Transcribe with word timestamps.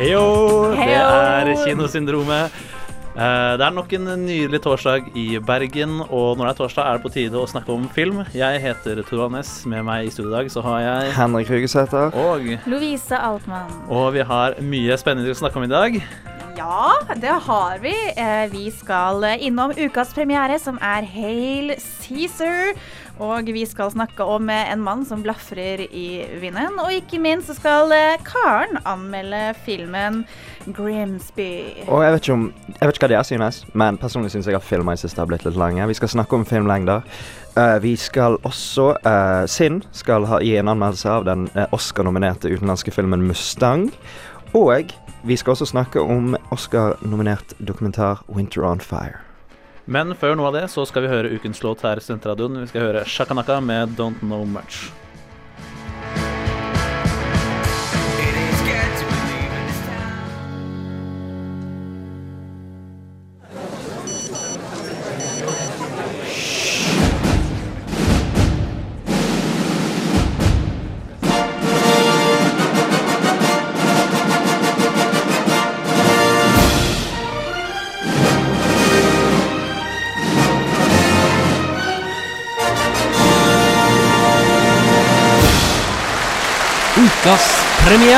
Heyo! 0.00 0.72
Det 0.74 0.86
er 0.96 1.50
Kinosyndromet. 1.64 2.54
Eh, 3.10 3.56
Det 3.58 3.64
er 3.66 3.74
nok 3.74 3.92
en 3.92 4.06
nydelig 4.24 4.60
torsdag 4.64 5.10
i 5.18 5.38
Bergen, 5.44 6.00
og 6.08 6.38
når 6.38 6.46
det 6.46 6.52
er 6.54 6.58
torsdag, 6.62 6.86
er 6.86 6.96
det 6.98 7.02
på 7.04 7.12
tide 7.12 7.36
å 7.36 7.46
snakke 7.50 7.72
om 7.74 7.84
film. 7.92 8.22
Jeg 8.34 8.62
heter 8.62 9.02
Tora 9.04 9.26
Annes. 9.28 9.50
Med 9.66 9.84
meg 9.84 10.06
i 10.06 10.10
studio 10.14 10.30
i 10.32 10.36
dag 10.38 10.50
så 10.52 10.62
har 10.64 10.80
jeg 10.86 11.12
Henrik 11.18 11.50
Rugesæter. 11.52 12.14
og, 12.16 12.48
Lovise 12.66 13.18
Altmann. 13.18 13.70
og 13.88 14.12
vi 14.14 14.20
har 14.24 14.54
mye 14.60 14.96
spennende 14.96 15.30
å 15.34 15.36
snakke 15.42 15.56
om 15.60 15.64
i 15.68 15.72
dag. 15.74 16.00
Ja, 16.56 16.92
det 17.16 17.36
har 17.46 17.78
vi. 17.80 17.94
Eh, 18.16 18.48
Vi 18.52 18.70
skal 18.70 19.22
innom 19.40 19.70
ukas 19.72 20.12
premiere, 20.14 20.58
som 20.58 20.78
er 20.82 21.02
Hail 21.04 21.74
Cæsar. 21.78 22.74
Og 23.20 23.50
vi 23.52 23.66
skal 23.68 23.90
snakke 23.92 24.24
om 24.24 24.48
eh, 24.48 24.70
en 24.72 24.80
mann 24.80 25.02
som 25.04 25.20
blafrer 25.24 25.82
i 25.84 26.06
vinden. 26.40 26.78
Og 26.80 26.94
ikke 27.02 27.20
minst 27.20 27.50
så 27.50 27.56
skal 27.58 27.92
eh, 27.92 28.22
Karen 28.24 28.80
anmelde 28.88 29.52
filmen 29.66 30.22
Grimsby. 30.64 31.84
Og 31.86 32.04
jeg 32.04 32.14
vet 32.14 32.24
ikke 32.24 32.38
om 32.38 32.46
Jeg 32.80 32.88
vet 32.88 32.96
ikke 32.96 33.06
hva 33.06 33.12
dere 33.12 33.28
synes, 33.28 33.60
men 33.76 34.00
personlig 34.00 34.32
syns 34.32 34.48
jeg 34.48 34.56
at 34.56 34.64
filmer 34.64 34.96
i 34.96 35.02
siste 35.02 35.20
har 35.20 35.28
blitt 35.28 35.44
litt 35.44 35.58
lange. 35.60 35.84
Vi 35.90 35.98
skal 36.00 36.14
snakke 36.16 36.38
om 36.38 36.48
filmlengder. 36.48 37.04
Uh, 37.50 37.76
vi 37.82 37.96
skal 37.98 38.38
også 38.46 38.92
uh, 39.02 39.44
Sinn 39.50 39.82
skal 39.92 40.24
ha, 40.30 40.38
gi 40.40 40.54
en 40.56 40.70
anmeldelse 40.70 41.10
av 41.10 41.26
den 41.28 41.48
Oscar-nominerte 41.74 42.48
utenlandske 42.48 42.94
filmen 42.94 43.26
'Mustang'. 43.26 43.90
Og 44.56 44.94
vi 45.26 45.36
skal 45.36 45.56
også 45.56 45.68
snakke 45.68 46.00
om 46.00 46.36
Oscar-nominert 46.54 47.52
dokumentar 47.58 48.24
'Winter 48.28 48.64
on 48.64 48.80
Fire'. 48.80 49.29
Men 49.90 50.14
før 50.14 50.36
noe 50.38 50.52
av 50.52 50.54
det 50.54 50.68
så 50.70 50.84
skal 50.86 51.02
vi 51.02 51.10
høre 51.10 51.32
ukens 51.34 51.64
låt 51.66 51.80
her 51.82 51.98
i 51.98 52.04
Studentradioen. 52.04 52.60
Vi 52.62 52.68
skal 52.70 52.84
høre 52.86 53.02
Shakanaka 53.10 53.58
med 53.58 53.96
'Don't 53.98 54.22
Know 54.22 54.44
Much'. 54.46 54.92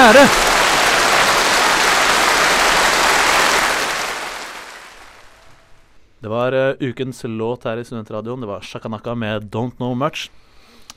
Premiere! 0.03 0.29
Det 6.21 6.29
var 6.29 6.53
eh, 6.53 6.75
ukens 6.81 7.25
låt 7.25 7.65
her 7.65 7.77
i 7.77 7.85
Studentradioen. 7.85 8.41
Det 8.41 8.47
var 8.47 8.61
Shakanaka 8.61 9.15
med 9.15 9.43
'Don't 9.43 9.77
Know 9.77 9.95
Much'. 9.95 10.31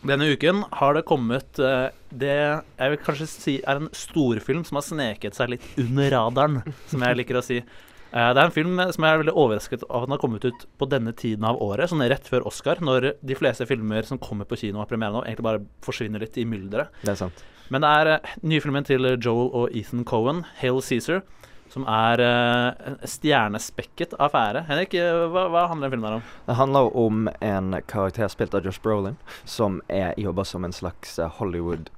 Denne 0.01 0.25
uken 0.25 0.63
har 0.71 0.93
det 0.93 1.01
kommet 1.05 1.59
eh, 1.59 1.89
det 2.09 2.61
jeg 2.77 2.89
vil 2.89 3.01
kanskje 3.05 3.27
si 3.27 3.55
er 3.65 3.81
en 3.81 3.89
storfilm 3.89 4.63
som 4.65 4.77
har 4.77 4.85
sneket 4.85 5.33
seg 5.35 5.49
litt 5.49 5.65
under 5.81 6.11
radaren, 6.11 6.61
som 6.91 7.01
jeg 7.01 7.17
liker 7.17 7.37
å 7.37 7.45
si. 7.45 7.57
Eh, 7.57 8.29
det 8.33 8.37
er 8.37 8.45
en 8.45 8.53
film 8.53 8.77
som 8.77 9.03
jeg 9.03 9.13
er 9.13 9.23
veldig 9.23 9.33
overrasket 9.33 9.87
av 9.89 10.03
at 10.03 10.09
den 10.09 10.17
har 10.17 10.21
kommet 10.21 10.45
ut 10.45 10.67
på 10.77 10.89
denne 10.89 11.13
tiden 11.13 11.45
av 11.45 11.57
året, 11.61 11.89
sånn 11.89 12.05
rett 12.05 12.29
før 12.29 12.45
Oscar, 12.45 12.81
når 12.81 13.15
de 13.21 13.37
fleste 13.37 13.65
filmer 13.65 14.05
som 14.05 14.21
kommer 14.21 14.45
på 14.45 14.61
kino 14.61 14.81
av 14.81 14.89
premiere 14.89 15.17
nå, 15.17 15.25
egentlig 15.25 15.49
bare 15.49 15.65
forsvinner 15.85 16.21
litt 16.21 16.37
i 16.37 16.45
mylderet. 16.45 16.93
Det 17.01 17.13
er 17.15 17.21
sant. 17.25 17.45
Men 17.73 17.85
det 17.85 17.89
er 17.89 18.11
uh, 18.13 18.35
nyfilmen 18.45 18.85
til 18.87 19.07
Joel 19.15 19.49
og 19.53 19.73
Ethan 19.75 20.05
Cohen, 20.05 20.43
'Hail 20.59 20.81
Cæsar', 20.81 21.23
som 21.69 21.83
er 21.89 22.21
uh, 22.21 22.95
stjernespekket 23.03 24.13
affære. 24.19 24.65
Henrik, 24.69 24.93
eh, 24.93 25.25
hva, 25.33 25.47
hva 25.51 25.67
handler 25.67 25.89
den 25.89 25.97
filmen 25.97 26.17
om? 26.19 26.23
Det 26.47 26.55
handler 26.55 26.95
om 26.95 27.27
en 27.41 27.81
karakter 27.87 28.27
spilt 28.31 28.55
av 28.55 28.65
Josh 28.65 28.81
Brolin, 28.81 29.17
som 29.43 29.81
er, 29.89 30.13
jobber 30.17 30.43
som 30.43 30.65
en 30.65 30.73
slags 30.73 31.19
Hollywood 31.39 31.89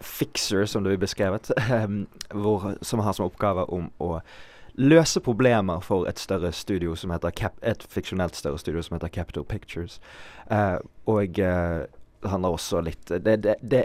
fixer, 0.00 0.64
som 0.64 0.84
det 0.84 0.94
blir 0.94 1.04
beskrevet. 1.06 1.50
ehm, 1.70 2.06
hvor, 2.32 2.74
som 2.82 3.00
har 3.00 3.12
som 3.12 3.26
oppgave 3.26 3.64
om 3.72 3.90
å 3.98 4.20
løse 4.76 5.20
problemer 5.24 5.80
for 5.80 6.06
et 6.08 6.20
større 6.20 6.52
studio 6.52 6.94
som 6.94 7.10
heter 7.10 7.32
Cap 7.32 7.56
et 7.62 7.82
fiksjonelt 7.88 8.36
større 8.36 8.60
studio 8.60 8.82
som 8.84 8.98
heter 8.98 9.08
Capital 9.08 9.44
Pictures. 9.44 10.00
Uh, 10.50 10.76
og 11.06 11.40
uh, 11.40 11.84
det 12.22 12.30
handler 12.30 12.56
også 12.56 12.82
litt 12.84 13.08
det, 13.08 13.36
det, 13.44 13.56
det, 13.62 13.84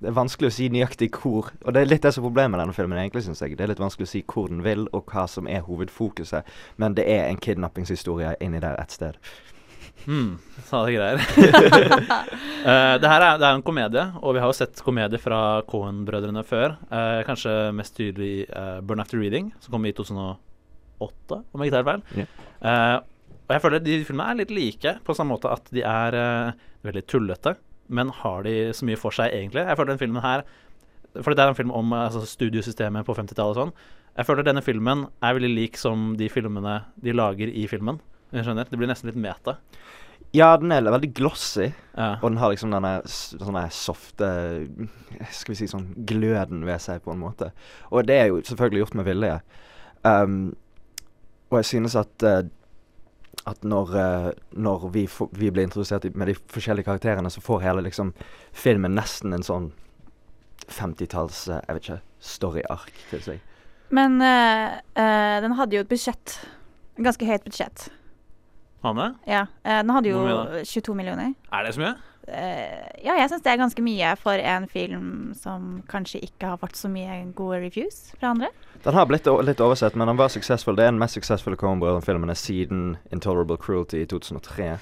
det 0.00 0.08
er 0.08 0.16
vanskelig 0.16 0.48
å 0.48 0.54
si 0.54 0.66
nøyaktig 0.72 1.10
hvor 1.20 1.50
Og 1.60 1.74
det 1.76 1.82
er 1.82 1.90
litt 1.90 2.04
det 2.06 2.14
som 2.14 2.24
er 2.24 2.30
problemet 2.30 2.54
med 2.54 2.62
denne 2.62 2.76
filmen, 2.76 2.98
egentlig, 3.02 3.26
syns 3.26 3.42
jeg. 3.44 3.56
Det 3.58 3.66
er 3.66 3.72
litt 3.74 3.82
vanskelig 3.82 4.08
å 4.08 4.12
si 4.14 4.22
hvor 4.24 4.48
den 4.48 4.62
vil, 4.64 4.86
og 4.96 5.12
hva 5.12 5.26
som 5.28 5.48
er 5.50 5.64
hovedfokuset. 5.66 6.48
Men 6.80 6.96
det 6.96 7.04
er 7.10 7.28
en 7.28 7.40
kidnappingshistorie 7.40 8.32
inni 8.40 8.62
der 8.64 8.80
et 8.80 8.96
sted. 8.96 9.20
Hmm, 10.06 10.38
sa 10.64 10.80
det 10.86 10.96
greier. 10.96 11.20
uh, 11.20 12.96
det 13.02 13.12
her 13.12 13.26
er, 13.26 13.36
det 13.42 13.46
er 13.46 13.52
en 13.52 13.66
komedie, 13.66 14.06
og 14.22 14.36
vi 14.36 14.40
har 14.40 14.48
jo 14.48 14.56
sett 14.56 14.80
komedie 14.84 15.20
fra 15.20 15.60
Cohen-brødrene 15.68 16.46
før. 16.48 16.78
Uh, 16.88 17.20
kanskje 17.28 17.54
mest 17.76 17.98
tydelig 18.00 18.48
uh, 18.48 18.80
'Burn 18.80 19.04
After 19.04 19.20
Reading', 19.20 19.52
som 19.60 19.76
kom 19.76 19.84
i 19.84 19.92
2008, 19.92 21.42
om 21.52 21.60
jeg 21.60 21.68
ikke 21.68 21.76
tar 21.76 21.88
feil. 21.92 22.06
Yeah. 22.16 23.00
Og 23.50 23.56
jeg 23.56 23.62
føler 23.64 23.82
de 23.84 24.04
filmene 24.06 24.32
er 24.32 24.40
litt 24.44 24.52
like, 24.54 25.00
på 25.04 25.16
samme 25.16 25.34
måte 25.34 25.50
at 25.52 25.68
de 25.74 25.82
er 25.82 26.14
veldig 26.86 27.02
tullete. 27.10 27.56
Men 27.90 28.12
har 28.22 28.44
de 28.46 28.56
så 28.76 28.86
mye 28.86 28.98
for 29.00 29.14
seg, 29.14 29.34
egentlig? 29.34 29.64
Jeg 29.66 29.78
føler 29.78 29.94
den 29.94 30.02
filmen 30.02 30.22
her 30.24 30.44
For 31.18 31.34
det 31.34 31.42
er 31.42 31.50
en 31.50 31.58
film 31.58 31.72
om 31.74 31.92
altså, 31.96 32.22
studiosystemet 32.28 33.02
på 33.06 33.16
50-tallet 33.18 33.56
og 33.56 33.58
sånn. 33.58 33.72
Jeg 34.14 34.26
føler 34.28 34.46
denne 34.46 34.62
filmen 34.62 35.08
er 35.22 35.34
veldig 35.34 35.50
lik 35.50 35.78
som 35.80 36.12
de 36.18 36.28
filmene 36.30 36.76
de 37.02 37.14
lager 37.14 37.50
i 37.50 37.64
filmen. 37.70 37.98
Jeg 38.30 38.46
skjønner, 38.46 38.68
Det 38.70 38.78
blir 38.78 38.90
nesten 38.90 39.10
litt 39.10 39.18
meta. 39.18 39.56
Ja, 40.36 40.52
den 40.60 40.70
er 40.70 40.86
veldig 40.86 41.10
glossy, 41.14 41.72
Ja. 41.96 42.12
og 42.22 42.30
den 42.30 42.38
har 42.38 42.52
liksom 42.52 42.70
denne 42.70 43.02
sånne 43.04 43.64
softe 43.74 44.28
Skal 45.32 45.54
vi 45.54 45.58
si 45.58 45.66
sånn 45.66 45.88
gløden 46.06 46.62
ved 46.64 46.78
seg, 46.78 47.02
på 47.02 47.10
en 47.10 47.18
måte. 47.18 47.50
Og 47.90 48.06
det 48.06 48.20
er 48.20 48.26
jo 48.30 48.38
selvfølgelig 48.38 48.84
gjort 48.84 48.94
med 49.00 49.08
vilje. 49.10 49.40
Um, 50.04 50.54
og 51.50 51.58
jeg 51.58 51.64
synes 51.64 51.96
at 51.98 52.22
uh, 52.22 52.42
at 53.50 53.66
når, 53.66 53.92
uh, 53.94 54.30
når 54.56 54.88
vi, 54.94 55.04
vi 55.36 55.50
blir 55.50 55.66
introdusert 55.66 56.06
med 56.14 56.32
de 56.32 56.36
forskjellige 56.52 56.88
karakterene, 56.88 57.30
så 57.30 57.42
får 57.44 57.64
hele 57.66 57.84
liksom 57.86 58.14
filmen 58.56 58.96
nesten 58.98 59.36
en 59.36 59.46
sånn 59.46 59.70
50-talls 60.70 61.46
uh, 61.50 61.60
Jeg 61.66 61.76
vet 61.76 61.88
ikke 61.88 62.00
story-ark 62.30 63.06
til 63.10 63.24
seg. 63.24 63.46
Men 63.90 64.20
uh, 64.22 64.76
uh, 64.94 65.38
den 65.42 65.56
hadde 65.58 65.78
jo 65.78 65.84
et 65.84 65.90
budsjett. 65.90 66.36
En 66.98 67.06
ganske 67.08 67.26
høyt 67.26 67.46
budsjett. 67.46 67.88
Hanne, 68.84 69.10
Ja, 69.28 69.44
uh, 69.66 69.80
Den 69.82 69.90
hadde 69.92 70.12
jo 70.14 70.22
22 70.64 70.94
millioner. 70.96 71.34
er 71.52 71.66
det 71.66 71.74
så 71.76 71.82
mye? 71.82 71.96
Eh, 72.30 72.90
ja, 73.02 73.16
jeg 73.18 73.30
syns 73.30 73.42
det 73.42 73.52
er 73.52 73.60
ganske 73.60 73.82
mye 73.82 74.12
for 74.20 74.38
en 74.38 74.66
film 74.70 75.06
som 75.38 75.80
kanskje 75.90 76.22
ikke 76.26 76.52
har 76.52 76.60
fått 76.60 76.78
så 76.78 76.90
mye 76.92 77.22
gode 77.36 77.62
reviews 77.64 78.12
fra 78.18 78.34
andre. 78.34 78.50
Den 78.82 78.94
har 78.96 79.06
blitt 79.06 79.26
litt 79.44 79.60
oversett, 79.60 79.94
men 79.94 80.08
den 80.08 80.16
var 80.16 80.28
suksessfull. 80.32 80.76
Det 80.76 80.86
er 80.86 80.92
den 80.94 81.00
mest 81.02 81.18
suksessfulle 81.18 81.56
Coen-brødrene-filmene 81.60 82.34
siden 82.34 82.96
'Intolerable 83.12 83.56
Cruelty' 83.60 84.00
i 84.02 84.06
2003. 84.06 84.78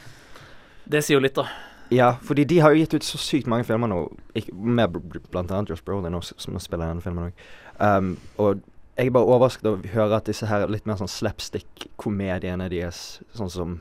Det 0.87 1.03
sier 1.05 1.19
jo 1.19 1.21
litt, 1.25 1.35
da. 1.35 1.49
Ja, 1.91 2.12
fordi 2.23 2.45
de 2.45 2.59
har 2.61 2.71
jo 2.75 2.79
gitt 2.85 2.95
ut 2.95 3.05
så 3.05 3.19
sykt 3.19 3.47
mange 3.49 3.65
filmer 3.65 3.89
nå, 3.89 4.12
ikke, 4.37 4.53
med 4.55 4.93
bl- 4.93 5.03
bl- 5.09 5.31
blant 5.33 5.50
annet 5.50 5.71
Josh 5.71 5.83
Brolin, 5.85 6.15
også, 6.15 6.35
som 6.39 6.59
spiller 6.61 6.85
i 6.85 6.89
denne 6.93 7.03
filmen 7.03 7.25
òg. 7.31 7.33
Um, 7.81 8.17
og 8.39 8.61
jeg 8.99 9.06
er 9.06 9.11
bare 9.11 9.25
overrasket 9.25 9.67
over 9.67 9.83
å 9.87 9.93
høre 9.95 10.17
at 10.17 10.27
disse 10.27 10.47
her 10.47 10.67
litt 10.69 10.87
mer 10.87 10.99
sånn 11.01 11.09
slapstick-komediene 11.09 12.69
deres, 12.71 13.21
sånn 13.35 13.51
som 13.51 13.81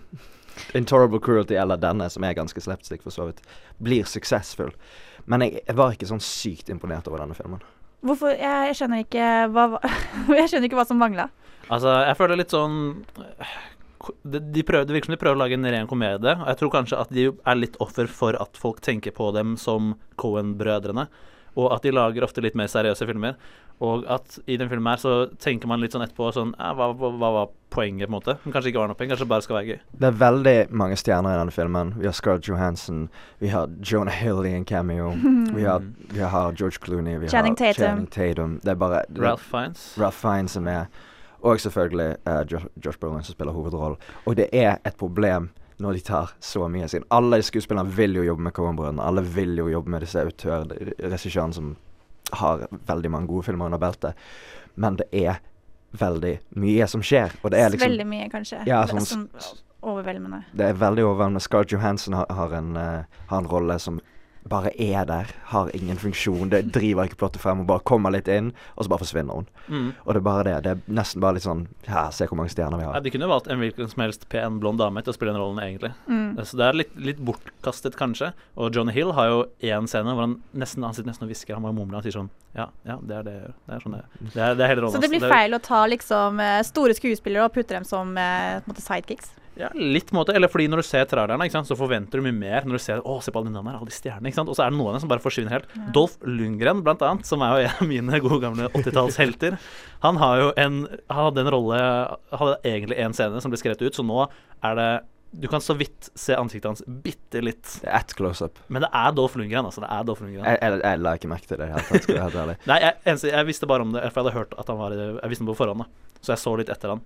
Intolerable 0.74 1.20
Cruelty 1.20 1.56
eller 1.56 1.78
denne, 1.78 2.10
som 2.10 2.24
er 2.24 2.34
ganske 2.38 2.62
slapstick 2.62 3.04
for 3.04 3.12
så 3.14 3.28
vidt, 3.30 3.42
blir 3.84 4.04
suksessfull. 4.10 4.72
Men 5.26 5.42
jeg, 5.42 5.60
jeg 5.68 5.76
var 5.76 5.92
ikke 5.94 6.08
sånn 6.10 6.24
sykt 6.24 6.70
imponert 6.70 7.08
over 7.08 7.20
denne 7.22 7.36
filmen. 7.38 7.62
Hvorfor? 8.06 8.34
Jeg, 8.36 8.70
jeg 8.70 8.78
skjønner 8.80 9.04
ikke 9.04 9.28
hva 9.54 9.68
Jeg 10.40 10.52
skjønner 10.52 10.70
ikke 10.70 10.80
hva 10.80 10.88
som 10.88 11.00
mangla. 11.02 11.30
Altså, 11.68 11.92
jeg 12.08 12.18
føler 12.20 12.40
litt 12.40 12.54
sånn 12.54 12.78
de, 14.24 14.62
prøver, 14.64 14.86
Det 14.88 14.94
virker 14.96 15.10
som 15.10 15.16
de 15.16 15.20
prøver 15.20 15.36
å 15.36 15.42
lage 15.42 15.58
en 15.58 15.68
ren 15.68 15.90
komedie. 15.90 16.36
Og 16.38 16.46
jeg 16.52 16.60
tror 16.62 16.74
kanskje 16.78 17.00
at 17.02 17.10
de 17.14 17.26
er 17.34 17.60
litt 17.60 17.76
offer 17.84 18.08
for 18.08 18.38
at 18.40 18.60
folk 18.60 18.80
tenker 18.86 19.16
på 19.16 19.32
dem 19.36 19.58
som 19.60 19.96
Cohen-brødrene. 20.22 21.08
Og 21.58 21.72
at 21.74 21.86
de 21.86 21.94
lager 21.96 22.26
ofte 22.26 22.44
litt 22.46 22.58
mer 22.58 22.70
seriøse 22.70 23.08
filmer. 23.10 23.38
Og 23.84 24.06
at 24.10 24.40
i 24.50 24.58
den 24.58 24.70
filmen 24.70 24.90
her 24.90 25.02
så 25.02 25.14
tenker 25.42 25.70
man 25.70 25.82
litt 25.82 25.94
sånn 25.94 26.02
etterpå 26.06 26.32
sånn 26.34 26.54
eh, 26.58 26.72
hva, 26.78 26.90
hva, 26.98 27.12
hva 27.14 27.30
var 27.36 27.52
poenget, 27.74 28.08
på 28.08 28.10
en 28.10 28.16
måte? 28.16 28.36
Men 28.44 28.56
kanskje 28.56 28.72
ikke 28.72 28.82
var 28.82 28.90
noe 28.90 28.98
poeng, 28.98 29.12
kanskje 29.12 29.28
det 29.28 29.32
bare 29.34 29.46
skal 29.46 29.58
være 29.60 29.68
gøy. 29.68 29.82
Det 30.02 30.08
er 30.10 30.16
veldig 30.22 30.56
mange 30.82 30.98
stjerner 30.98 31.36
i 31.36 31.42
denne 31.42 31.54
filmen. 31.54 31.92
Vi 31.98 32.08
har 32.10 32.16
Scarlett 32.18 32.50
Johansson, 32.50 33.04
vi 33.44 33.52
har 33.54 33.70
Jonah 33.92 34.18
Hill 34.18 34.42
i 34.50 34.56
en 34.58 34.66
cameo, 34.66 35.12
vi 35.58 35.68
har, 35.68 35.86
vi 36.14 36.26
har 36.26 36.58
George 36.58 36.82
Clooney, 36.82 37.20
vi 37.22 37.30
Channing 37.34 37.58
har 37.60 37.74
Tatum. 37.74 37.86
Channing 37.86 38.10
Tatum. 38.18 38.58
Det 38.64 38.74
er 38.74 38.82
bare 38.82 39.04
det, 39.10 39.22
Ralph 39.22 39.46
Fiennes. 39.46 39.86
Ralph 40.02 40.18
Fiennes 40.18 40.58
er 40.58 40.66
med. 40.66 41.06
Og 41.46 41.62
selvfølgelig 41.62 42.16
uh, 42.26 42.42
Josh, 42.52 42.66
Josh 42.86 43.00
Brolin 43.00 43.24
som 43.24 43.38
spiller 43.38 43.54
hovedrollen. 43.54 44.02
Og 44.26 44.38
det 44.38 44.50
er 44.52 44.78
et 44.86 44.96
problem 44.98 45.52
når 45.80 45.94
de 45.94 46.00
tar 46.08 46.32
så 46.42 46.68
mye 46.72 46.88
sin. 46.90 47.04
Alle 47.14 47.38
skuespillerne 47.46 47.92
vil 47.94 48.16
jo 48.18 48.24
jobbe 48.26 48.48
med 48.48 48.54
Coen-brødrene. 48.58 49.04
Alle 49.04 49.22
vil 49.22 49.58
jo 49.60 49.68
jobbe 49.70 49.94
med 49.94 50.02
disse 50.02 50.24
autørregissørene 50.26 51.54
som 51.54 51.76
har 52.34 52.66
veldig 52.90 53.12
mange 53.14 53.28
gode 53.30 53.46
filmer 53.46 53.70
under 53.70 53.82
beltet. 53.82 54.18
Men 54.76 54.98
det 55.00 55.08
er 55.14 55.38
veldig 55.98 56.34
mye 56.60 56.88
som 56.90 57.02
skjer. 57.06 57.38
Og 57.44 57.54
det 57.54 57.62
er 57.62 57.70
liksom 57.74 57.90
Veldig 57.90 58.08
mye, 58.10 58.30
kanskje. 58.30 58.64
Ja, 58.68 58.84
sånn- 58.90 59.06
sånn 59.06 59.30
overveldende. 59.82 60.44
Det 60.58 60.66
er 60.66 60.74
veldig 60.74 61.04
overveldende. 61.06 61.40
Scarlett 61.42 61.72
Johansson 61.72 62.14
har, 62.14 62.26
har, 62.30 62.54
en, 62.58 62.76
uh, 62.78 63.04
har 63.30 63.38
en 63.38 63.48
rolle 63.48 63.80
som 63.80 64.02
bare 64.50 64.72
er 64.82 65.06
der. 65.10 65.32
Har 65.52 65.70
ingen 65.76 65.98
funksjon. 66.02 66.50
Det 66.52 66.64
driver 66.76 67.08
ikke 67.08 67.20
plottet 67.22 67.42
frem. 67.44 67.62
Hun 67.62 67.68
bare 67.70 67.84
kommer 67.88 68.12
litt 68.14 68.28
inn, 68.32 68.54
og 68.76 68.86
så 68.86 68.92
bare 68.94 69.04
forsvinner 69.04 69.34
hun. 69.42 69.48
Mm. 69.68 69.90
Og 70.06 70.14
det 70.14 70.22
er 70.22 70.26
bare 70.28 70.44
det. 70.48 70.56
Det 70.66 70.72
er 70.76 70.82
nesten 71.00 71.22
bare 71.24 71.38
litt 71.38 71.46
sånn 71.46 71.66
Ja, 71.88 72.08
se 72.16 72.28
hvor 72.28 72.40
mange 72.40 72.52
stjerner 72.54 72.80
vi 72.80 72.86
Ja, 72.88 72.94
har. 72.94 73.02
de 73.06 73.12
kunne 73.14 73.28
valgt 73.30 73.48
en 73.52 73.60
hvilken 73.60 73.90
som 73.92 74.04
helst 74.04 74.28
pen 74.30 74.60
blond 74.64 74.80
dame 74.80 75.02
til 75.04 75.14
å 75.14 75.18
spille 75.18 75.34
den 75.34 75.42
rollen, 75.42 75.60
egentlig. 75.64 75.94
Mm. 76.08 76.38
Så 76.44 76.58
det 76.60 76.66
er 76.68 76.74
litt, 76.82 76.96
litt 76.96 77.20
bortkastet, 77.24 77.96
kanskje. 78.00 78.34
Og 78.56 78.74
Johnny 78.76 78.94
Hill 78.96 79.12
har 79.18 79.28
jo 79.32 79.40
én 79.62 79.88
scene 79.88 80.14
hvor 80.14 80.26
han 80.28 80.38
nesten 80.54 80.84
Han 80.84 80.94
sitter 80.94 81.10
nesten 81.12 81.28
og 81.28 81.32
hvisker. 81.34 81.54
Han 81.58 81.64
bare 81.68 81.78
mumler 81.78 82.00
og 82.00 82.04
sier 82.08 82.16
sånn 82.18 82.30
Ja, 82.56 82.70
ja, 82.88 82.98
det 83.04 83.16
er 83.20 83.24
det 83.28 83.34
jeg 83.34 83.42
gjør. 83.44 83.56
Det 83.68 83.76
er 83.76 83.84
sånn 83.84 83.98
det 83.98 84.00
er. 84.04 84.08
Det 84.34 84.42
er, 84.42 84.56
det 84.56 84.64
er 84.64 84.72
hele 84.74 84.82
rollen 84.82 84.96
Så 84.96 85.02
det 85.04 85.10
blir 85.14 85.28
feil 85.30 85.54
å 85.54 85.60
ta 85.62 85.82
liksom 85.86 86.40
eh, 86.40 86.62
store 86.66 86.96
skuespillere 86.98 87.46
og 87.46 87.54
putte 87.54 87.76
dem 87.76 87.86
som 87.88 88.16
eh, 88.18 88.58
på 88.64 88.70
en 88.70 88.74
måte 88.74 88.86
sidekicks? 88.86 89.34
Ja, 89.58 89.70
litt 89.74 90.12
måte. 90.16 90.36
Eller 90.38 90.52
fordi 90.52 90.68
når 90.70 90.84
du 90.84 90.88
ser 90.88 91.08
trailerne, 91.10 91.48
ikke 91.48 91.56
sant, 91.58 91.70
så 91.70 91.78
forventer 91.80 92.22
du 92.22 92.26
mye 92.28 92.36
mer 92.38 92.68
når 92.68 92.78
du 92.78 92.84
ser 92.84 93.02
Å, 93.02 93.18
se 93.26 93.34
på 93.34 93.42
alle 93.42 93.50
de 93.50 93.56
navnene 93.56 93.74
her, 93.74 93.82
alle 93.82 93.90
de 93.92 93.96
stjernene. 93.98 94.30
ikke 94.30 94.40
sant? 94.42 94.52
Og 94.54 94.58
så 94.60 94.66
er 94.68 94.72
det 94.74 94.78
noen 94.80 94.92
av 94.92 94.98
dem 95.00 95.04
som 95.06 95.12
bare 95.12 95.24
forsvinner 95.24 95.56
helt. 95.58 95.76
Dolph 95.96 96.16
Lundgren, 96.28 96.84
blant 96.86 97.02
annet, 97.08 97.26
som 97.30 97.42
er 97.46 97.54
jo 97.56 97.68
en 97.68 97.82
av 97.82 97.92
mine 97.92 98.22
gode 98.24 98.40
gamle 98.46 98.70
80-tallshelter, 98.78 99.58
han 100.06 100.18
har 100.22 100.40
jo 100.44 100.50
en 100.62 100.76
Han 101.10 101.24
hadde 101.26 101.42
en 101.42 101.50
rolle 101.56 101.78
Hadde 102.38 102.58
egentlig 102.70 102.98
en 103.02 103.16
scene 103.18 103.40
som 103.42 103.50
ble 103.50 103.58
skrevet 103.58 103.82
ut, 103.82 103.96
så 103.98 104.06
nå 104.06 104.20
er 104.62 104.76
det 104.78 104.90
Du 105.42 105.48
kan 105.52 105.60
så 105.62 105.74
vidt 105.78 106.12
se 106.16 106.36
ansiktet 106.38 106.70
hans 106.70 106.84
bitte 106.88 107.42
litt. 107.44 107.66
Det 107.82 107.90
er 107.90 107.98
ett 108.00 108.14
close-up. 108.16 108.62
Men 108.72 108.86
det 108.86 108.90
er 108.96 109.12
Dolph 109.18 109.36
Lundgren, 109.38 109.66
altså. 109.68 109.82
Det 109.84 109.90
er 109.92 110.06
Dolph 110.08 110.22
Lundgren. 110.24 110.46
Jeg, 110.48 110.62
jeg, 110.62 110.80
jeg 110.86 111.02
la 111.04 111.16
ikke 111.18 111.32
merke 111.34 111.50
til 111.50 111.60
det 111.60 111.68
i 111.68 111.82
skal 111.84 111.98
jeg 112.00 112.08
være 112.14 112.24
helt 112.30 112.40
ærlig. 112.44 112.56
Nei, 112.70 112.78
jeg, 112.86 113.18
jeg 113.34 113.50
visste 113.50 113.68
bare 113.70 113.84
om 113.84 113.92
det, 113.98 114.06
for 114.14 114.22
jeg 114.22 114.28
hadde 114.30 114.38
hørt 114.38 114.56
at 114.62 114.72
han 114.72 114.80
var 114.80 114.96
Jeg 114.96 115.34
visste 115.34 115.44
det 115.44 115.52
på 115.52 115.58
forhånd, 115.60 115.84
da. 115.84 116.18
Så 116.24 116.34
jeg 116.34 116.42
så 116.46 116.54
litt 116.62 116.72
etter 116.74 116.94
han. 116.96 117.04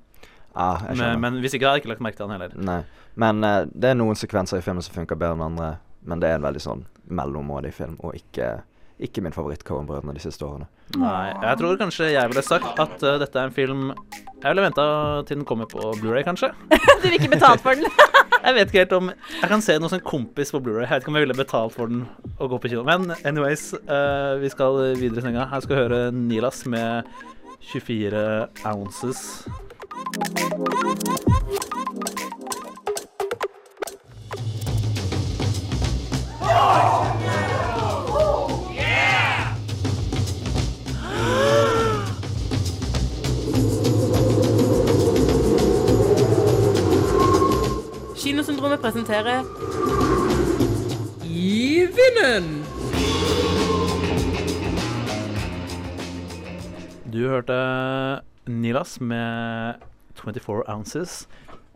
Ah, 0.53 0.83
jeg. 0.89 0.98
Men, 1.00 1.21
men 1.24 1.39
hvis 1.44 1.56
ikke, 1.56 1.68
har 1.68 1.77
jeg 1.77 1.86
ikke 1.86 1.94
lagt 1.94 2.03
merke 2.03 2.19
til 2.19 2.27
han 2.27 2.36
heller. 2.36 2.56
Nei. 2.57 2.81
Men 3.19 3.44
uh, 3.44 3.63
det 3.71 3.92
er 3.92 3.98
noen 4.00 4.19
sekvenser 4.19 4.59
i 4.59 4.65
filmen 4.65 4.83
som 4.86 4.95
funker 4.95 5.19
bedre 5.19 5.38
enn 5.38 5.48
andre. 5.51 5.71
Men 6.07 6.21
det 6.21 6.31
er 6.31 6.39
en 6.39 6.45
veldig 6.45 6.63
sånn 6.63 6.83
mellommådig 7.12 7.74
film, 7.75 7.98
og 8.01 8.15
ikke, 8.18 8.62
ikke 9.03 9.24
min 9.24 9.36
favoritt-Cohen-brødrene 9.36 10.15
de 10.18 10.24
siste 10.24 10.45
årene. 10.48 10.68
Nei, 11.00 11.31
jeg 11.36 11.59
tror 11.59 11.77
kanskje 11.80 12.09
jeg 12.12 12.31
ville 12.31 12.44
sagt 12.45 12.80
at 12.81 12.95
uh, 13.06 13.18
dette 13.21 13.38
er 13.38 13.48
en 13.48 13.56
film 13.56 13.83
Jeg 13.94 14.50
ville 14.50 14.65
venta 14.65 14.86
til 15.27 15.39
den 15.39 15.45
kommer 15.48 15.69
på 15.71 15.94
Blu-ray 16.01 16.25
kanskje. 16.27 16.51
Du 17.01 17.07
vil 17.07 17.15
ikke 17.18 17.31
betalt 17.31 17.63
for 17.63 17.77
den? 17.77 17.88
Jeg 18.42 18.56
vet 18.57 18.71
ikke 18.71 18.81
helt 18.81 18.94
om 18.97 19.09
Jeg 19.13 19.50
kan 19.51 19.62
se 19.62 19.75
noe 19.77 19.89
som 19.92 20.01
kompis 20.04 20.51
på 20.51 20.59
Blu-ray 20.65 20.88
Jeg 20.88 20.95
vet 20.95 21.04
ikke 21.04 21.12
om 21.13 21.18
jeg 21.19 21.27
ville 21.27 21.38
betalt 21.38 21.75
for 21.75 21.92
den 21.92 22.04
å 22.42 22.47
gå 22.50 22.57
på 22.57 22.71
kino. 22.71 22.83
Men 22.88 23.13
anyways, 23.21 23.69
uh, 23.86 24.42
vi 24.42 24.50
skal 24.51 24.81
videre 24.97 25.21
i 25.21 25.25
senga. 25.27 25.45
Her 25.51 25.62
skal 25.63 25.77
vi 25.77 25.83
høre 25.83 26.00
Nilas 26.15 26.63
med 26.65 27.12
24 27.71 28.24
ounces. 28.65 29.21
Kinosyndromet 48.22 48.81
presenterer 48.81 49.44
I 51.24 51.88
vinden! 51.88 52.66
Du 57.14 57.28
hørte 57.28 58.22
Nilas 58.48 59.00
med 59.02 59.74
24 60.23 60.63
ounces. 60.71 61.25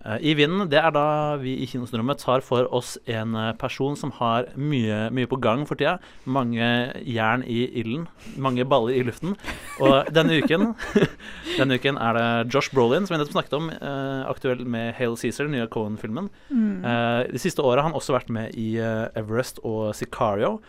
Eh, 0.06 0.19
I 0.21 0.33
vinden, 0.38 0.68
det 0.69 0.77
er 0.77 0.92
da 0.94 1.36
vi 1.42 1.56
i 1.63 1.65
Kinosyndromet 1.69 2.21
tar 2.21 2.44
for 2.45 2.69
oss 2.75 2.94
en 3.09 3.33
eh, 3.39 3.53
person 3.57 3.97
som 3.97 4.12
har 4.19 4.51
mye, 4.53 5.07
mye 5.15 5.30
på 5.30 5.39
gang 5.42 5.65
for 5.65 5.80
tida. 5.80 5.97
Mange 6.30 6.68
jern 7.01 7.45
i 7.50 7.63
ilden. 7.81 8.06
Mange 8.38 8.68
baller 8.69 8.94
i 8.94 9.01
luften. 9.07 9.33
Og 9.81 10.12
denne 10.13 10.38
uken 10.38 10.74
Denne 11.59 11.80
uken 11.80 11.97
er 12.01 12.18
det 12.18 12.53
Josh 12.53 12.74
Brolin, 12.74 13.07
som 13.07 13.15
vi 13.15 13.21
nettopp 13.21 13.38
snakket 13.39 13.57
om, 13.57 13.69
eh, 13.74 14.21
aktuell 14.30 14.62
med 14.65 14.94
Hale 15.00 15.18
Cæsar, 15.18 15.50
den 15.50 15.57
nye 15.57 15.69
Cohen-filmen. 15.71 16.30
Eh, 16.53 17.21
de 17.31 17.42
siste 17.42 17.63
åra 17.65 17.81
har 17.81 17.89
han 17.89 17.97
også 17.97 18.13
vært 18.13 18.30
med 18.33 18.53
i 18.59 18.75
Everest 19.18 19.62
og 19.63 19.95
Sicario. 19.97 20.59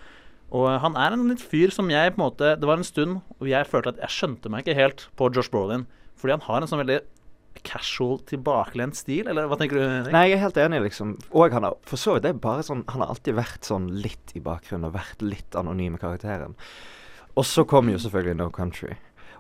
Og 0.55 0.69
han 0.81 0.97
er 0.97 1.13
en 1.13 1.27
litt 1.29 1.43
fyr 1.43 1.73
som 1.75 1.91
jeg 1.91 2.13
på 2.15 2.21
en 2.21 2.23
måte 2.23 2.53
Det 2.55 2.69
var 2.69 2.79
en 2.79 2.87
stund 2.87 3.17
hvor 3.35 3.49
jeg 3.51 3.67
følte 3.67 3.91
at 3.91 4.03
jeg 4.05 4.15
skjønte 4.15 4.51
meg 4.53 4.63
ikke 4.63 4.79
helt 4.79 5.09
på 5.19 5.29
Josh 5.35 5.51
Brolin. 5.51 5.89
Fordi 6.17 6.37
han 6.39 6.45
har 6.47 6.63
en 6.63 6.71
sånn 6.71 6.81
veldig 6.85 7.01
casual, 7.67 8.19
tilbakelent 8.29 8.99
stil, 8.99 9.27
eller 9.31 9.49
hva 9.49 9.59
tenker 9.61 9.79
du? 9.79 9.85
Henrik? 9.85 10.13
Nei, 10.15 10.25
jeg 10.31 10.39
er 10.39 10.45
helt 10.45 10.61
enig, 10.61 10.83
liksom. 10.89 11.15
Og 11.31 11.55
han 11.57 11.67
har 11.69 11.79
for 11.87 12.01
så 12.01 12.17
vidt 12.17 12.27
det 12.27 12.35
er 12.35 12.43
bare 12.43 12.65
sånn 12.67 12.83
Han 12.93 13.05
har 13.05 13.13
alltid 13.15 13.39
vært 13.39 13.69
sånn 13.69 13.89
litt 14.03 14.35
i 14.37 14.43
bakgrunnen 14.45 14.89
og 14.91 14.97
vært 14.97 15.25
litt 15.25 15.59
anonym 15.59 15.97
i 15.97 16.03
karakteren. 16.03 16.57
Og 17.37 17.47
så 17.49 17.67
kom 17.69 17.91
jo 17.93 18.01
selvfølgelig 18.01 18.39
No 18.41 18.51
Country. 18.51 18.97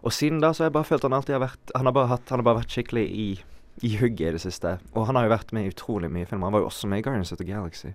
Og 0.07 0.15
siden 0.15 0.41
da 0.43 0.53
så 0.53 0.65
har 0.65 0.71
jeg 0.71 0.77
bare 0.77 0.89
følt 0.89 1.07
han 1.09 1.17
alltid 1.17 1.39
har 1.39 1.47
vært 1.49 1.73
Han 1.75 1.89
har 1.89 1.95
bare, 1.97 2.11
hatt, 2.15 2.27
han 2.31 2.43
har 2.43 2.47
bare 2.47 2.61
vært 2.63 2.75
skikkelig 2.77 3.07
i 3.11 3.29
i 3.85 3.97
hugget 4.01 4.29
i 4.29 4.33
det 4.37 4.41
siste. 4.41 4.79
Og 4.95 5.07
han 5.09 5.19
har 5.19 5.27
jo 5.27 5.35
vært 5.35 5.53
med 5.53 5.67
i 5.67 5.73
utrolig 5.73 6.09
mye 6.13 6.25
filmer. 6.29 6.49
Han 6.49 6.57
var 6.57 6.63
jo 6.65 6.71
også 6.71 6.89
med 6.89 7.03
i 7.03 7.05
Guardians 7.05 7.33
of 7.35 7.41
the 7.41 7.45
Galaxy. 7.45 7.93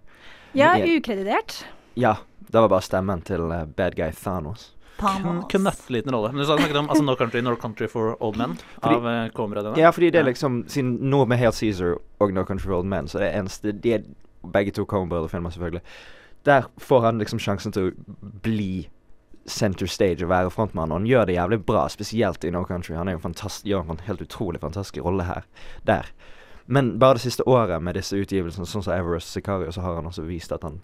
Ja, 0.54 0.76
ukreditert. 0.78 1.64
Ja, 1.98 2.20
det 2.38 2.54
var 2.54 2.70
bare 2.70 2.86
stemmen 2.86 3.24
til 3.26 3.48
uh, 3.50 3.66
bad 3.66 3.98
guy 3.98 4.12
Thanos. 4.14 4.72
Kun, 5.00 5.42
knøttliten 5.50 6.14
rolle. 6.14 6.32
Men 6.32 6.44
du 6.44 6.46
snakket 6.46 6.78
om 6.78 6.90
altså, 6.90 7.04
No 7.04 7.16
Country, 7.16 7.42
No 7.42 7.56
Country 7.56 7.88
for 7.90 8.16
Old 8.24 8.38
Men 8.38 8.58
av 8.82 9.06
uh, 9.06 9.28
Coen-brødrene. 9.34 9.80
Ja, 9.80 9.90
fordi 9.90 10.12
det 10.14 10.22
er 10.22 10.28
liksom 10.30 10.64
Siden 10.70 10.98
nå 11.10 11.24
med 11.26 11.42
Hail 11.42 11.54
Caesar 11.58 11.98
og 12.22 12.34
No 12.34 12.44
Country 12.46 12.68
for 12.68 12.78
Old 12.78 12.90
Men, 12.92 13.08
så 13.10 13.22
det 13.24 13.32
eneste 13.34 13.74
De 13.74 13.96
er 13.98 14.08
begge 14.54 14.74
to 14.78 14.86
Coen-brødre-filmer, 14.86 15.50
selvfølgelig. 15.54 15.82
Der 16.46 16.68
får 16.82 17.02
han 17.06 17.22
liksom 17.22 17.40
sjansen 17.40 17.74
til 17.74 17.92
å 17.92 18.32
bli 18.42 18.90
center 19.46 19.90
stage 19.90 20.24
og 20.26 20.30
være 20.30 20.52
frontmann, 20.54 20.92
og 20.92 21.02
han 21.02 21.08
gjør 21.10 21.26
det 21.30 21.36
jævlig 21.36 21.60
bra, 21.66 21.88
spesielt 21.90 22.46
i 22.46 22.52
No 22.54 22.64
Country. 22.66 22.96
Han 22.98 23.10
er 23.10 23.18
jo 23.18 23.34
gjør 23.70 23.90
en 23.90 24.02
helt 24.06 24.22
utrolig 24.22 24.62
fantastisk 24.62 24.98
rolle 25.06 25.26
her. 25.26 25.46
Der. 25.86 26.10
Men 26.66 27.00
bare 27.00 27.14
det 27.18 27.22
siste 27.26 27.48
året 27.48 27.84
med 27.84 27.98
disse 27.98 28.18
utgivelsene, 28.18 28.66
sånn 28.66 28.84
som 28.86 28.94
Everest 28.94 29.34
Sicario, 29.34 29.72
så 29.72 29.82
har 29.82 29.96
han 29.96 30.10
også 30.10 30.26
vist 30.26 30.52
at 30.52 30.64
han 30.64 30.82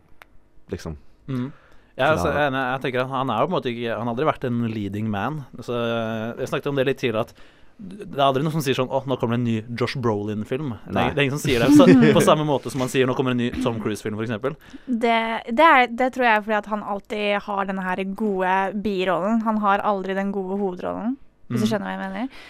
liksom 0.69 0.97
Mm. 1.27 1.51
Ja, 1.97 2.11
altså, 2.13 2.29
jeg, 2.29 2.53
jeg 2.53 2.81
tenker 2.83 3.01
at 3.01 3.09
Han 3.09 3.29
er 3.33 3.39
jo 3.41 3.47
på 3.47 3.51
en 3.51 3.55
måte 3.57 3.69
ikke 3.73 3.93
Han 3.97 4.05
har 4.05 4.13
aldri 4.13 4.25
vært 4.29 4.43
en 4.45 4.57
leading 4.69 5.07
man. 5.09 5.39
Så 5.65 5.73
eh, 5.73 6.33
Jeg 6.43 6.49
snakket 6.51 6.67
om 6.69 6.75
det 6.77 6.85
litt 6.91 6.99
tidligere, 7.01 7.25
at 7.25 7.33
det 7.77 8.17
er 8.17 8.23
aldri 8.25 8.41
noen 8.41 8.53
som 8.55 8.61
sier 8.65 8.73
sånn 8.73 8.89
Å, 8.89 9.03
nå 9.05 9.17
kommer 9.21 9.37
det 9.37 9.41
en 9.41 9.45
ny 9.45 9.77
Josh 9.77 9.97
Brolin-film. 10.01 10.71
Det, 10.87 10.93
det 11.13 11.19
er 11.21 11.25
ingen 11.27 11.35
som 11.37 11.43
sier 11.45 11.61
det. 11.61 11.67
Så, 11.77 11.85
på 12.17 12.23
samme 12.25 12.45
måte 12.47 12.71
som 12.73 12.81
man 12.81 12.89
sier 12.89 13.05
nå 13.09 13.13
kommer 13.17 13.35
en 13.35 13.41
ny 13.41 13.51
Tom 13.61 13.77
Cruise-film, 13.83 14.17
f.eks. 14.17 14.57
Det, 14.89 15.17
det, 15.53 15.67
er, 15.67 15.85
det 15.93 16.07
tror 16.15 16.25
jeg 16.25 16.39
er 16.39 16.45
fordi 16.47 16.57
at 16.57 16.69
han 16.73 16.81
alltid 16.95 17.27
har 17.45 17.69
denne 17.69 17.85
her 17.85 18.01
gode 18.17 18.55
birollen. 18.81 19.43
Han 19.45 19.61
har 19.61 19.85
aldri 19.85 20.15
den 20.17 20.31
gode 20.33 20.57
hovedrollen, 20.61 21.17
hvis 21.51 21.61
du 21.61 21.67
Mm. 21.67 21.69
skjønner 21.69 21.85
hva 21.85 21.93
jeg 21.93 22.01
mener. 22.01 22.41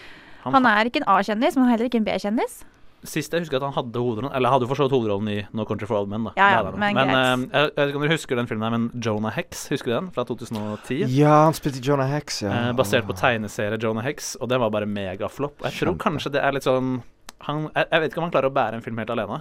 Han- 0.46 0.56
Han 0.56 0.66
er 0.72 0.88
ikke 0.88 1.02
en 1.04 1.08
A-kjendis, 1.18 1.56
men 1.60 1.68
heller 1.74 1.88
ikke 1.90 2.00
en 2.00 2.08
B-kjendis. 2.08 2.60
Sist 3.06 3.30
jeg 3.30 3.44
husker 3.44 3.60
at 3.60 3.62
han 3.62 3.74
hadde 3.76 4.00
hovedrollen 4.02 4.32
Eller 4.34 4.50
hadde 4.50 4.66
jo 4.66 4.72
for 4.72 4.90
hovedrollen 4.90 5.28
i 5.30 5.36
No 5.54 5.62
Country 5.68 5.86
for 5.86 6.00
Old 6.00 6.10
Men. 6.10 6.24
Da. 6.26 6.32
Ja, 6.40 6.48
ja, 6.56 6.72
men 6.72 6.96
men 6.96 7.12
eh, 7.14 7.60
jeg, 7.60 7.70
jeg 7.70 7.78
vet 7.78 7.92
ikke 7.92 8.00
om 8.00 8.06
dere 8.06 8.16
husker 8.16 8.40
den 8.40 8.50
filmen 8.50 8.74
men 8.74 8.88
Jonah 9.04 9.36
Hex, 9.36 9.68
husker 9.70 9.92
du 9.92 9.96
den? 10.00 10.08
Fra 10.16 10.24
2010? 10.26 11.04
Ja, 11.14 11.44
han 11.44 11.54
spilte 11.54 11.82
Jonah 11.84 12.10
Hex, 12.10 12.42
ja. 12.42 12.50
Uh, 12.50 12.72
basert 12.76 13.06
på 13.06 13.14
tegneserie 13.16 13.78
Jonah 13.82 14.04
Hex, 14.04 14.34
og 14.42 14.50
den 14.50 14.60
var 14.60 14.74
bare 14.74 14.88
megaflopp. 14.90 15.62
Jeg 15.68 15.78
tror 15.78 16.00
kanskje 16.02 16.34
det 16.34 16.42
er 16.42 16.56
litt 16.56 16.66
sånn 16.66 16.98
han, 17.46 17.68
jeg, 17.70 17.86
jeg 17.86 18.02
vet 18.02 18.10
ikke 18.10 18.20
om 18.20 18.26
han 18.26 18.34
klarer 18.34 18.50
å 18.50 18.56
bære 18.56 18.78
en 18.78 18.84
film 18.84 18.98
helt 18.98 19.14
alene. 19.14 19.40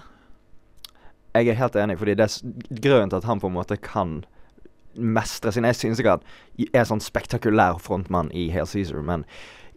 Jeg 1.37 1.51
er 1.51 1.59
helt 1.59 1.77
enig, 1.77 1.97
fordi 1.99 2.17
det 2.17 2.27
er 2.27 2.81
grunnen 2.83 3.11
til 3.11 3.19
at 3.19 3.29
han 3.29 3.41
på 3.41 3.49
en 3.49 3.57
måte 3.57 3.77
kan 3.81 4.19
mestre 4.97 5.51
sin 5.53 5.65
Jeg 5.67 5.77
synes 5.77 5.99
ikke 6.01 6.15
at 6.17 6.23
han 6.57 6.77
er 6.79 6.87
sånn 6.89 7.03
spektakulær 7.03 7.77
frontmann 7.83 8.31
i 8.33 8.47
Hale 8.53 8.69
Cæsar, 8.69 9.03
men 9.05 9.25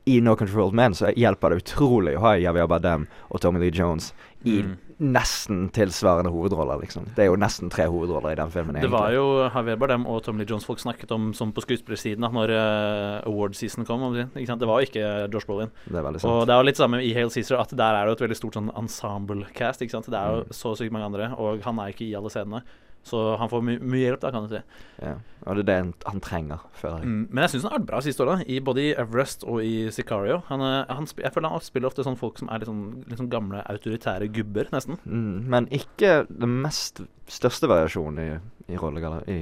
i 0.06 0.20
No 0.20 0.34
Controlled 0.36 0.72
Men 0.74 0.92
så 0.96 1.12
hjelper 1.14 1.50
det 1.50 1.62
utrolig 1.64 2.16
å 2.16 2.20
ha 2.20 2.32
Javier 2.40 2.66
Bardem 2.66 3.06
og 3.30 3.40
Tommy 3.40 3.60
Lee 3.60 3.70
Jones 3.74 4.12
i 4.44 4.62
Mm. 4.62 4.76
nesten 5.00 5.70
tilsvarende 5.72 6.30
hovedroller, 6.32 6.78
liksom. 6.80 7.06
Det 7.16 7.22
er 7.24 7.28
jo 7.30 7.36
nesten 7.36 7.70
tre 7.72 7.86
hovedroller 7.88 8.32
i 8.32 8.34
den 8.36 8.50
filmen. 8.50 8.76
Egentlig. 8.76 8.90
Det 8.90 8.90
var 8.90 9.12
jo 9.12 9.48
Javier 9.54 9.76
Bardem 9.80 10.06
og 10.06 10.22
Tommy 10.22 10.38
Lee 10.42 10.46
Jones 10.50 10.64
folk 10.64 10.78
snakket 10.78 11.10
om 11.12 11.32
som 11.34 11.52
på 11.52 11.62
skuespillersiden 11.64 12.20
da 12.20 12.28
når 12.28 12.50
uh, 12.52 13.28
award 13.28 13.54
season 13.56 13.84
kom. 13.88 14.00
det, 14.14 14.26
Ikke 14.36 14.46
sant? 14.52 14.60
Det 14.60 14.68
var 14.68 14.80
jo 14.80 14.86
ikke 14.90 15.32
Josh 15.32 15.46
Brolin. 15.46 15.70
Det 15.86 15.96
er 15.96 16.04
Og 16.28 16.46
det 16.46 16.52
er 16.52 16.58
jo 16.60 16.66
litt 16.68 16.76
samme 16.76 17.00
i 17.02 17.12
Hail 17.14 17.30
Caesar, 17.30 17.60
at 17.60 17.70
der 17.76 17.94
er 17.94 18.04
det 18.06 18.12
jo 18.12 18.24
et 18.24 18.28
veldig 18.28 18.36
stort 18.40 18.54
sånn 18.54 18.70
ensemble-cast. 18.76 19.78
Det 19.80 19.92
er 20.14 20.28
jo 20.36 20.44
Mm. 20.44 20.48
så 20.52 20.76
sykt 20.76 20.92
mange 20.92 21.04
andre, 21.06 21.34
og 21.38 21.62
han 21.62 21.78
er 21.78 21.92
ikke 21.92 22.08
i 22.10 22.14
alle 22.14 22.28
scenene. 22.28 22.62
Så 23.06 23.20
han 23.40 23.48
får 23.48 23.62
my 23.64 23.74
mye 23.80 24.02
hjelp, 24.02 24.20
da, 24.20 24.30
kan 24.34 24.44
du 24.44 24.52
si. 24.52 24.60
Ja. 25.00 25.14
Og 25.48 25.56
det 25.56 25.62
er 25.62 25.68
det 25.70 25.76
han, 25.78 25.92
han 26.04 26.20
trenger, 26.24 26.66
føler 26.76 27.00
jeg. 27.00 27.08
Mm, 27.08 27.22
men 27.30 27.42
jeg 27.44 27.52
syns 27.54 27.64
han 27.64 27.72
har 27.72 27.78
vært 27.78 27.88
bra 27.88 28.00
siste 28.04 28.24
året, 28.26 28.42
i 28.44 28.58
både 28.64 28.82
i 28.82 28.90
Everest 29.00 29.46
og 29.48 29.62
i 29.64 29.74
Sicario. 29.94 30.42
Han, 30.50 30.64
eh, 30.66 30.92
han, 30.92 31.08
jeg 31.16 31.32
føler 31.32 31.54
han 31.54 31.64
spiller 31.64 31.88
ofte 31.88 32.04
sånn 32.06 32.18
folk 32.20 32.42
som 32.42 32.52
er 32.52 32.60
litt 32.60 32.68
sånn, 32.68 32.84
litt 33.06 33.22
sånn 33.22 33.32
gamle 33.32 33.64
autoritære 33.72 34.28
gubber, 34.36 34.68
nesten. 34.74 35.00
Mm, 35.06 35.48
men 35.54 35.70
ikke 35.80 36.20
den 36.28 36.60
mest 36.66 37.00
største 37.30 37.70
variasjonen 37.72 38.20
i, 38.20 38.28
i, 38.68 38.76
i 38.76 39.40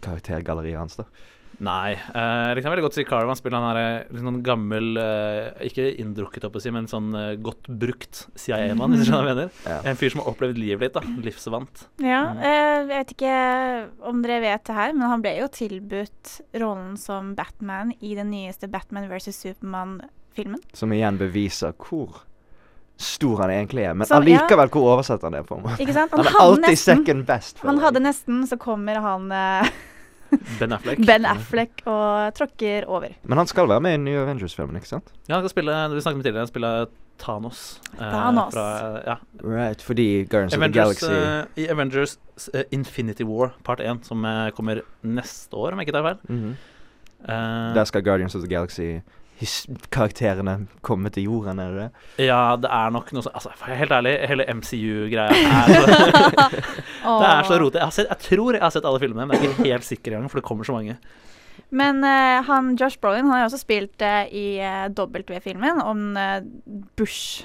karaktergalleriet 0.00 0.78
hans, 0.78 1.00
da. 1.02 1.08
Nei. 1.60 1.92
Uh, 2.14 2.54
jeg 2.56 2.62
kan 2.64 2.72
veldig 2.72 2.84
godt 2.86 2.96
si 2.96 3.04
Han 3.04 3.36
spiller 3.36 3.60
han 3.60 3.76
er 3.76 4.06
litt 4.08 4.22
sånn 4.24 4.38
gammel 4.44 4.94
uh, 4.96 5.50
Ikke 5.66 5.90
inndrukket, 6.00 6.46
opp 6.48 6.56
å 6.56 6.62
si, 6.62 6.72
men 6.72 6.88
sånn 6.88 7.10
uh, 7.12 7.34
godt 7.36 7.68
brukt 7.68 8.22
CIA-mann, 8.40 8.94
hvis 8.94 9.04
du 9.04 9.10
skjønner 9.10 9.26
hva 9.26 9.34
jeg 9.34 9.36
mener. 9.36 9.58
Ja. 9.68 9.80
En 9.92 9.98
fyr 10.00 10.14
som 10.14 10.22
har 10.22 10.30
opplevd 10.32 10.60
livet 10.60 10.86
litt, 10.86 10.96
da. 10.96 11.04
Livsvant. 11.20 11.84
Ja, 12.00 12.22
eh, 12.40 12.56
jeg 12.80 12.88
vet 12.88 13.12
ikke 13.14 13.34
om 14.08 14.22
dere 14.24 14.40
vet 14.46 14.64
det 14.70 14.78
her, 14.78 14.94
men 14.96 15.12
han 15.12 15.24
ble 15.24 15.34
jo 15.36 15.50
tilbudt 15.52 16.32
rollen 16.62 16.96
som 17.00 17.34
Batman 17.36 17.92
i 18.00 18.14
den 18.16 18.32
nyeste 18.32 18.70
Batman 18.72 19.10
versus 19.10 19.38
Supermann-filmen. 19.44 20.64
Som 20.76 20.96
igjen 20.96 21.20
beviser 21.20 21.76
hvor 21.76 22.22
stor 23.00 23.44
han 23.44 23.52
egentlig 23.54 23.84
er. 23.88 23.94
Men 23.96 24.06
Så, 24.08 24.20
ja. 24.28 24.44
hvor 24.46 24.94
oversetter 24.94 25.28
han 25.28 25.38
det 25.38 25.46
på? 25.48 25.60
Ikke 25.80 25.94
sant? 25.96 26.12
Han 26.12 26.26
er 26.26 26.40
alltid 26.40 26.66
nesten- 26.68 27.04
second 27.04 27.26
best. 27.28 27.62
Han 27.64 27.80
hadde 27.80 28.02
nesten, 28.04 28.42
så 28.48 28.58
kommer 28.60 29.00
han 29.00 29.30
eh, 29.32 29.70
Ben 30.60 30.72
Affleck. 30.72 31.00
Ben 31.10 31.24
Affleck 31.26 31.82
og 31.86 32.34
tråkker 32.38 32.86
over. 32.88 33.08
Men 33.24 33.38
han 33.38 33.46
skal 33.50 33.68
være 33.68 33.80
med 33.80 33.90
i 33.94 33.98
den 33.98 34.04
nye 34.04 34.18
Avengers-filmen, 34.24 34.76
ikke 34.80 34.88
sant? 34.88 35.12
Ja, 35.28 35.34
han 35.38 35.42
skal 35.44 35.50
spille 35.56 35.76
Vi 35.94 36.00
snakket 36.04 36.16
om 36.20 36.22
tidligere, 36.22 36.44
han 36.46 36.52
spiller 36.52 36.86
Thanos. 37.20 37.80
eh, 37.98 38.04
Thanos. 38.10 38.54
Fra, 38.54 38.66
ja. 39.06 39.16
Right, 39.44 39.82
fordi 39.84 40.24
Guardians 40.24 40.54
of 40.56 40.60
the 40.62 40.72
Galaxy 40.72 41.10
eh, 41.12 41.64
I 41.64 41.66
Avengers 41.74 42.14
eh, 42.54 42.62
Infinity 42.72 43.22
War 43.28 43.50
part 43.64 43.80
1, 43.84 44.06
som 44.08 44.24
eh, 44.24 44.50
kommer 44.56 44.80
neste 45.04 45.52
år, 45.56 45.72
om 45.72 45.78
jeg 45.82 45.88
ikke 45.90 45.98
tar 45.98 46.06
feil. 46.08 46.20
Mhm. 46.28 46.54
Eh, 47.28 47.74
Der 47.76 47.84
skal 47.84 48.02
Guardians 48.02 48.34
of 48.34 48.40
the 48.40 48.48
Galaxy 48.48 49.00
karakterene 49.92 50.56
komme 50.84 51.10
til 51.14 51.28
jorden, 51.30 51.60
er 51.62 51.72
det 51.72 51.84
det? 51.86 52.26
ja, 52.28 52.56
det 52.60 52.70
er 52.76 52.92
nok 52.92 53.08
noe 53.14 53.24
sånn 53.24 53.36
altså, 53.38 53.52
Helt 53.68 53.94
ærlig, 53.94 54.12
hele 54.28 54.46
MCU-greia 54.58 55.32
er 55.32 55.72
så 55.76 57.16
Det 57.22 57.30
er 57.30 57.48
så 57.48 57.58
rotet. 57.62 57.80
Jeg, 57.80 58.06
jeg 58.10 58.20
tror 58.26 58.56
jeg 58.56 58.62
har 58.62 58.74
sett 58.74 58.86
alle 58.88 59.00
filmene, 59.02 59.26
men 59.26 59.38
jeg 59.38 59.48
er 59.48 59.54
ikke 59.54 59.72
helt 59.72 59.88
sikker 59.88 60.14
engang, 60.14 60.32
for 60.32 60.40
det 60.40 60.48
kommer 60.48 60.68
så 60.68 60.76
mange. 60.76 60.98
Men 61.70 62.02
uh, 62.04 62.40
han, 62.46 62.74
Josh 62.80 62.98
Brolin 63.00 63.28
han 63.28 63.34
har 63.36 63.44
jo 63.44 63.50
også 63.50 63.62
spilt 63.62 64.02
uh, 64.02 64.24
i 64.26 64.58
uh, 64.58 64.88
W-filmen 64.90 65.80
om 65.84 66.10
uh, 66.18 66.40
Bush. 66.98 67.44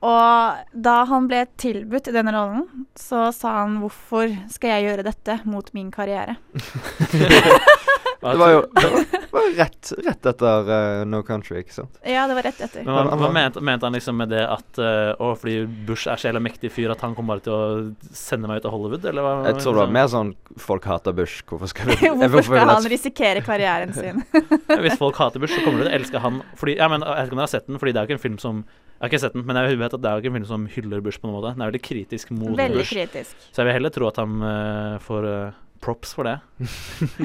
Og 0.00 0.60
da 0.72 0.96
han 1.10 1.26
ble 1.28 1.44
tilbudt 1.60 2.08
denne 2.14 2.32
rollen, 2.32 2.86
så 2.96 3.28
sa 3.36 3.60
han 3.60 3.80
'hvorfor 3.82 4.32
skal 4.48 4.70
jeg 4.70 4.88
gjøre 4.88 5.04
dette 5.04 5.40
mot 5.44 5.74
min 5.74 5.90
karriere'? 5.92 6.36
Det 8.20 8.36
var 8.36 8.50
jo 8.50 8.60
det 8.74 8.88
var, 8.92 9.04
det 9.10 9.28
var 9.32 9.46
rett, 9.56 9.92
rett 10.04 10.26
etter 10.26 10.66
uh, 10.68 11.04
No 11.08 11.22
Country, 11.24 11.62
ikke 11.62 11.72
sant? 11.72 11.94
Ja, 12.04 12.26
det 12.28 12.34
var 12.36 12.44
rett 12.44 12.58
etter. 12.60 12.84
Men 12.84 12.92
hva, 12.92 13.16
hva 13.16 13.30
mente, 13.32 13.62
mente 13.64 13.88
han 13.88 13.96
liksom 13.96 14.18
med 14.20 14.28
det 14.34 14.42
at 14.44 14.80
uh, 14.82 15.16
Å, 15.16 15.30
fordi 15.40 15.62
Bush 15.88 16.04
er 16.04 16.20
så 16.20 16.28
jævla 16.28 16.42
mektig 16.44 16.68
fyr 16.74 16.92
at 16.92 17.00
han 17.00 17.16
kommer 17.16 17.38
bare 17.38 17.46
til 17.46 17.54
å 17.56 18.12
sende 18.12 18.50
meg 18.50 18.60
ut 18.60 18.68
av 18.68 18.76
Hollywood, 18.76 19.08
eller 19.08 19.24
hva? 19.24 19.32
Jeg 19.48 19.62
tror 19.62 19.78
det 19.78 19.84
var 19.86 19.96
mer 19.96 20.12
sånn 20.12 20.34
folk 20.60 20.90
hater 20.90 21.16
Bush. 21.16 21.40
Hvorfor 21.48 21.72
skal 21.72 21.94
vi 21.94 21.96
Hvorfor 22.20 22.44
skal 22.50 22.74
han 22.74 22.90
risikere 22.92 23.44
karrieren 23.46 23.96
sin? 23.96 24.20
Hvis 24.84 25.00
folk 25.00 25.16
hater 25.16 25.40
Bush, 25.40 25.56
så 25.56 25.64
kommer 25.64 25.80
de 25.80 25.88
til 25.88 25.94
å 25.94 25.96
elske 26.02 26.24
han. 26.26 26.42
Fordi, 26.60 26.76
ja, 26.76 26.92
men, 26.92 27.06
jeg 27.06 27.16
vet 27.16 27.30
ikke 27.30 27.38
om 27.38 27.40
dere 27.40 27.48
har 27.48 27.54
sett 27.56 27.72
den, 27.72 27.80
Fordi 27.80 27.96
det 27.96 28.02
er 28.02 28.04
jo 28.04 28.12
ikke 28.12 28.20
en 28.20 28.26
film 28.28 28.38
som 28.44 28.62
Jeg 29.00 29.06
har 29.06 29.14
ikke 29.14 29.20
sett 29.22 29.32
den, 29.32 29.46
men 29.48 29.56
jeg 29.56 29.78
vet 29.80 29.94
at 29.96 30.00
det 30.04 30.08
er 30.10 30.12
jo 30.18 30.20
ikke 30.20 30.28
en 30.28 30.34
film 30.36 30.48
som 30.50 30.64
hyller 30.68 31.00
Bush 31.00 31.22
på 31.22 31.24
noen 31.24 31.38
måte. 31.38 31.54
Den 31.54 31.62
er 31.64 31.70
veldig 31.70 31.80
kritisk 31.80 32.34
mot 32.36 32.52
Veldig 32.52 32.82
Bush. 32.82 32.92
kritisk. 32.92 33.46
Så 33.48 33.62
jeg 33.62 33.70
vil 33.70 33.76
heller 33.78 33.94
tro 33.94 34.10
at 34.10 34.20
han 34.20 34.34
uh, 34.44 34.98
får 35.00 35.24
uh, 35.24 35.54
props 35.80 36.12
for 36.12 36.28
det. 36.28 36.34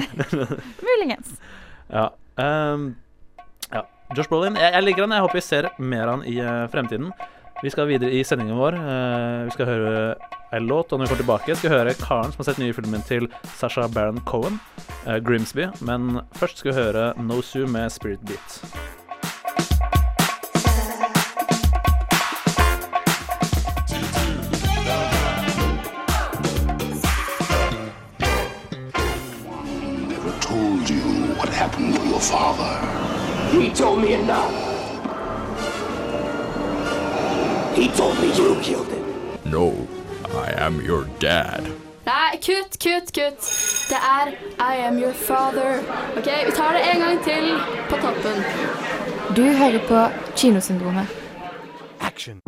Muligens. 0.88 1.34
Ja. 1.92 2.06
Um, 2.40 2.94
ja. 3.68 3.84
Josh 4.16 4.32
Brolin, 4.32 4.56
jeg, 4.56 4.72
jeg 4.72 4.86
liker 4.88 5.04
han. 5.04 5.18
Jeg 5.18 5.26
håper 5.26 5.36
vi 5.36 5.44
ser 5.44 5.68
mer 5.76 6.06
av 6.06 6.14
han 6.14 6.24
i 6.32 6.40
uh, 6.40 6.64
fremtiden. 6.72 7.12
Vi 7.60 7.76
skal 7.76 7.92
videre 7.92 8.16
i 8.16 8.24
sendingen 8.24 8.56
vår. 8.56 8.80
Vi 9.48 9.52
skal 9.52 9.68
høre 9.68 9.92
ei 10.56 10.60
låt, 10.64 10.92
og 10.92 11.00
når 11.00 11.06
vi 11.06 11.12
kommer 11.12 11.22
tilbake, 11.22 11.56
skal 11.56 11.72
vi 11.72 11.76
høre 11.76 11.96
karen 12.00 12.32
som 12.32 12.40
har 12.40 12.50
sett 12.50 12.60
nye 12.60 12.76
filmen 12.76 13.04
til 13.08 13.28
Sasha 13.56 13.88
Baron 13.92 14.20
Cohen, 14.28 14.60
Grimsby. 15.24 15.68
Men 15.88 16.22
først 16.36 16.60
skal 16.60 16.72
vi 16.72 16.80
høre 16.82 17.08
No 17.16 17.40
Sue 17.40 17.64
med 17.68 17.88
Spirit 17.96 18.20
Beat. 18.28 18.60
Father. 32.30 32.72
He 33.52 33.70
told 33.70 34.00
me 34.02 34.14
enough. 34.14 34.54
He 37.76 37.88
told 37.88 38.18
me 38.20 38.28
you 38.36 38.56
killed 38.62 38.88
him. 38.88 39.04
No, 39.44 39.86
I 40.34 40.52
am 40.56 40.80
your 40.80 41.04
dad. 41.18 41.62
Nei, 42.06 42.36
kutt, 42.36 42.78
kutt, 42.78 43.12
kutt. 43.12 43.40
Det 43.88 43.98
er 43.98 44.28
I 44.58 44.76
am 44.76 44.98
your 44.98 45.12
father. 45.12 45.82
Ok, 46.16 46.26
vi 46.46 46.52
tar 46.52 46.72
det 46.72 46.82
en 46.92 47.00
gang 47.00 47.24
til 47.24 47.58
på 47.88 47.96
toppen. 47.96 48.44
Du 49.36 49.42
hører 49.42 49.80
på 49.88 50.08
Kinosyndromet. 50.36 51.06
Action. 52.00 52.40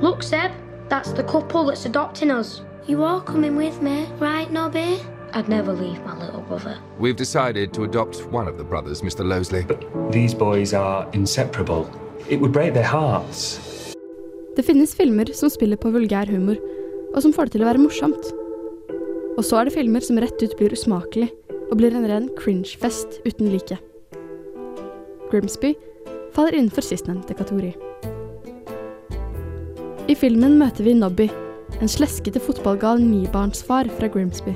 Look, 0.00 0.22
Seb, 0.22 0.52
that's 0.88 1.12
the 1.12 1.22
couple 1.22 1.64
that's 1.64 1.86
adopting 1.86 2.30
us. 2.30 2.62
You 2.88 3.04
are 3.04 3.20
coming 3.20 3.54
with 3.54 3.82
me, 3.82 4.06
right, 4.18 4.50
Nobby? 4.50 4.98
I'd 5.34 5.46
never 5.46 5.74
leave 5.74 6.02
my 6.06 6.16
little 6.18 6.40
brother. 6.40 6.78
We've 6.98 7.16
decided 7.16 7.74
to 7.74 7.84
adopt 7.84 8.24
one 8.32 8.48
of 8.48 8.56
the 8.56 8.64
brothers, 8.64 9.02
Mr. 9.02 9.26
Losley. 9.26 9.66
These 10.10 10.32
boys 10.32 10.72
are 10.72 11.06
inseparable. 11.12 11.86
It 12.30 12.40
would 12.40 12.50
break 12.50 12.72
their 12.72 12.86
hearts. 12.86 13.60
Det 14.56 14.64
finnes 14.64 14.94
filmer 14.94 15.28
som 15.34 15.50
spiller 15.50 15.76
på 15.76 15.90
vulgær 15.90 16.32
humor, 16.32 16.56
og 17.14 17.22
som 17.22 17.32
får 17.32 17.44
det 17.50 17.52
til 17.58 17.64
å 17.66 17.68
være 17.68 17.82
morsomt. 17.82 18.30
Og 19.36 19.44
så 19.44 19.58
er 19.58 19.68
det 19.68 19.74
filmer 19.74 20.00
som 20.00 20.16
rett 20.16 20.40
ut 20.40 20.56
blir 20.56 20.72
usmakelig, 20.72 21.28
og 21.68 21.76
blir 21.76 21.92
en 21.92 22.08
ren 22.08 22.30
cringe-fest 22.40 23.20
uten 23.26 23.50
like. 23.52 23.76
Grimsby 25.28 25.74
faller 26.32 26.56
innenfor 26.56 26.88
sistnevnte 26.88 27.36
kategori. 27.36 27.74
I 30.08 30.16
filmen 30.16 30.56
møter 30.56 30.88
vi 30.88 30.96
Nobby, 30.96 31.28
en 31.80 31.90
sleskete 31.90 32.40
fotballgal 32.42 33.00
nibarnsfar 33.02 33.90
fra 33.98 34.08
Grimsby. 34.10 34.54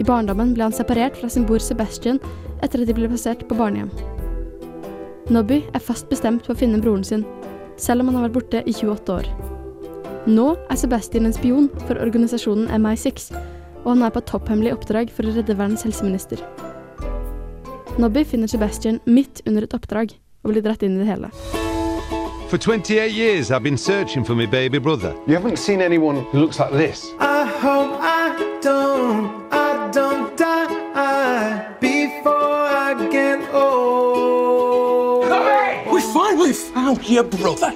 I 0.00 0.06
barndommen 0.06 0.54
ble 0.56 0.66
han 0.66 0.74
separert 0.76 1.16
fra 1.20 1.28
sin 1.32 1.46
bror 1.48 1.62
Sebastian 1.64 2.20
etter 2.64 2.82
at 2.82 2.88
de 2.88 2.96
ble 2.96 3.08
plassert 3.10 3.46
på 3.48 3.56
barnehjem. 3.58 3.90
Nobby 5.30 5.60
er 5.74 5.84
fast 5.84 6.08
bestemt 6.10 6.46
på 6.46 6.54
å 6.54 6.58
finne 6.58 6.80
broren 6.82 7.04
sin, 7.06 7.24
selv 7.80 8.02
om 8.02 8.10
han 8.10 8.18
har 8.18 8.28
vært 8.28 8.38
borte 8.38 8.62
i 8.66 8.74
28 8.74 9.14
år. 9.14 9.28
Nå 10.28 10.48
er 10.68 10.80
Sebastian 10.80 11.28
en 11.28 11.36
spion 11.36 11.70
for 11.86 12.00
organisasjonen 12.00 12.68
MI6, 12.80 13.30
og 13.84 13.94
han 13.94 14.04
er 14.04 14.12
på 14.12 14.24
topphemmelig 14.28 14.74
oppdrag 14.76 15.12
for 15.14 15.28
å 15.28 15.36
redde 15.36 15.56
verdens 15.56 15.86
helseminister. 15.86 16.42
Nobby 18.00 18.24
finner 18.24 18.50
Sebastian 18.50 19.00
midt 19.08 19.44
under 19.46 19.64
et 19.64 19.76
oppdrag, 19.76 20.12
og 20.44 20.54
blir 20.54 20.64
dratt 20.64 20.84
inn 20.84 20.96
i 20.98 21.04
det 21.04 21.10
hele. 21.12 21.59
For 22.50 22.58
28 22.58 23.12
years, 23.12 23.52
I've 23.52 23.62
been 23.62 23.78
searching 23.78 24.24
for 24.24 24.34
my 24.34 24.44
baby 24.44 24.78
brother. 24.78 25.14
You 25.24 25.34
haven't 25.34 25.56
seen 25.56 25.80
anyone 25.80 26.24
who 26.24 26.40
looks 26.40 26.58
like 26.58 26.72
this. 26.72 27.14
I 27.20 27.46
hope 27.46 27.92
I 28.00 28.58
don't, 28.60 29.52
I 29.52 29.88
don't 29.92 30.36
die 30.36 31.76
before 31.78 32.32
I 32.34 33.08
get 33.08 33.54
old. 33.54 35.30
We 35.94 36.00
finally 36.12 36.52
found 36.52 37.08
your 37.08 37.22
brother. 37.22 37.70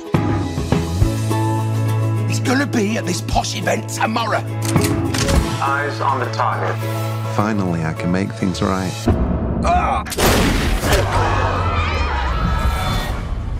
He's 2.26 2.40
gonna 2.40 2.66
be 2.66 2.96
at 2.98 3.06
this 3.06 3.20
posh 3.20 3.56
event 3.56 3.88
tomorrow. 3.90 4.42
Eyes 5.62 6.00
on 6.00 6.18
the 6.18 6.26
target. 6.32 6.74
Finally, 7.36 7.84
I 7.84 7.92
can 7.92 8.10
make 8.10 8.32
things 8.32 8.60
right. 8.60 8.92
Ah! 9.64 10.02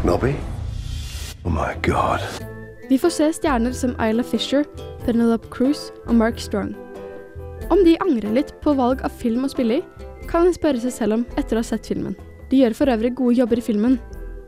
Nobby? 0.03 0.37
Oh 1.45 1.53
my 1.53 1.75
god. 1.83 2.21
Vi 2.89 2.99
får 2.99 3.11
se 3.11 3.33
stjerner 3.33 3.73
som 3.73 3.93
Isla 4.01 4.23
Fisher, 4.23 4.65
Penelope 5.05 5.49
Cruz 5.53 5.91
og 6.07 6.15
Mark 6.15 6.41
Strong. 6.41 6.75
Om 7.71 7.85
de 7.85 7.99
angrer 8.01 8.33
litt 8.33 8.53
på 8.65 8.73
valg 8.77 9.03
av 9.05 9.13
film 9.21 9.45
å 9.45 9.51
spille 9.53 9.81
i, 9.81 9.85
kan 10.29 10.49
en 10.49 10.57
spørre 10.57 10.81
seg 10.81 10.93
selv 10.93 11.19
om 11.19 11.27
etter 11.37 11.57
å 11.57 11.63
ha 11.63 11.69
sett 11.69 11.89
filmen. 11.89 12.17
De 12.49 12.63
gjør 12.63 12.77
for 12.79 12.93
øvrig 12.93 13.13
gode 13.19 13.37
jobber 13.39 13.61
i 13.61 13.65
filmen, 13.65 13.99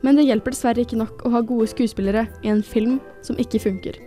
men 0.04 0.16
det 0.16 0.26
hjelper 0.28 0.56
dessverre 0.56 0.84
ikke 0.84 1.00
nok 1.00 1.24
å 1.24 1.32
ha 1.36 1.44
gode 1.44 1.68
skuespillere 1.72 2.26
i 2.44 2.52
en 2.52 2.64
film 2.64 2.98
som 3.24 3.36
ikke 3.40 3.60
funker. 3.66 4.00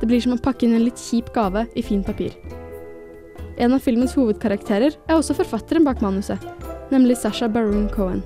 Det 0.00 0.08
blir 0.08 0.20
som 0.20 0.36
å 0.36 0.40
pakke 0.44 0.66
inn 0.66 0.76
en 0.76 0.84
litt 0.84 1.00
kjip 1.00 1.32
gave 1.36 1.66
i 1.76 1.84
fint 1.84 2.04
papir. 2.04 2.36
En 3.60 3.76
av 3.76 3.84
filmens 3.84 4.16
hovedkarakterer 4.16 4.96
er 4.96 5.16
også 5.16 5.36
forfatteren 5.40 5.88
bak 5.88 6.04
manuset, 6.04 6.40
nemlig 6.92 7.16
Sasha 7.20 7.48
Baron 7.48 7.88
Cohen. 7.92 8.24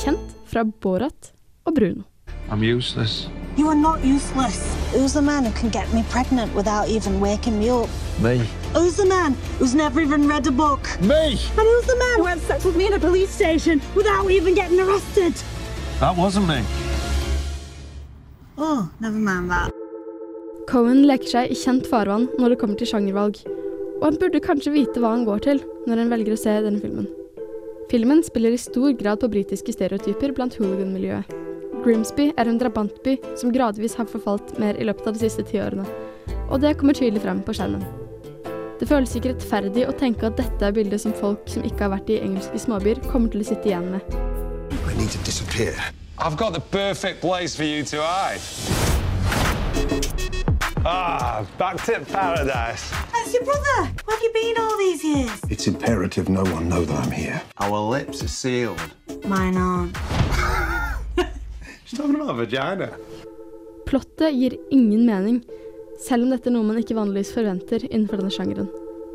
Kjent 0.00 0.32
fra 0.48 0.64
Borat 0.64 1.32
og 1.68 1.76
Bruno. 1.76 2.11
I'm 2.52 2.62
useless. 2.62 3.28
You 3.56 3.68
are 3.68 3.74
not 3.74 4.04
useless. 4.04 4.58
Who's 4.92 5.14
the 5.14 5.22
man 5.22 5.46
who 5.46 5.52
can 5.52 5.70
get 5.70 5.90
me 5.94 6.04
pregnant 6.10 6.54
without 6.54 6.86
even 6.86 7.18
waking 7.18 7.58
me 7.58 7.70
up? 7.70 7.88
Me. 8.20 8.46
Who's 8.74 8.96
the 8.96 9.06
man 9.06 9.32
who's 9.58 9.74
never 9.74 10.02
even 10.02 10.28
read 10.28 10.46
a 10.46 10.50
book? 10.50 10.86
Me. 11.00 11.30
And 11.30 11.66
who's 11.70 11.86
the 11.86 11.96
man 11.96 12.18
who 12.18 12.26
had 12.26 12.40
sex 12.40 12.66
with 12.66 12.76
me 12.76 12.88
in 12.88 12.92
a 12.92 12.98
police 12.98 13.30
station 13.30 13.80
without 13.94 14.30
even 14.30 14.54
getting 14.54 14.78
arrested? 14.80 15.32
That 16.00 16.14
wasn't 16.14 16.46
me. 16.46 16.62
Oh, 18.58 18.90
never 19.00 19.16
mind 19.16 19.50
that. 19.50 19.72
Cohen 20.68 21.06
leker 21.08 21.32
seg 21.32 21.56
i 21.56 21.56
kjent 21.56 21.88
farvann 21.88 22.28
når 22.36 22.52
det 22.52 22.58
kommer 22.60 22.76
til 22.76 22.92
sjangervalg, 22.92 23.40
og 23.96 24.10
han 24.10 24.20
burde 24.20 24.44
kanskje 24.44 24.76
vite 24.76 25.00
hva 25.00 25.16
han 25.16 25.24
går 25.24 25.40
til 25.48 25.64
når 25.88 26.04
han 26.04 26.12
velger 26.12 26.36
å 26.36 26.42
se 26.44 26.60
denne 26.68 26.84
filmen. 26.84 27.08
Filmen 27.88 28.20
spiller 28.28 28.52
i 28.52 28.60
stor 28.60 28.92
grad 29.00 29.24
på 29.24 29.32
britiske 29.32 29.72
stereotyper 29.72 30.36
blant 30.36 30.60
hooligan-miljøet. 30.60 31.41
Grimsby 31.82 32.28
er 32.38 32.46
en 32.46 32.58
drabantby 32.58 33.16
som 33.36 33.50
gradvis 33.52 33.96
har 33.98 34.06
forfalt 34.06 34.54
mer 34.62 34.76
i 34.78 34.84
løpet 34.86 35.06
av 35.08 35.16
de 35.16 35.24
siste 35.24 35.42
tiårene, 35.48 35.82
og 36.46 36.60
det 36.62 36.76
kommer 36.78 36.94
tydelig 36.94 37.24
frem 37.24 37.40
på 37.42 37.54
skjermen. 37.58 37.82
Det 38.78 38.86
føles 38.86 39.14
ikke 39.18 39.32
rettferdig 39.32 39.88
å 39.88 39.94
tenke 39.98 40.28
at 40.28 40.38
dette 40.38 40.68
er 40.68 40.76
bildet 40.76 41.02
som 41.02 41.14
folk 41.18 41.42
som 41.50 41.66
ikke 41.66 41.86
har 41.86 41.92
vært 41.96 42.12
i 42.14 42.20
engelske 42.22 42.60
småbyer, 42.62 43.02
kommer 43.10 43.34
til 43.34 43.42
å 43.42 43.48
sitte 43.50 43.70
igjen 43.72 43.90
med. 43.96 44.14
I 44.86 44.94
need 44.98 45.10
to 45.10 45.18
disappear. 45.26 45.74
I've 46.18 46.36
got 46.36 46.54
the 46.54 46.60
perfect 46.60 47.20
place 47.20 47.56
for 47.56 47.64
you 47.64 47.82
to 47.82 48.02
hide. 48.02 48.40
Ah, 50.84 51.46
back 51.58 51.82
to 51.86 52.00
paradise. 52.12 52.90
That's 53.12 53.34
your 53.34 53.44
brother. 53.44 53.90
Where 54.04 54.16
have 54.16 54.22
you 54.22 54.32
been 54.34 54.54
all 54.62 54.78
these 54.78 55.04
years? 55.04 55.40
It's 55.48 55.66
imperative 55.66 56.28
no 56.28 56.42
one 56.42 56.68
know 56.68 56.84
that 56.84 57.06
I'm 57.06 57.10
here. 57.10 57.40
Our 57.58 57.78
lips 57.78 58.22
are 58.22 58.28
sealed. 58.28 58.80
Mine 59.24 59.56
aren't. 59.56 59.96
Plottet 63.88 64.32
gir 64.32 64.56
ingen 64.72 65.04
mening, 65.04 65.42
selv 66.00 66.24
om 66.24 66.32
dette 66.32 66.48
er 66.48 66.54
noe 66.54 66.66
man 66.66 66.78
ikke 66.80 66.96
vanligvis 66.96 67.34
forventer 67.34 67.84
innenfor 67.90 68.20
denne 68.20 68.32
sjangeren. 68.32 68.70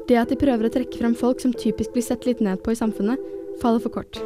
Det 0.07 0.19
at 0.19 0.31
de 0.31 0.37
prøver 0.39 0.67
å 0.67 0.71
trekke 0.71 0.99
frem 1.01 1.15
folk 1.17 1.41
som 1.43 1.55
typisk 1.55 1.95
blir 1.95 2.05
sett 2.05 2.27
litt 2.27 2.43
ned 2.43 2.61
på 2.63 2.75
i 2.75 2.79
samfunnet, 2.79 3.19
faller 3.61 3.81
for 3.83 3.97
kort. 3.97 4.21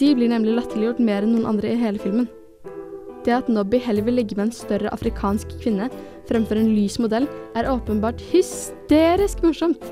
De 0.00 0.10
blir 0.16 0.32
nemlig 0.32 0.56
latterliggjort 0.56 1.00
mer 1.00 1.24
enn 1.24 1.36
noen 1.36 1.48
andre 1.52 1.70
i 1.72 1.80
hele 1.80 2.00
filmen. 2.02 2.26
Det 3.26 3.34
at 3.34 3.48
Nobby 3.50 3.78
heller 3.82 4.06
vil 4.06 4.20
ligge 4.20 4.36
med 4.38 4.48
en 4.48 4.54
større 4.54 4.90
afrikansk 4.94 5.56
kvinne 5.62 5.88
fremfor 6.28 6.58
en 6.58 6.72
lys 6.74 6.98
modell, 7.02 7.26
er 7.58 7.68
åpenbart 7.70 8.22
hysterisk 8.32 9.42
morsomt. 9.46 9.82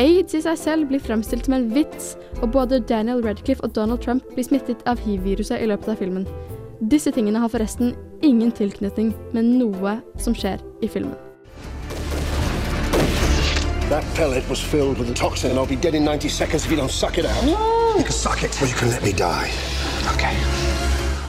Aids 0.00 0.34
i 0.34 0.42
seg 0.42 0.58
selv 0.58 0.90
blir 0.90 1.02
fremstilt 1.02 1.46
som 1.46 1.56
en 1.58 1.68
vits, 1.74 2.14
og 2.42 2.50
både 2.54 2.82
Daniel 2.82 3.22
Radcliffe 3.24 3.62
og 3.62 3.74
Donald 3.76 4.02
Trump 4.02 4.26
blir 4.34 4.46
smittet 4.46 4.82
av 4.90 5.02
hiv-viruset 5.02 5.62
i 5.62 5.70
løpet 5.70 5.94
av 5.94 6.02
filmen. 6.02 6.26
Disse 6.80 7.12
tingene 7.12 7.38
har 7.38 7.48
forresten 7.48 7.94
ingen 8.22 8.50
tilknytning 8.52 9.12
med 9.32 9.46
noe 9.60 9.98
som 10.18 10.34
skjer 10.34 10.62
i 10.82 10.88
filmen. 10.90 11.14
That 13.90 14.04
pellet 14.16 14.48
was 14.48 14.60
filled 14.60 14.98
with 14.98 15.10
a 15.10 15.14
toxin, 15.14 15.50
and 15.50 15.58
I'll 15.58 15.68
be 15.68 15.76
dead 15.76 15.94
in 15.94 16.04
90 16.04 16.28
seconds 16.28 16.64
if 16.64 16.70
you 16.70 16.76
don't 16.76 16.90
suck 16.90 17.18
it 17.18 17.26
out. 17.26 17.44
You 17.44 18.02
can 18.02 18.12
suck 18.12 18.42
it, 18.42 18.60
or 18.60 18.66
you 18.66 18.74
can 18.74 18.90
let 18.90 19.04
me 19.04 19.12
die. 19.12 19.50
Okay. 20.14 20.34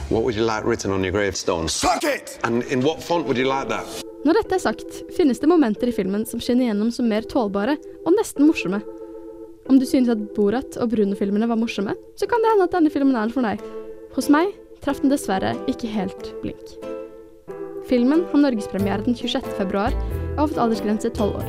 What 0.08 0.24
would 0.24 0.34
you 0.34 0.42
like 0.42 0.64
written 0.64 0.90
on 0.90 1.04
your 1.04 1.12
gravestone? 1.12 1.68
Suck 1.68 2.02
it! 2.04 2.38
And 2.44 2.62
in 2.64 2.82
what 2.82 3.02
font 3.02 3.26
would 3.26 3.36
you 3.36 3.46
like 3.46 3.68
that? 3.68 3.86
Når 4.26 4.40
dette 4.40 4.56
er 4.56 4.58
sagt, 4.58 5.00
finnes 5.14 5.38
det 5.38 5.46
momenter 5.46 5.86
i 5.86 5.94
filmen 5.94 6.26
som 6.26 6.40
skinner 6.42 6.72
gjennom 6.72 6.90
som 6.90 7.06
mer 7.06 7.22
tålbare 7.30 7.76
og 8.02 8.14
nesten 8.16 8.48
morsomme. 8.48 8.80
Om 9.70 9.78
du 9.78 9.86
synes 9.86 10.10
at 10.10 10.18
Borat 10.34 10.78
og 10.80 10.90
Bruno-filmene 10.90 11.46
var 11.46 11.58
morsomme, 11.60 11.94
så 12.18 12.26
kan 12.26 12.42
det 12.42 12.50
hende 12.54 12.66
at 12.66 12.74
denne 12.74 12.90
filmen 12.90 13.18
er 13.18 13.30
for 13.34 13.46
deg. 13.46 13.62
Hos 14.16 14.30
meg 14.32 14.50
traff 14.86 15.00
den 15.02 15.10
dessverre 15.10 15.50
ikke 15.66 15.88
helt 15.90 16.28
blink. 16.44 16.76
Filmen 17.88 18.22
har 18.30 18.38
norgespremiere 18.38 19.02
den 19.02 19.16
26. 19.18 19.42
februar 19.58 19.94
og 20.36 20.38
har 20.38 20.50
fått 20.52 20.60
aldersgrense 20.62 21.10
12 21.10 21.40
år. 21.40 21.48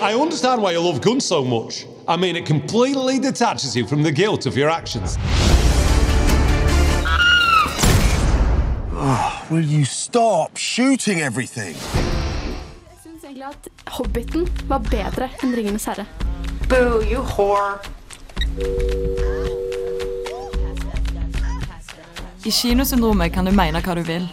I 0.00 0.14
understand 0.16 0.62
why 0.64 0.72
you 0.72 0.80
love 0.80 1.00
guns 1.04 1.28
so 1.28 1.44
much. 1.44 1.84
I 2.08 2.16
mean, 2.16 2.36
it 2.36 2.46
completely 2.46 3.18
detaches 3.18 3.76
you 3.76 3.86
from 3.86 4.02
the 4.02 4.12
guilt 4.12 4.46
of 4.46 4.56
your 4.56 4.70
actions. 4.70 5.18
Oh, 8.96 9.46
will 9.50 9.64
you 9.64 9.84
stop 9.84 10.56
shooting 10.56 11.20
everything? 11.20 11.76
Jeg 11.76 12.98
syns 13.02 13.24
egentlig 13.24 13.44
at 13.44 13.68
Hobbiten 13.86 14.48
var 14.68 14.80
bedre 14.88 15.28
enn 15.42 15.56
Ringenes 15.56 15.84
herre. 15.84 16.06
Boo, 16.68 17.02
you 17.04 17.20
whore. 17.20 17.76
I 22.42 22.50
kinosyndromet 22.50 23.30
kan 23.30 23.46
du 23.46 23.52
mene 23.54 23.78
hva 23.84 23.94
du 23.94 24.00
vil. 24.02 24.24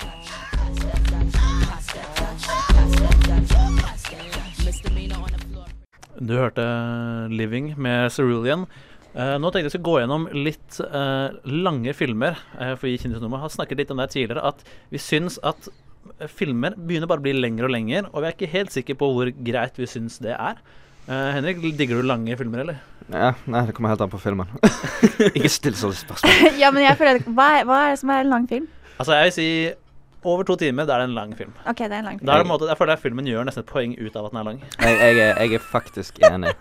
Du 6.17 6.33
hørte 6.33 6.65
'Living' 7.29 7.75
med 7.77 8.09
Cerulean. 8.09 8.65
Eh, 9.13 9.35
nå 9.37 9.51
tenkte 9.53 9.69
jeg 9.69 9.81
å 9.81 9.85
gå 9.85 9.95
gjennom 10.01 10.25
litt 10.33 10.81
eh, 10.81 11.37
lange 11.45 11.93
filmer. 11.93 12.41
Uh, 12.57 12.73
for 12.73 12.89
i 12.89 12.97
Kinosyndromet 12.97 13.45
har 13.45 13.53
snakket 13.53 13.77
litt 13.77 13.93
om 13.93 14.01
det 14.01 14.09
tidligere, 14.13 14.41
at 14.41 14.65
vi 14.89 15.01
syns 15.01 15.37
at 15.45 15.69
eh, 16.17 16.27
filmer 16.29 16.73
begynner 16.77 17.09
bare 17.09 17.21
å 17.21 17.27
bli 17.29 17.37
lengre 17.37 17.69
og 17.69 17.73
lengre, 17.73 18.07
og 18.09 18.21
vi 18.21 18.29
er 18.29 18.37
ikke 18.37 18.53
helt 18.53 18.73
sikre 18.73 18.97
på 18.97 19.09
hvor 19.13 19.33
greit 19.37 19.77
vi 19.77 19.89
syns 19.89 20.17
det 20.21 20.33
er. 20.33 20.61
Eh, 21.09 21.29
Henrik, 21.33 21.61
digger 21.77 21.97
du 21.97 22.05
lange 22.05 22.35
filmer, 22.37 22.61
eller? 22.61 22.81
Ja, 23.09 23.31
nei, 23.49 23.63
det 23.65 23.73
kommer 23.73 23.89
helt 23.89 24.01
an 24.05 24.11
på 24.11 24.19
filmen. 24.21 24.49
ikke 25.33 25.49
still 25.49 25.77
sånne 25.77 25.97
spørsmål. 25.97 26.49
ja, 26.61 26.69
men 26.75 26.85
jeg 26.85 26.97
føler 26.99 27.23
hva 27.25 27.47
er, 27.57 27.65
hva 27.65 27.79
er 27.87 27.95
det 27.95 28.01
som 28.03 28.11
er 28.13 28.21
en 28.21 28.33
lang 28.35 28.45
film? 28.49 28.67
Altså, 28.99 29.15
jeg 29.17 29.29
vil 29.29 29.33
si 29.33 29.47
over 30.29 30.45
to 30.45 30.57
timer, 30.61 30.85
da 30.85 30.99
er 30.99 31.03
det 31.03 31.09
en 31.09 31.15
lang 31.17 31.33
film. 31.39 31.55
OK, 31.63 31.81
det 31.81 31.89
er 31.89 32.03
en 32.03 32.09
lang 32.11 32.19
film. 32.19 32.29
Da 32.29 32.35
er 32.35 32.43
det 32.43 32.45
en 32.45 32.51
måte, 32.51 32.69
jeg 32.69 32.77
føler 32.77 32.93
at 32.93 33.01
filmen 33.01 33.29
gjør 33.31 33.47
nesten 33.49 33.65
et 33.65 33.71
poeng 33.71 33.95
ut 33.97 34.19
av 34.19 34.27
at 34.27 34.35
den 34.35 34.41
er 34.41 34.47
lang. 34.51 34.61
Jeg, 34.75 34.99
jeg, 34.99 35.17
er, 35.17 35.41
jeg 35.41 35.57
er 35.57 35.65
faktisk 35.71 36.21
enig. 36.29 36.53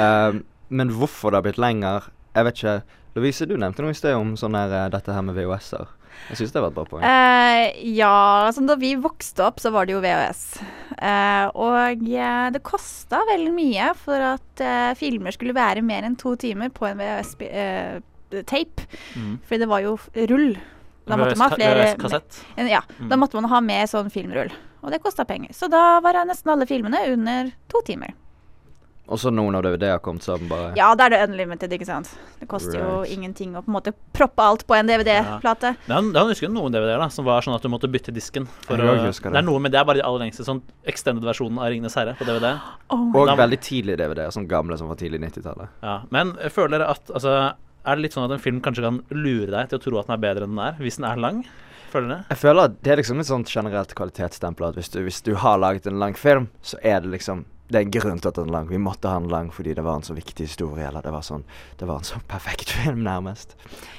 Um, 0.00 0.40
men 0.80 0.94
hvorfor 0.96 1.34
det 1.34 1.42
har 1.42 1.48
blitt 1.50 1.60
lenger, 1.60 2.08
jeg 2.32 2.48
vet 2.48 2.62
ikke. 2.62 2.78
Lovise, 3.16 3.48
du 3.48 3.58
nevnte 3.60 3.84
noe 3.84 3.92
i 3.92 3.96
sted 3.96 4.16
om 4.16 4.34
sånn 4.40 4.56
her, 4.56 4.72
eh, 4.76 4.88
dette 4.92 5.12
her 5.12 5.24
med 5.24 5.36
VHS-er. 5.36 5.92
Jeg 6.30 6.38
syns 6.40 6.52
det 6.54 6.62
var 6.62 6.72
et 6.72 6.76
bra 6.78 6.84
poeng. 6.90 7.04
Eh, 7.06 7.82
ja, 7.96 8.12
altså 8.48 8.64
da 8.66 8.74
vi 8.80 8.94
vokste 8.98 9.44
opp, 9.46 9.60
så 9.62 9.70
var 9.74 9.86
det 9.86 9.94
jo 9.94 10.00
VHS. 10.02 10.42
Eh, 10.98 11.46
og 11.54 12.02
eh, 12.08 12.50
det 12.54 12.62
kosta 12.66 13.20
veldig 13.28 13.52
mye 13.54 13.92
for 14.00 14.24
at 14.34 14.62
eh, 14.64 14.92
filmer 14.98 15.34
skulle 15.36 15.54
være 15.56 15.84
mer 15.86 16.02
enn 16.08 16.16
to 16.18 16.34
timer 16.40 16.72
på 16.74 16.88
en 16.90 16.98
VHS-tape. 16.98 18.86
Mm. 19.16 19.38
Fordi 19.46 19.58
det 19.62 19.68
var 19.70 19.84
jo 19.86 19.96
rull. 20.32 20.56
Da 21.06 21.14
måtte 21.20 21.38
man 21.38 21.52
ha 21.52 21.56
flere. 21.56 21.90
Ja, 22.66 22.82
Mm. 22.98 23.08
da 23.08 23.16
måtte 23.16 23.34
man 23.38 23.44
ha 23.50 23.60
med 23.60 23.88
sånn 23.88 24.10
filmrull. 24.10 24.50
Og 24.82 24.90
det 24.90 24.98
kosta 25.02 25.24
penger. 25.24 25.52
Så 25.54 25.68
da 25.70 26.00
var 26.00 26.18
nesten 26.26 26.50
alle 26.50 26.66
filmene 26.66 27.04
under 27.12 27.52
to 27.70 27.80
timer. 27.86 28.14
Og 29.06 29.20
så 29.22 29.30
noen 29.30 29.54
av 29.54 29.62
DVD 29.62 29.92
har 29.92 30.00
kommet 30.02 30.24
sammen 30.26 30.48
bare 30.50 30.72
Ja, 30.78 30.88
da 30.98 31.04
er 31.06 31.12
det 31.14 31.20
unlimited, 31.28 31.70
ikke 31.76 31.86
sant. 31.86 32.08
Det 32.40 32.48
koster 32.50 32.74
jo 32.80 33.04
ingenting 33.06 33.52
å 33.54 33.62
på 33.62 33.70
en 33.70 33.76
måte 33.76 33.92
proppe 34.16 34.42
alt 34.42 34.64
på 34.66 34.74
en 34.74 34.88
DVD-plate. 34.90 35.70
Ja. 35.86 35.98
Jeg 36.00 36.12
det 36.12 36.20
er 36.22 36.30
husker 36.32 36.50
noen 36.50 36.74
DVD-er 36.74 36.98
da, 37.04 37.06
som 37.14 37.24
var 37.28 37.44
sånn 37.46 37.54
at 37.54 37.62
du 37.62 37.70
måtte 37.70 37.86
bytte 37.92 38.10
disken. 38.14 38.48
For 38.66 38.74
Jeg 38.76 38.82
å, 38.88 38.96
det. 39.06 39.12
det. 39.22 39.36
er 39.38 39.46
noe 39.46 39.62
med 39.62 39.70
det 39.72 39.78
er 39.78 39.86
bare 39.86 40.00
de 40.00 40.06
aller 40.08 40.24
lengste 40.26 40.46
sånn 40.46 40.62
extended-versjonen 40.90 41.60
av 41.62 41.70
Ringenes 41.70 41.94
herre 41.98 42.16
på 42.18 42.26
DVD. 42.26 42.50
Og 42.90 43.26
Da- 43.30 43.36
veldig 43.38 43.60
tidlige 43.62 44.00
DVD-er, 44.02 44.34
sånn 44.34 44.48
gamle 44.50 44.78
som 44.78 44.88
var 44.90 44.98
tidlig 44.98 45.22
90-tallet. 45.22 45.68
Ja, 45.86 46.00
men 46.10 46.34
jeg 46.42 46.50
føler 46.58 46.78
dere 46.78 46.90
at 46.96 47.10
altså, 47.14 47.36
Er 47.86 47.94
det 47.94 48.02
litt 48.02 48.14
sånn 48.18 48.24
at 48.26 48.32
en 48.34 48.42
film 48.42 48.58
kanskje 48.60 48.82
kan 48.82 48.96
lure 49.14 49.46
deg 49.52 49.68
til 49.70 49.78
å 49.78 49.82
tro 49.84 49.98
at 50.00 50.08
den 50.08 50.16
er 50.16 50.22
bedre 50.26 50.42
enn 50.48 50.56
den 50.56 50.64
er, 50.66 50.74
hvis 50.82 50.96
den 50.98 51.06
er 51.06 51.16
lang? 51.22 51.44
Føler 51.92 52.08
det? 52.10 52.16
Jeg 52.34 52.38
føler 52.42 52.64
at 52.66 52.80
det 52.82 52.90
er 52.92 52.98
liksom 52.98 53.20
et 53.22 53.28
sånt 53.30 53.52
generelt 53.54 53.94
kvalitetsstempel 53.94 54.66
at 54.66 54.74
hvis 54.74 54.90
du, 54.90 54.98
hvis 55.06 55.20
du 55.22 55.36
har 55.38 55.60
laget 55.62 55.86
en 55.86 56.00
lang 56.02 56.16
film, 56.18 56.48
så 56.66 56.80
er 56.82 56.98
det 57.04 57.12
liksom 57.14 57.44
det 57.68 57.78
er 57.78 57.84
en 57.86 57.94
grunn 57.96 58.20
til 58.22 58.30
at 58.30 58.38
den 58.38 58.50
er 58.50 58.56
lang. 58.58 58.68
Vi 58.70 58.78
måtte 58.78 59.10
ha 59.10 59.18
den 59.18 59.30
lang 59.32 59.50
fordi 59.54 59.74
det 59.74 59.84
var 59.84 59.98
en 59.98 60.06
så 60.06 60.14
viktig 60.16 60.46
historie, 60.46 60.86
eller 60.86 61.02
det 61.02 61.12
var, 61.14 61.24
sånn, 61.26 61.44
det 61.80 61.88
var 61.88 62.02
en 62.02 62.08
så 62.08 62.20
perfekt 62.30 62.70
film, 62.76 63.02
nærmest. 63.06 63.56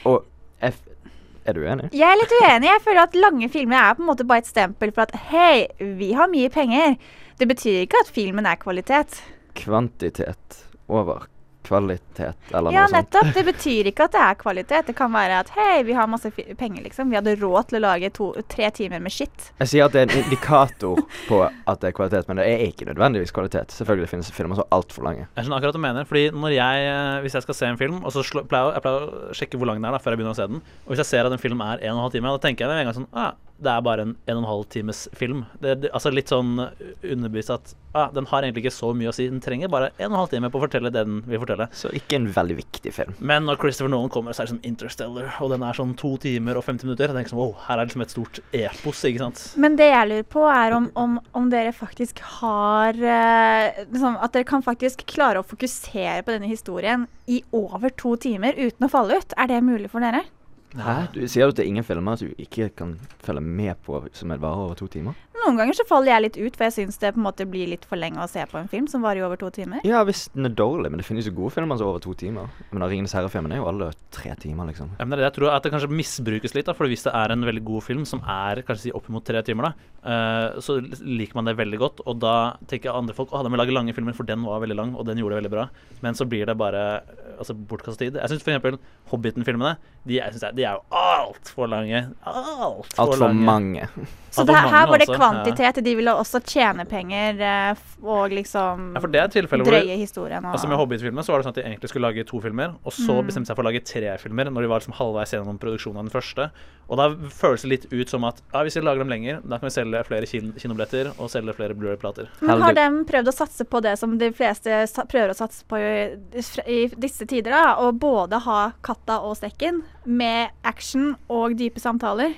Og 0.08 0.24
er 0.62 1.56
du 1.56 1.62
enig? 1.64 1.92
Jeg 1.96 2.08
er 2.08 2.20
litt 2.20 2.34
uenig. 2.42 2.68
Jeg 2.68 2.84
føler 2.84 3.02
at 3.06 3.16
lange 3.16 3.48
filmer 3.52 3.80
er 3.80 3.96
på 3.96 4.04
en 4.04 4.10
måte 4.10 4.28
bare 4.28 4.44
et 4.44 4.50
stempel 4.50 4.92
for 4.96 5.08
at 5.08 5.16
hei, 5.32 5.68
vi 5.80 6.12
har 6.18 6.28
mye 6.32 6.52
penger. 6.52 6.98
Det 7.40 7.48
betyr 7.48 7.86
ikke 7.86 8.02
at 8.04 8.12
filmen 8.12 8.50
er 8.50 8.60
kvalitet. 8.60 9.22
Kvantitet 9.56 10.64
over 10.92 11.28
kvalitet, 11.68 12.34
eller 12.54 12.72
Ja, 12.74 12.86
noe 12.86 12.90
sånt. 12.90 13.12
nettopp. 13.12 13.34
Det 13.36 13.44
betyr 13.46 13.90
ikke 13.92 14.06
at 14.08 14.12
det 14.16 14.22
er 14.22 14.36
kvalitet. 14.42 14.86
Det 14.88 14.96
kan 14.96 15.12
være 15.14 15.40
at 15.44 15.50
hei, 15.56 15.84
vi 15.84 15.94
har 15.94 16.08
masse 16.08 16.32
penger, 16.32 16.84
liksom. 16.84 17.10
Vi 17.12 17.16
hadde 17.20 17.36
råd 17.42 17.68
til 17.70 17.80
å 17.80 17.82
lage 17.86 18.10
to, 18.14 18.34
tre 18.50 18.70
timer 18.72 19.00
med 19.04 19.12
shit. 19.12 19.52
Jeg 19.60 19.68
sier 19.68 19.86
at 19.86 19.92
det 19.92 20.02
er 20.06 20.10
en 20.12 20.24
indikator 20.24 20.98
på 21.28 21.42
at 21.46 21.80
det 21.82 21.90
er 21.92 21.96
kvalitet, 21.98 22.28
men 22.28 22.38
det 22.42 22.46
er 22.48 22.66
ikke 22.68 22.88
nødvendigvis 22.90 23.32
kvalitet. 23.36 23.68
Selvfølgelig 23.76 24.10
finnes 24.10 24.32
filmer 24.32 24.56
som 24.56 24.66
er 24.66 24.76
altfor 24.80 25.04
lange. 25.04 25.28
Jeg 25.36 25.46
skjønner 25.46 25.58
akkurat 25.62 25.76
hva 25.76 25.82
du 25.82 25.86
mener. 25.88 26.06
Fordi 26.08 26.26
når 26.32 26.56
jeg, 26.58 26.88
eh, 26.88 27.22
Hvis 27.22 27.34
jeg 27.34 27.42
skal 27.44 27.54
se 27.56 27.66
en 27.68 27.78
film, 27.78 28.04
og 28.06 28.12
så 28.12 28.24
slå, 28.24 28.44
pleier, 28.48 28.72
jeg- 28.72 28.74
jeg 28.76 28.82
pleier 28.84 29.02
å 29.08 29.34
sjekke 29.36 29.58
hvor 29.58 29.66
lang 29.68 29.78
den 29.82 29.86
er 29.86 29.92
da, 29.92 29.98
før 30.00 30.12
jeg 30.16 30.20
begynner 30.20 30.36
å 30.36 30.36
se 30.36 30.48
den. 30.48 30.62
Og 30.86 30.90
hvis 30.94 30.98
jeg 30.98 31.06
ser 31.06 31.26
at 31.26 31.32
en 31.32 31.38
film 31.38 31.60
er 31.62 31.78
en 31.84 31.92
og 31.92 31.98
en 31.98 32.04
halv 32.04 32.12
time, 32.12 32.24
da 32.32 32.38
tenker 32.48 32.60
jeg 32.60 32.68
med 32.70 32.80
en 32.80 32.86
gang 32.94 32.96
sånn 33.04 33.08
ah, 33.14 33.32
Det 33.58 33.72
er 33.74 33.84
bare 33.86 34.06
en 34.06 34.16
en 34.28 34.38
og 34.38 34.44
en 34.44 34.50
halv 34.50 34.64
times 34.70 35.08
film. 35.14 35.46
Det, 35.62 35.76
det, 35.84 35.92
altså 35.96 36.12
litt 36.14 36.32
sånn 36.32 36.58
underbevist 36.60 37.52
at 37.54 37.74
ah, 37.98 38.12
den 38.14 38.28
har 38.30 38.46
egentlig 38.46 38.66
ikke 38.66 38.76
så 38.76 38.92
mye 38.98 39.12
å 39.12 39.16
si. 39.16 39.28
Den 39.32 39.42
trenger 39.44 39.72
bare 39.72 39.90
en 39.98 40.12
og 40.12 40.16
en 40.16 40.20
halv 40.22 40.34
time 40.34 40.52
på 40.54 40.60
å 40.60 40.64
fortelle 40.66 40.92
det 40.94 41.04
den 41.08 41.22
vil 41.28 41.42
fortelle. 41.42 41.70
Så 41.76 41.92
ikke 41.98 42.20
en 42.20 42.30
veldig 42.36 42.58
viktig 42.60 42.94
film. 42.94 43.16
Men 43.20 43.48
når 43.48 43.60
Christopher 43.62 43.92
Nolan 43.94 44.12
kommer, 44.14 44.36
så 44.36 44.44
er 44.44 44.50
det 44.50 44.56
som 44.56 44.62
Interstellar, 44.68 45.32
og 45.44 45.54
den 45.54 45.66
er 45.66 45.80
sånn 45.80 45.96
to 46.00 46.14
timer 46.22 46.60
og 46.60 46.68
50 46.68 46.90
minutter. 46.90 47.10
Jeg 47.10 47.18
tenker 47.18 47.34
sånn, 47.34 47.42
wow, 47.42 47.56
Her 47.68 47.78
er 47.78 47.84
det 47.84 47.92
liksom 47.92 48.06
et 48.06 48.16
stort 48.16 48.42
epos, 48.62 49.04
ikke 49.10 49.24
sant. 49.24 49.44
Men 49.66 49.78
det 49.80 49.90
jeg 49.92 50.12
lurer 50.12 50.30
på, 50.38 50.46
er 50.52 50.78
om, 50.78 50.90
om, 51.00 51.20
om 51.38 51.52
dere 51.54 51.74
faktisk 51.76 52.22
har 52.38 52.98
eh, 52.98 53.84
liksom, 53.88 54.18
At 54.22 54.36
dere 54.36 54.48
kan 54.48 54.66
faktisk 54.66 55.06
klare 55.10 55.42
å 55.42 55.48
fokusere 55.48 56.22
på 56.26 56.36
denne 56.36 56.52
historien 56.52 57.08
i 57.28 57.42
over 57.56 57.92
to 57.96 58.16
timer 58.22 58.58
uten 58.58 58.88
å 58.88 58.92
falle 58.92 59.20
ut. 59.20 59.36
Er 59.38 59.50
det 59.52 59.64
mulig 59.66 59.92
for 59.92 60.04
dere? 60.04 60.26
Hæ? 60.76 61.08
Du 61.16 61.22
sier 61.28 61.48
at 61.48 61.56
det 61.58 61.64
er 61.64 61.70
ingen 61.72 61.84
filmer 61.88 62.16
som 62.20 62.28
du 62.28 62.34
ikke 62.38 62.70
kan 62.70 62.98
følge 63.24 63.42
med 63.42 63.76
på 63.86 64.02
som 64.14 64.32
er 64.32 64.42
varer 64.42 64.68
over 64.68 64.74
to 64.74 64.88
timer? 64.88 65.14
Noen 65.48 65.62
ganger 65.62 65.78
så 65.80 65.86
faller 65.88 66.12
jeg 66.12 66.24
litt 66.26 66.38
ut, 66.42 66.58
for 66.60 66.68
jeg 66.68 66.74
syns 66.76 66.98
det 67.00 67.14
på 67.16 67.22
en 67.22 67.24
måte 67.24 67.46
blir 67.48 67.70
litt 67.72 67.86
for 67.88 67.96
lenge 68.00 68.20
å 68.20 68.28
se 68.28 68.42
på 68.52 68.58
en 68.60 68.68
film 68.68 68.88
som 68.92 69.06
varer 69.06 69.22
i 69.22 69.24
over 69.24 69.40
to 69.40 69.48
timer. 69.56 69.80
Ja, 69.88 70.02
hvis 70.08 70.26
den 70.34 70.50
er 70.50 70.52
dårlig, 70.52 70.92
men 70.92 71.00
det 71.00 71.06
finnes 71.08 71.30
jo 71.30 71.32
gode 71.38 71.54
filmer 71.56 71.80
som 71.80 71.88
er 71.88 71.94
over 71.94 72.04
to 72.04 72.12
timer. 72.20 72.50
Men 72.74 72.84
Ringenes 72.84 73.16
herre-filmen 73.16 73.56
er 73.56 73.62
jo 73.62 73.70
alle 73.70 73.94
tre 74.12 74.34
timer, 74.44 74.68
liksom. 74.68 74.92
Ja, 74.98 75.06
men 75.06 75.16
det 75.16 75.22
er 75.22 75.24
det 75.24 75.30
jeg 75.30 75.38
tror 75.38 75.54
at 75.54 75.64
det 75.64 75.72
kanskje 75.72 75.92
misbrukes 75.94 76.58
litt. 76.58 76.68
da 76.68 76.76
For 76.76 76.92
Hvis 76.92 77.08
det 77.08 77.16
er 77.16 77.32
en 77.32 77.48
veldig 77.48 77.64
god 77.70 77.88
film 77.88 78.04
som 78.10 78.20
er 78.28 78.60
kanskje 78.68 78.90
si 78.90 78.96
oppimot 79.00 79.24
tre 79.28 79.40
timer, 79.48 79.70
da 79.70 79.98
uh, 80.08 80.60
så 80.60 80.78
liker 81.02 81.40
man 81.40 81.48
det 81.48 81.56
veldig 81.60 81.80
godt. 81.82 82.04
Og 82.08 82.20
da 82.22 82.36
tenker 82.68 82.96
andre 82.96 83.16
folk 83.18 83.32
at 83.32 83.48
de 83.48 83.54
vil 83.54 83.62
lage 83.62 83.76
lange 83.76 83.96
filmer, 83.96 84.16
for 84.18 84.28
den 84.28 84.44
var 84.48 84.62
veldig 84.64 84.78
lang, 84.80 84.94
og 85.00 85.08
den 85.08 85.22
gjorde 85.22 85.38
det 85.38 85.42
veldig 85.44 85.54
bra. 85.54 85.68
Men 86.04 86.18
så 86.18 86.28
blir 86.30 86.48
det 86.48 86.58
bare 86.60 86.84
eh, 87.00 87.34
altså, 87.40 87.56
bortkastet 87.56 88.08
tid. 88.08 88.20
Jeg 88.22 88.34
syns 88.34 88.46
f.eks. 88.46 88.94
Hobbiten-filmene 89.12 89.78
de, 90.08 90.20
jeg 90.20 90.54
de 90.56 90.66
er 90.68 90.78
jo 90.78 90.84
altfor 90.96 91.70
lange. 91.72 92.06
Altfor 92.24 93.04
Altfor 93.04 93.26
lange. 93.26 93.46
mange. 93.48 93.88
Så 94.32 94.46
det, 94.46 94.56
her 94.56 94.88
var 94.88 95.02
det 95.02 95.08
også, 95.10 95.20
kvantitet. 95.44 95.84
De 95.84 95.96
ville 95.96 96.14
også 96.14 96.42
tjene 96.44 96.86
penger 96.90 97.42
eh, 97.42 97.76
og 98.04 98.32
liksom 98.32 98.94
Ja, 98.96 99.00
for 99.04 99.08
det 99.14 99.22
er 99.22 99.48
hvor 99.48 99.98
historien. 99.98 100.46
Og, 100.46 100.52
Altså 100.54 100.68
Med 100.68 100.78
Hobbit-filmen 100.78 101.24
så 101.24 101.32
var 101.34 101.40
det 101.42 101.46
sånn 101.48 101.56
at 101.56 101.60
de 101.62 101.66
egentlig 101.70 101.90
skulle 101.90 102.08
lage 102.08 102.26
to 102.26 102.42
filmer, 102.42 102.76
og 102.84 102.92
så 102.94 103.18
Mm. 103.22 103.28
bestemte 103.28 103.48
seg 103.48 103.56
for 103.56 103.64
å 103.64 103.72
lage 103.72 103.84
tre 103.86 104.18
filmer 104.18 104.46
når 104.50 104.62
de 104.62 104.68
var 104.68 104.80
liksom 104.80 104.94
halvveis 104.94 105.32
gjennom 105.34 105.58
produksjonen 105.60 105.98
av 105.98 106.04
den 106.10 106.14
første. 106.22 106.50
Og 106.90 106.98
da 106.98 107.10
føles 107.30 107.62
det 107.62 107.70
litt 107.70 107.86
ut 107.92 108.10
som 108.10 108.24
at 108.24 108.42
ja, 108.54 108.62
hvis 108.64 108.76
vi 108.78 108.82
lager 108.82 109.00
dem 109.04 109.10
lenger, 109.10 109.42
da 109.44 109.58
kan 109.60 109.68
vi 109.68 109.74
selge 109.76 110.04
flere 110.08 110.26
kin 110.26 110.54
kinobilletter 110.58 111.14
og 111.20 111.30
selge 111.30 111.54
flere 111.54 111.76
Blu-ray-plater. 111.76 112.28
Men 112.42 112.62
har 112.62 112.74
de 112.74 112.86
prøvd 113.10 113.28
å 113.28 113.34
satse 113.36 113.66
på 113.68 113.82
det 113.84 113.98
som 114.00 114.18
de 114.18 114.32
fleste 114.32 114.70
prøver 115.12 115.34
å 115.34 115.36
satse 115.36 115.66
på 115.68 115.78
i, 115.78 116.44
i 116.68 116.88
disse 116.96 117.26
tider? 117.28 117.52
da, 117.52 117.76
Å 117.78 117.92
både 117.92 118.40
ha 118.46 118.72
katta 118.82 119.20
og 119.22 119.36
stekken 119.38 119.84
med 120.06 120.50
action 120.64 121.16
og 121.30 121.58
dype 121.58 121.80
samtaler? 121.80 122.36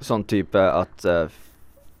Sånn 0.00 0.24
type 0.26 0.58
at 0.58 1.04
eh, 1.04 1.28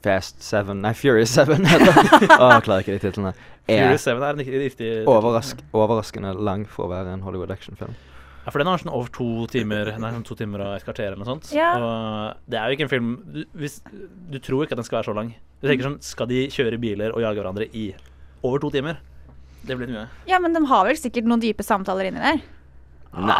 Fast 0.04 0.42
Seven 0.46 0.82
Nei, 0.84 0.92
Furious 0.94 1.32
Seven 1.34 1.64
heter 1.70 1.90
den. 1.90 2.28
Å, 2.30 2.50
klarer 2.62 2.84
ikke 2.84 2.94
de 2.94 3.02
titlene. 3.02 3.32
Furious 3.68 4.04
7 4.06 4.12
er 4.14 4.28
en 4.30 4.38
riktig 4.40 4.60
tittel. 4.78 5.08
overrask, 5.10 5.58
overraskende 5.76 6.30
lang 6.38 6.62
for 6.70 6.86
å 6.86 6.92
være 6.92 7.16
en 7.16 7.24
Hollywood 7.26 7.50
actionfilm. 7.52 7.96
Ja, 8.46 8.52
for 8.54 8.62
den 8.62 8.70
har 8.70 8.80
sånn 8.80 8.94
over 8.96 9.10
to 9.12 9.44
timer 9.52 9.90
Nei, 10.00 10.08
sånn 10.14 10.22
to 10.24 10.32
timer 10.38 10.62
og 10.64 10.76
et 10.78 10.86
kvarter 10.86 11.10
eller 11.10 11.20
noe 11.20 11.28
sånt. 11.28 11.50
Ja. 11.52 11.72
Og 11.76 12.46
det 12.48 12.56
er 12.56 12.70
jo 12.70 12.78
ikke 12.78 12.86
en 12.86 12.92
film 12.94 13.10
du, 13.34 13.42
hvis, 13.60 13.74
du 14.32 14.38
tror 14.40 14.64
ikke 14.64 14.72
at 14.78 14.80
den 14.80 14.88
skal 14.88 15.02
være 15.02 15.10
så 15.10 15.16
lang. 15.18 15.34
Du 15.60 15.68
tenker 15.68 15.84
sånn 15.90 15.98
Skal 16.06 16.30
de 16.30 16.46
kjøre 16.54 16.78
biler 16.80 17.12
og 17.12 17.20
jage 17.26 17.42
hverandre 17.42 17.68
i 17.76 17.90
over 18.46 18.62
to 18.62 18.70
timer? 18.72 19.02
Det 19.68 19.76
blir 19.76 19.90
mye. 19.90 20.06
Ja, 20.30 20.38
men 20.40 20.54
de 20.56 20.62
har 20.70 20.86
vel 20.88 20.96
sikkert 20.96 21.28
noen 21.28 21.42
dype 21.42 21.66
samtaler 21.66 22.08
inni 22.08 22.22
der? 22.22 22.40
Nei. 23.18 23.36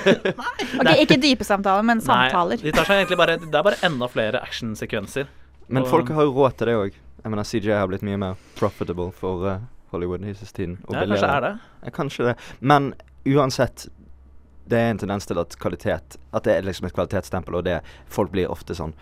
Ok, 0.80 0.90
Ikke 1.04 1.18
dype 1.22 1.46
samtaler, 1.46 1.84
men 1.86 2.00
samtaler. 2.02 2.58
Nei, 2.58 2.66
de 2.70 2.74
tar 2.74 2.88
seg 2.88 3.02
egentlig 3.02 3.18
bare, 3.20 3.36
det 3.42 3.54
er 3.54 3.66
bare 3.66 3.78
enda 3.86 4.08
flere 4.10 4.40
actionsekvenser. 4.42 5.28
Men 5.68 5.82
Og- 5.82 5.88
folk 5.90 6.08
har 6.08 6.22
jo 6.22 6.32
råd 6.34 6.56
til 6.56 6.66
det 6.66 6.74
òg. 6.76 6.92
Jeg 7.24 7.30
mener, 7.30 7.42
CJ 7.44 7.72
har 7.78 7.88
blitt 7.88 8.02
mye 8.02 8.16
mer 8.18 8.34
profitable 8.56 9.10
for 9.12 9.44
uh, 9.46 9.58
Hollywood 9.90 10.22
i 10.24 10.32
siste 10.34 10.54
tiden. 10.62 10.78
Ja, 10.90 11.02
kanskje 11.04 11.28
er 11.36 11.40
det. 11.40 11.58
Ja, 11.82 11.90
kanskje 11.90 12.24
det. 12.28 12.36
Men 12.60 12.94
uansett, 13.26 13.88
det 14.68 14.78
er 14.78 14.90
en 14.90 14.98
tendens 14.98 15.26
til 15.26 15.38
at 15.38 15.56
kvalitet 15.58 16.16
At 16.34 16.42
det 16.44 16.56
er 16.56 16.62
liksom 16.62 16.86
et 16.86 16.92
kvalitetsstempel, 16.94 17.54
og 17.54 17.64
det 17.64 17.80
folk 18.08 18.30
blir 18.32 18.46
ofte 18.50 18.74
sånn 18.74 18.92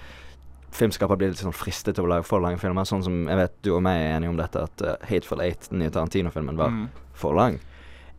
Filmskaper 0.74 1.16
blir 1.16 1.28
litt 1.30 1.38
sånn 1.38 1.54
fristet 1.54 1.94
til 1.94 2.04
å 2.04 2.08
lage 2.10 2.24
for 2.26 2.40
lange 2.42 2.58
filmer. 2.58 2.82
Sånn 2.88 3.04
som 3.04 3.28
jeg 3.28 3.36
vet 3.38 3.52
du 3.62 3.68
og 3.76 3.82
meg 3.86 3.94
er 4.00 4.16
enige 4.16 4.30
om 4.32 4.36
dette, 4.40 4.62
at 4.66 4.82
uh, 4.82 4.96
Hateful 5.06 5.40
Eight, 5.44 5.68
den 5.70 5.78
nye 5.84 5.90
Tarantino-filmen, 5.94 6.56
var 6.58 6.68
Mm. 6.72 6.88
for 7.14 7.32
lang. 7.34 7.60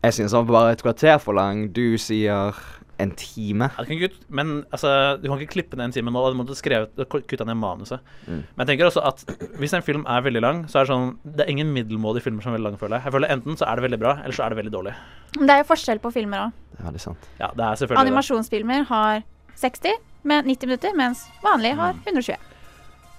Jeg 0.02 0.12
synes 0.14 0.32
han 0.32 0.46
var 0.46 0.52
bare 0.62 0.72
et 0.72 0.82
kvarter 0.82 1.18
for 1.20 1.34
lang. 1.34 1.68
Du 1.72 1.98
sier 1.98 2.54
en 2.98 3.10
time. 3.18 3.68
Ja, 3.76 3.84
det 3.84 3.88
kan 3.90 3.98
kutte, 4.00 4.24
men 4.32 4.52
altså, 4.72 4.90
du 5.20 5.28
kan 5.28 5.38
ikke 5.42 5.52
klippe 5.52 5.76
ned 5.76 5.84
en 5.90 5.92
time 5.92 6.12
nå. 6.14 6.22
Du 6.32 6.38
måtte 6.38 6.56
skrevet, 6.56 6.96
kutta 7.28 7.44
ned 7.44 7.58
manuset. 7.60 8.00
Mm. 8.26 8.42
Men 8.56 8.62
jeg 8.64 8.70
tenker 8.72 8.88
også 8.88 9.02
at 9.04 9.24
hvis 9.60 9.74
en 9.76 9.84
film 9.84 10.06
er 10.08 10.24
veldig 10.24 10.42
lang, 10.42 10.62
så 10.70 10.80
er 10.80 10.86
det 10.86 10.92
sånn 10.94 11.10
Det 11.24 11.44
er 11.44 11.52
ingen 11.52 11.72
middelmådige 11.74 12.24
filmer 12.24 12.42
som 12.42 12.52
er 12.54 12.56
veldig 12.58 12.70
lange, 12.70 12.80
føler 12.80 12.96
jeg. 12.98 13.04
Jeg 13.10 13.16
føler 13.18 13.34
Enten 13.36 13.60
så 13.60 13.68
er 13.68 13.76
det 13.76 13.86
veldig 13.90 14.00
bra, 14.00 14.16
eller 14.24 14.32
så 14.38 14.46
er 14.46 14.54
det 14.54 14.60
veldig 14.62 14.72
dårlig. 14.78 14.94
Men 15.36 15.46
det 15.46 15.54
er 15.56 15.62
jo 15.62 15.68
forskjell 15.74 16.00
på 16.00 16.12
filmer 16.16 16.46
òg. 16.46 16.52
Det 16.80 16.94
er 16.94 17.04
sant. 17.04 17.30
Ja, 17.40 17.52
det 17.56 17.64
er. 17.68 17.96
Animasjonsfilmer 18.00 18.86
har 18.88 19.22
60 19.56 20.00
med 20.26 20.44
90 20.48 20.66
minutter, 20.72 20.96
mens 20.96 21.26
vanlige 21.44 21.76
har 21.76 21.92
Mm. 21.92 22.02
120. 22.06 22.36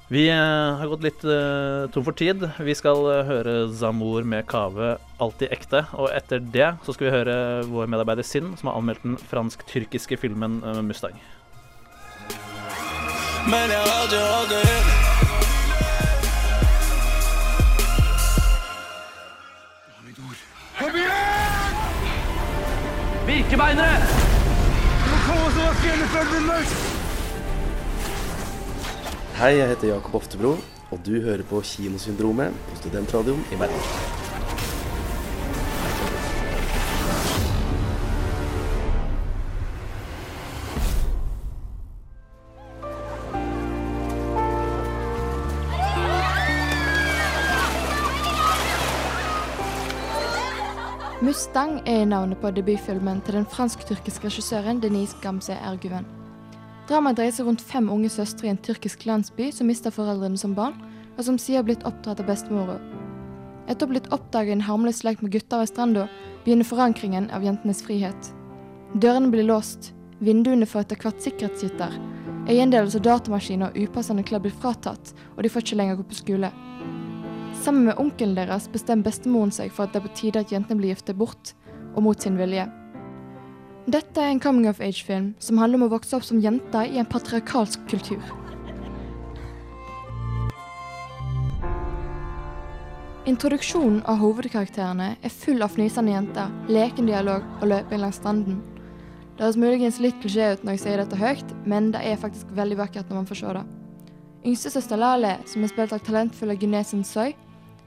Vi 0.08 0.30
eh, 0.30 0.76
har 0.80 0.88
gått 0.88 1.04
litt 1.04 1.24
uh, 1.28 1.88
tom 1.92 2.06
for 2.08 2.16
tid. 2.16 2.46
Vi 2.64 2.76
skal 2.80 3.02
eh, 3.12 3.26
høre 3.28 3.56
Zamor 3.76 4.24
med 4.24 4.46
Kave, 4.48 4.94
alltid 5.20 5.52
ekte. 5.52 5.82
Og 6.00 6.08
etter 6.16 6.40
det 6.40 6.70
så 6.86 6.96
skal 6.96 7.10
vi 7.10 7.16
høre 7.18 7.36
vår 7.68 7.92
medarbeider 7.92 8.24
Sinn, 8.24 8.54
som 8.56 8.72
har 8.72 8.80
anmeldt 8.80 9.04
den 9.04 9.18
fransk-tyrkiske 9.20 10.16
filmen 10.22 10.62
Mustang. 10.88 11.20
Men 13.52 13.68
jeg 13.72 13.84
har 13.84 13.92
aldri 14.00 14.24
hatt 14.24 14.96
Kom 20.78 20.94
igjen! 20.94 21.80
Birkebeinere! 23.28 24.08
Du 25.04 25.10
må 25.10 25.24
komme 25.26 25.48
oss 25.50 25.58
over 25.66 25.82
fjellet 25.82 26.14
før 26.14 26.30
det 26.30 26.32
blir 26.38 26.48
mørkt! 26.48 26.87
Hei, 29.38 29.52
jeg 29.60 29.68
heter 29.70 29.88
Jakob 29.92 30.16
Oftebro, 30.18 30.56
og 30.90 31.00
du 31.06 31.12
hører 31.22 31.44
på 31.46 31.60
Kinosyndromet 31.62 32.56
på 32.70 32.76
Studentradioen 32.80 33.44
i 33.54 33.58
Bergen. 33.62 33.84
Mustang 51.22 51.84
er 51.86 52.06
navnet 52.06 52.42
på 52.42 52.50
debutfilmen 52.52 53.22
til 53.22 53.38
den 53.38 53.46
fransk-tyrkiske 53.46 54.32
regissøren 54.32 54.82
Denise 54.82 55.22
Gamze 55.22 55.54
Erguven. 55.54 56.27
Dramaet 56.88 57.18
dreier 57.20 57.34
seg 57.36 57.48
rundt 57.50 57.64
fem 57.68 57.90
unge 57.92 58.08
søstre 58.08 58.48
i 58.48 58.54
en 58.54 58.62
tyrkisk 58.64 59.02
landsby 59.10 59.50
som 59.52 59.68
mister 59.68 59.92
foreldrene 59.92 60.40
som 60.40 60.54
barn, 60.56 60.78
og 61.18 61.26
som 61.28 61.40
siden 61.42 61.60
har 61.60 61.66
blitt 61.68 61.84
oppdratt 61.90 62.22
av 62.24 62.30
bestemora. 62.30 62.78
Etter 63.68 63.84
å 63.84 63.88
ha 63.90 63.92
blitt 63.92 64.08
oppdaget 64.16 64.54
i 64.54 64.56
en 64.56 64.64
harmløs 64.64 65.04
lek 65.04 65.20
med 65.20 65.34
gutter 65.34 65.60
ved 65.60 65.72
stranda, 65.74 66.06
begynner 66.46 66.68
forankringen 66.70 67.28
av 67.36 67.44
jentenes 67.44 67.84
frihet. 67.84 68.32
Dørene 68.96 69.34
blir 69.34 69.44
låst, 69.50 69.92
vinduene 70.24 70.70
får 70.70 70.86
etter 70.86 71.04
hvert 71.04 71.20
sikkerhetsgitter, 71.26 72.00
eiendeler 72.48 72.88
som 72.94 73.04
datamaskiner 73.04 73.74
og 73.74 73.90
upassende 73.90 74.24
klær 74.24 74.46
blir 74.46 74.56
fratatt, 74.56 75.12
og 75.36 75.44
de 75.44 75.52
får 75.52 75.68
ikke 75.68 75.82
lenger 75.82 76.00
gå 76.00 76.08
på 76.08 76.22
skole. 76.22 76.54
Sammen 77.66 77.90
med 77.90 78.00
onkelen 78.00 78.38
deres 78.38 78.72
bestemmer 78.72 79.10
bestemoren 79.10 79.52
seg 79.52 79.76
for 79.76 79.84
at 79.84 79.92
det 79.92 80.00
er 80.00 80.08
på 80.08 80.16
tide 80.22 80.46
at 80.46 80.56
jentene 80.56 80.80
blir 80.80 80.96
giftet 80.96 81.20
bort, 81.20 81.52
og 81.98 82.06
mot 82.08 82.22
sin 82.22 82.40
vilje. 82.40 82.64
Dette 83.88 84.20
er 84.20 84.34
en 84.34 84.40
coming 84.44 84.68
of 84.68 84.82
age-film 84.84 85.30
som 85.40 85.62
handler 85.62 85.80
om 85.80 85.86
å 85.86 85.94
vokse 85.94 86.18
opp 86.18 86.26
som 86.28 86.42
jente 86.44 86.82
i 86.92 86.98
en 87.00 87.08
patriarkalsk 87.08 87.86
kultur. 87.88 88.20
Introduksjonen 93.32 94.02
av 94.12 94.20
hovedkarakterene 94.20 95.14
er 95.16 95.32
full 95.32 95.64
av 95.64 95.72
fnisende 95.78 96.12
jenter, 96.12 96.52
leken 96.68 97.08
dialog 97.08 97.48
og 97.62 97.66
løping 97.72 98.04
langs 98.04 98.20
stranden. 98.20 98.60
Det 99.38 99.46
høres 99.46 99.62
muligens 99.64 100.04
litt 100.04 100.20
klisjé 100.20 100.52
ut 100.58 100.68
når 100.68 100.76
jeg 100.76 100.84
sier 100.84 101.00
dette 101.06 101.24
høyt, 101.24 101.58
men 101.64 101.94
det 101.96 102.04
er 102.04 102.20
faktisk 102.20 102.52
veldig 102.60 102.82
vakkert 102.84 103.08
når 103.08 103.22
man 103.22 103.32
får 103.32 103.40
se 103.46 103.58
det. 103.62 103.66
Yngstesøster 104.52 105.00
Lale, 105.00 105.38
som 105.48 105.64
er 105.64 105.72
spilt 105.72 105.96
av 105.96 106.04
talentfulle 106.04 106.60
Gunesin 106.60 107.08
Soy, 107.08 107.38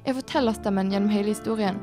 er 0.09 0.17
fortellerstemmen 0.17 0.95
gjennom 0.95 1.13
hele 1.13 1.37
historien. 1.37 1.77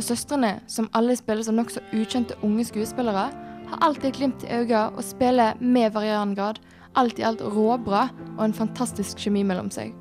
Og 0.00 0.06
søstrene, 0.08 0.56
som 0.66 0.88
alle 0.96 1.14
spiller 1.18 1.44
som 1.44 1.58
nokså 1.60 1.82
ukjente 1.92 2.36
unge 2.46 2.64
skuespillere, 2.64 3.28
har 3.70 3.86
alltid 3.86 4.16
glimt 4.16 4.44
i 4.44 4.50
øynene 4.50 4.88
og 4.96 5.04
spiller 5.04 5.60
med 5.60 5.92
varierende 5.94 6.36
grad 6.36 6.60
alt 6.98 7.18
i 7.18 7.24
alt 7.26 7.42
råbra 7.42 8.08
og 8.36 8.44
en 8.44 8.56
fantastisk 8.56 9.20
kjemi 9.20 9.44
mellom 9.46 9.70
seg. 9.70 9.92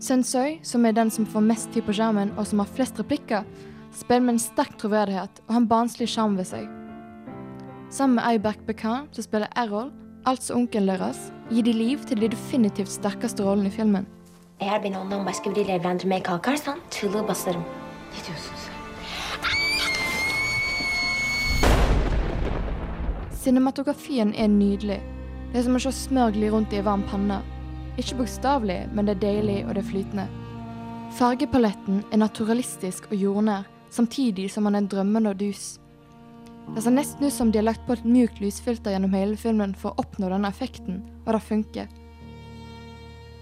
Sensøy, 0.00 0.58
som 0.64 0.86
er 0.88 0.96
den 0.96 1.10
som 1.12 1.28
får 1.28 1.44
mest 1.44 1.72
tid 1.74 1.84
på 1.86 1.94
skjermen 1.94 2.32
og 2.38 2.48
som 2.48 2.62
har 2.62 2.70
flest 2.72 2.98
replikker, 2.98 3.44
spiller 3.94 4.24
med 4.24 4.38
en 4.38 4.42
sterk 4.42 4.78
troverdighet 4.80 5.42
og 5.46 5.54
har 5.54 5.60
en 5.60 5.70
barnslig 5.70 6.08
sjarm 6.10 6.38
ved 6.40 6.48
seg. 6.48 6.64
Sammen 7.90 8.16
med 8.16 8.24
Ayberk 8.24 8.62
Bekan, 8.66 9.10
som 9.12 9.26
spiller 9.26 9.50
Errol, 9.58 9.90
altså 10.24 10.54
onkelen 10.56 10.88
deres, 10.92 11.28
gir 11.50 11.66
de 11.66 11.74
liv 11.74 12.02
til 12.06 12.22
de 12.22 12.30
definitivt 12.32 12.92
sterkeste 12.92 13.44
rollene 13.44 13.68
i 13.68 13.74
filmen. 13.74 14.06
Eğer 14.60 14.82
beni 14.82 14.98
ondan 14.98 15.26
başka 15.26 15.50
biriyle 15.50 15.72
evlendirmeye 15.72 16.22
kalkarsan 16.22 16.78
çığlığı 16.90 17.28
basarım. 17.28 17.79
Ne 18.10 18.18
diyorsun 18.26 18.56
sen? 18.64 18.74
Cinematografien 23.40 24.34
er 24.34 24.48
nydelig. 24.48 25.00
Det 25.52 25.58
er 25.58 25.64
som 25.66 25.76
å 25.78 25.80
se 25.82 25.92
smør 25.96 26.34
gli 26.34 26.50
rundt 26.52 26.72
i 26.74 26.78
en 26.78 26.86
varm 26.86 27.02
panne. 27.08 27.40
Ikke 27.98 28.18
bokstavelig, 28.20 28.82
men 28.94 29.08
det 29.08 29.16
er 29.16 29.22
deilig 29.24 29.58
og 29.64 29.74
det 29.74 29.82
er 29.82 29.90
flytende. 29.90 30.26
Fargepaletten 31.18 32.04
er 32.12 32.20
naturalistisk 32.22 33.08
og 33.10 33.16
jordnær, 33.18 33.64
samtidig 33.90 34.50
som 34.52 34.68
han 34.68 34.78
er 34.78 34.90
drømmende 34.92 35.32
og 35.32 35.40
dus. 35.40 35.80
Det 36.74 36.84
ser 36.84 36.94
nesten 36.94 37.26
ut 37.26 37.34
som 37.34 37.50
de 37.50 37.58
har 37.58 37.66
lagt 37.66 37.82
på 37.86 37.96
et 37.96 38.04
mjukt 38.06 38.38
lysfilter 38.42 38.94
gjennom 38.94 39.16
hele 39.16 39.40
filmen 39.40 39.74
for 39.74 39.90
å 39.90 40.04
oppnå 40.04 40.28
denne 40.30 40.52
effekten, 40.52 41.00
og 41.24 41.32
det 41.34 41.42
funker. 41.48 41.88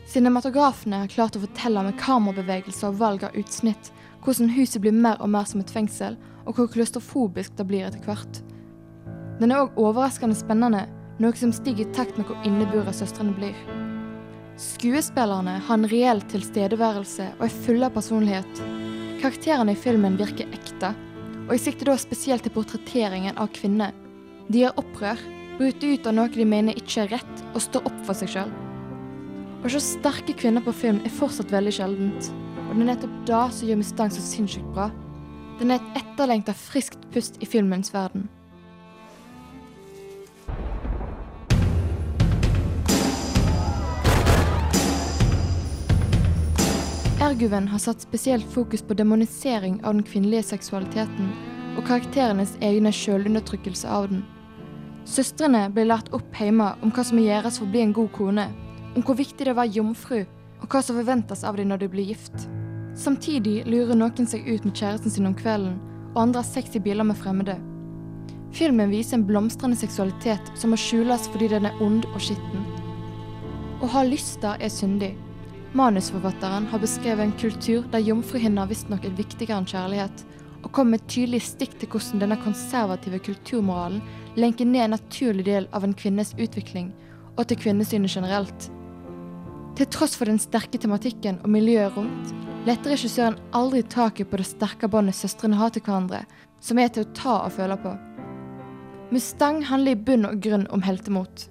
Cinematografene 0.09 1.03
har 1.03 1.13
klart 1.13 1.37
å 1.37 1.43
fortelle 1.43 1.83
med 1.85 1.99
kamerabevegelser 2.01 2.89
og 2.89 3.01
valg 3.03 3.27
av 3.29 3.37
utsnitt 3.37 3.93
hvordan 4.29 4.53
huset 4.53 4.83
blir 4.85 4.93
mer 4.93 5.17
og 5.25 5.31
mer 5.33 5.47
som 5.49 5.62
et 5.62 5.73
fengsel, 5.73 6.19
og 6.45 6.59
hvor 6.59 6.69
klaustrofobisk 6.73 7.57
det 7.57 7.64
blir 7.69 7.87
etter 7.87 8.03
hvert. 8.05 8.41
Den 9.41 9.53
er 9.55 9.62
òg 9.62 9.79
overraskende 9.81 10.37
spennende, 10.37 10.85
noe 11.19 11.37
som 11.38 11.53
stiger 11.55 11.87
i 11.87 11.95
takt 11.97 12.19
med 12.19 12.29
hvor 12.29 12.41
innebura 12.47 12.93
søstrene 12.95 13.33
blir. 13.37 13.57
Skuespillerne 14.59 15.57
har 15.64 15.79
en 15.79 15.88
reell 15.88 16.21
tilstedeværelse 16.29 17.29
og 17.38 17.45
er 17.47 17.61
fulle 17.64 17.88
av 17.88 17.95
personlighet. 17.95 18.62
Karakterene 19.23 19.75
i 19.75 19.79
filmen 19.79 20.19
virker 20.19 20.51
ekte, 20.55 20.93
og 21.47 21.55
jeg 21.55 21.64
sikter 21.64 21.91
da 21.91 21.97
spesielt 21.99 22.45
til 22.45 22.55
portretteringen 22.55 23.38
av 23.38 23.53
kvinner. 23.57 23.95
De 24.49 24.64
gjør 24.64 24.83
opprør, 24.83 25.23
bryter 25.59 25.95
ut 25.95 26.11
av 26.11 26.19
noe 26.19 26.33
de 26.35 26.47
mener 26.47 26.77
ikke 26.77 27.07
er 27.07 27.14
rett, 27.17 27.45
og 27.55 27.62
står 27.64 27.87
opp 27.88 28.03
for 28.07 28.19
seg 28.19 28.35
sjøl. 28.35 28.53
Å 29.64 29.73
se 29.73 29.81
sterke 29.83 30.37
kvinner 30.38 30.62
på 30.62 30.75
film 30.77 31.01
er 31.07 31.17
fortsatt 31.17 31.55
veldig 31.55 31.75
sjeldent, 31.79 32.29
og 32.69 32.75
det 32.75 32.83
er 32.85 32.89
nettopp 32.93 33.21
det 33.27 33.45
som 33.57 33.69
gjør 33.69 33.79
Mustang 33.81 34.11
så 34.13 34.23
sinnssykt 34.23 34.75
bra. 34.77 34.91
Den 35.59 35.73
er 35.73 35.81
et 35.81 36.03
etterlengta 36.03 36.53
friskt 36.55 37.01
pust 37.15 37.41
i 37.43 37.49
filmens 37.49 37.95
verden. 37.95 38.29
Erguven 47.19 47.67
har 47.69 47.81
satt 47.83 48.05
spesielt 48.05 48.47
fokus 48.53 48.83
på 48.83 48.95
demonisering 48.95 49.81
av 49.85 49.97
den 49.97 50.05
kvinnelige 50.07 50.47
seksualiteten 50.53 51.33
og 51.77 51.83
karakterenes 51.89 52.55
egne 52.65 52.93
sjølundertrykkelse 52.95 53.89
av 53.91 54.07
den. 54.13 54.23
Søstrene 55.09 55.65
ble 55.73 55.89
lært 55.89 56.13
opp 56.17 56.37
hjemme 56.37 56.71
om 56.85 56.93
hva 56.93 57.05
som 57.05 57.19
må 57.19 57.25
gjøres 57.25 57.59
for 57.59 57.67
å 57.67 57.73
bli 57.73 57.83
en 57.85 57.97
god 57.97 58.13
kone, 58.17 58.47
om 58.95 59.03
hvor 59.03 59.19
viktig 59.19 59.49
det 59.49 59.57
var 59.57 59.71
jomfru, 59.73 60.23
og 60.63 60.71
hva 60.71 60.83
som 60.85 60.99
forventes 61.01 61.45
av 61.49 61.59
dem 61.59 61.71
når 61.73 61.85
de 61.85 61.93
blir 61.93 62.11
gift. 62.13 62.49
Samtidig 62.99 63.63
lurer 63.71 63.95
noen 63.95 64.27
seg 64.27 64.43
ut 64.49 64.65
med 64.67 64.75
kjæresten 64.75 65.13
sin 65.15 65.29
om 65.29 65.35
kvelden, 65.39 65.77
og 66.17 66.23
andre 66.25 66.41
har 66.43 66.49
sex 66.49 66.75
i 66.75 66.83
biler 66.83 67.07
med 67.07 67.19
fremmede. 67.21 67.55
Filmen 68.59 68.91
viser 68.91 69.19
en 69.19 69.27
blomstrende 69.29 69.79
seksualitet 69.79 70.51
som 70.59 70.73
må 70.73 70.79
skjules 70.81 71.29
fordi 71.31 71.51
den 71.53 71.69
er 71.69 71.83
ond 71.85 72.09
og 72.11 72.19
skitten. 72.25 72.65
Å 73.79 73.91
ha 73.93 74.03
lyster 74.03 74.59
er 74.59 74.73
syndig. 74.73 75.13
Manusforfatteren 75.79 76.67
har 76.73 76.83
beskrevet 76.83 77.23
en 77.23 77.37
kultur 77.39 77.87
der 77.93 78.03
jomfruhinna 78.03 78.65
visstnok 78.67 79.07
er 79.07 79.15
viktigere 79.21 79.61
enn 79.61 79.69
kjærlighet, 79.69 80.25
og 80.65 80.73
kom 80.75 80.91
med 80.91 81.05
et 81.05 81.13
tydelig 81.13 81.45
stikk 81.47 81.79
til 81.79 81.93
hvordan 81.93 82.25
denne 82.25 82.41
konservative 82.43 83.23
kulturmoralen 83.29 84.03
lenker 84.41 84.67
ned 84.67 84.89
en 84.89 84.97
naturlig 84.97 85.47
del 85.47 85.71
av 85.71 85.87
en 85.87 85.95
kvinnes 85.95 86.35
utvikling, 86.35 86.91
og 87.39 87.47
til 87.47 87.63
kvinnesynet 87.63 88.11
generelt. 88.11 88.71
Til 89.79 89.87
tross 89.95 90.19
for 90.19 90.27
den 90.27 90.43
sterke 90.43 90.83
tematikken 90.83 91.39
og 91.45 91.53
miljøet 91.55 91.95
rundt, 91.95 92.48
letter 92.66 92.94
regissøren 92.94 93.38
aldri 93.57 93.83
taket 93.83 94.31
på 94.31 94.40
det 94.40 94.49
sterke 94.49 94.90
båndet 94.90 95.18
søstrene 95.18 95.59
har 95.61 95.71
til 95.75 95.85
hverandre, 95.87 96.25
som 96.61 96.79
er 96.79 96.90
til 96.92 97.07
å 97.07 97.12
ta 97.14 97.37
og 97.44 97.55
føle 97.55 97.79
på. 97.83 97.94
Mustang 99.14 99.62
handler 99.64 99.94
i 99.94 100.03
bunn 100.09 100.27
og 100.29 100.42
grunn 100.44 100.66
om 100.75 100.83
heltemot. 100.85 101.47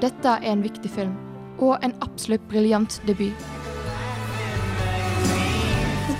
Dette 0.00 0.38
er 0.40 0.52
en 0.52 0.64
viktig 0.64 0.90
film, 0.90 1.16
og 1.60 1.76
en 1.84 1.94
absolutt 2.00 2.46
briljant 2.48 3.00
debut. 3.06 3.48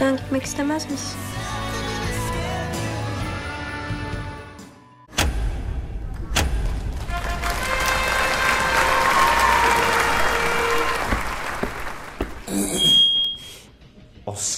Buradan 0.00 0.18
the 0.30 0.40
istemez 0.42 1.30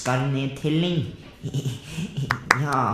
misin? 0.02 0.52
Oscar-nedtelling. 0.52 1.06
ja. 2.62 2.92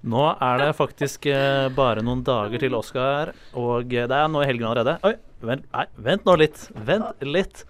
Nå 0.00 0.22
er 0.40 0.58
det 0.58 0.76
faktisk 0.78 1.26
eh, 1.26 1.68
bare 1.76 2.02
noen 2.02 2.22
dager 2.24 2.58
til 2.58 2.74
Oscar, 2.74 3.34
og 3.52 3.92
eh, 3.92 4.06
det 4.08 4.16
er 4.16 4.28
nå 4.28 4.42
i 4.42 4.48
helgen 4.48 4.66
allerede. 4.70 4.98
Oi, 5.04 5.14
vent, 5.42 5.66
nei, 5.74 5.86
vent 5.96 6.24
nå 6.24 6.36
litt. 6.40 6.68
Vent 6.74 7.26
litt. 7.26 7.64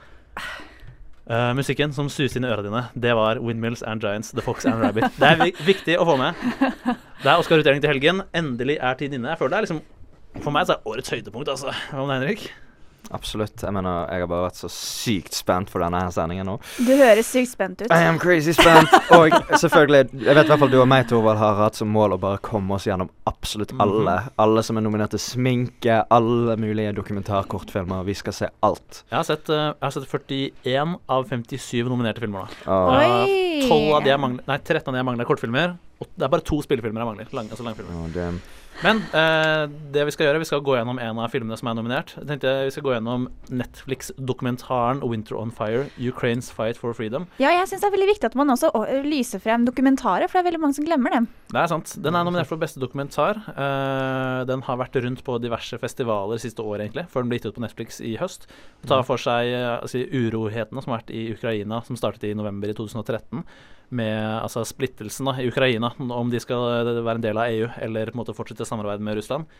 Uh, 1.30 1.52
musikken 1.54 1.92
som 1.94 2.08
suste 2.10 2.40
inn 2.40 2.46
i 2.46 2.50
ørene 2.50 2.66
dine, 2.66 2.80
det 2.98 3.12
var 3.14 3.38
Windmills 3.38 3.84
and 3.86 4.02
Giants, 4.02 4.32
The 4.34 4.42
Fox 4.42 4.66
and 4.66 4.82
Rabbit. 4.82 5.12
Det 5.14 5.28
er 5.28 5.38
vi 5.38 5.52
viktig 5.62 5.94
å 6.00 6.06
få 6.08 6.16
med. 6.18 6.34
Det 7.20 7.28
er 7.28 7.36
Oscar-utdeling 7.36 7.82
til 7.84 7.92
helgen. 7.92 8.24
Endelig 8.34 8.80
er 8.80 8.98
tiden 8.98 9.20
inne. 9.20 9.30
Jeg 9.34 9.42
føler 9.42 9.54
det 9.54 9.60
er 9.60 9.68
liksom 9.68 9.84
For 10.40 10.54
meg 10.54 10.66
så 10.66 10.76
er 10.76 10.90
årets 10.90 11.10
høydepunkt, 11.10 11.50
altså. 11.50 11.74
Hva 11.90 12.06
med 12.06 12.22
deg, 12.22 12.26
Henrik? 12.26 12.69
Absolutt. 13.10 13.62
Jeg 13.64 13.74
mener, 13.74 14.04
jeg 14.12 14.22
har 14.22 14.30
bare 14.30 14.46
vært 14.46 14.60
så 14.60 14.70
sykt 14.70 15.34
spent 15.34 15.70
for 15.72 15.82
denne 15.82 15.98
her 16.04 16.12
sendingen 16.14 16.46
nå. 16.46 16.56
Du 16.78 16.92
høres 16.94 17.30
sykt 17.30 17.50
spent 17.52 17.82
ut. 17.82 17.90
I 17.90 18.06
am 18.06 18.20
crazy 18.22 18.54
spent. 18.56 18.92
Og 19.16 19.34
selvfølgelig, 19.58 20.12
jeg 20.14 20.36
vet 20.38 20.46
i 20.46 20.52
hvert 20.52 20.62
fall 20.62 20.72
du 20.72 20.78
og 20.80 20.88
meg, 20.90 21.08
Torvald, 21.10 21.40
har 21.40 21.58
hatt 21.58 21.80
som 21.80 21.90
mål 21.90 22.16
å 22.16 22.20
bare 22.22 22.40
komme 22.44 22.78
oss 22.78 22.86
gjennom 22.88 23.10
absolutt 23.30 23.74
alle. 23.82 24.16
Alle 24.40 24.64
som 24.66 24.78
er 24.78 24.86
nominert 24.86 25.14
til 25.16 25.22
sminke, 25.22 26.00
alle 26.14 26.56
mulige 26.60 26.94
dokumentarkortfilmer. 27.00 28.06
Vi 28.06 28.16
skal 28.22 28.36
se 28.36 28.50
alt. 28.66 29.02
Jeg 29.10 29.18
har 29.18 29.26
sett, 29.26 29.50
eh, 29.50 29.66
jeg 29.74 29.86
har 29.88 29.96
sett 29.98 30.10
41 30.10 30.96
av 31.10 31.28
57 31.28 31.90
nominerte 31.90 32.22
filmer 32.22 32.46
nå. 32.46 32.58
Oh. 32.70 32.94
Oi! 32.94 33.66
12 33.66 33.94
av 33.96 34.04
de 34.06 34.14
jeg 34.14 34.20
mangler, 34.22 34.46
nei, 34.48 34.58
13 34.62 34.86
av 34.86 34.94
de 34.94 35.02
jeg 35.02 35.08
mangler 35.10 35.26
er 35.26 35.30
kortfilmer. 35.34 35.78
Og 36.00 36.08
det 36.16 36.24
er 36.24 36.32
bare 36.32 36.46
to 36.46 36.56
spillefilmer 36.64 37.02
jeg 37.02 37.10
mangler. 37.10 37.30
Lang, 37.36 37.50
altså 37.52 37.64
langfilmer. 37.66 37.92
Oh. 38.00 38.38
Men 38.80 39.02
eh, 39.12 39.66
det 39.92 40.06
vi 40.08 40.12
skal 40.14 40.28
gjøre, 40.28 40.40
vi 40.40 40.46
skal 40.48 40.62
gå 40.64 40.76
gjennom 40.78 41.00
en 41.02 41.18
av 41.20 41.32
filmene 41.32 41.58
som 41.60 41.68
er 41.68 41.76
nominert. 41.76 42.14
Jeg 42.16 42.28
tenkte 42.30 42.52
Vi 42.64 42.72
skal 42.72 42.84
gå 42.86 42.94
gjennom 42.94 43.26
Netflix-dokumentaren 43.52 45.02
'Winter 45.04 45.36
on 45.36 45.50
Fire', 45.52 45.90
Ukraines 46.00 46.48
fight 46.54 46.80
for 46.80 46.96
freedom. 46.96 47.26
Ja, 47.42 47.50
jeg 47.52 47.68
syns 47.68 47.84
det 47.84 47.90
er 47.90 47.96
veldig 47.98 48.08
viktig 48.14 48.30
at 48.30 48.38
man 48.40 48.52
også 48.54 48.70
lyser 49.04 49.42
frem 49.44 49.66
dokumentarer, 49.68 50.30
for 50.30 50.38
det 50.38 50.44
er 50.44 50.48
veldig 50.48 50.62
mange 50.62 50.78
som 50.78 50.86
glemmer 50.88 51.12
dem. 51.12 51.28
Det 51.52 51.60
er 51.60 51.72
sant. 51.72 51.92
Den 52.00 52.16
er 52.16 52.24
nominert 52.24 52.48
for 52.48 52.62
beste 52.62 52.80
dokumentar. 52.80 53.42
Eh, 53.52 54.46
den 54.48 54.64
har 54.64 54.80
vært 54.80 54.96
rundt 55.04 55.20
på 55.26 55.36
diverse 55.42 55.76
festivaler 55.82 56.40
siste 56.40 56.64
år, 56.64 56.86
egentlig, 56.86 57.04
før 57.12 57.26
den 57.26 57.34
ble 57.34 57.40
gitt 57.40 57.50
ut 57.50 57.58
på 57.58 57.66
Netflix 57.66 58.00
i 58.00 58.14
høst. 58.16 58.48
Den 58.80 58.94
tar 58.94 59.04
for 59.04 59.20
seg 59.20 59.52
eh, 59.52 59.76
altså, 59.76 60.00
urohetene 60.08 60.80
som 60.80 60.94
har 60.94 61.02
vært 61.02 61.12
i 61.12 61.26
Ukraina, 61.34 61.82
som 61.84 62.00
startet 62.00 62.30
i 62.30 62.38
november 62.38 62.72
i 62.72 62.78
2013. 62.78 63.44
Med 63.90 64.16
altså, 64.40 64.62
splittelsen 64.68 65.26
da, 65.26 65.34
i 65.40 65.48
Ukraina, 65.50 65.92
om 65.98 66.30
de 66.30 66.40
skal 66.42 66.66
eh, 66.78 67.02
være 67.02 67.18
en 67.18 67.24
del 67.26 67.40
av 67.42 67.50
EU 67.50 67.68
eller 67.82 68.12
på 68.12 68.18
en 68.18 68.22
måte 68.22 68.36
fortsette 68.36 68.66
samarbeid 68.68 69.02
med 69.02 69.18
Russland. 69.18 69.50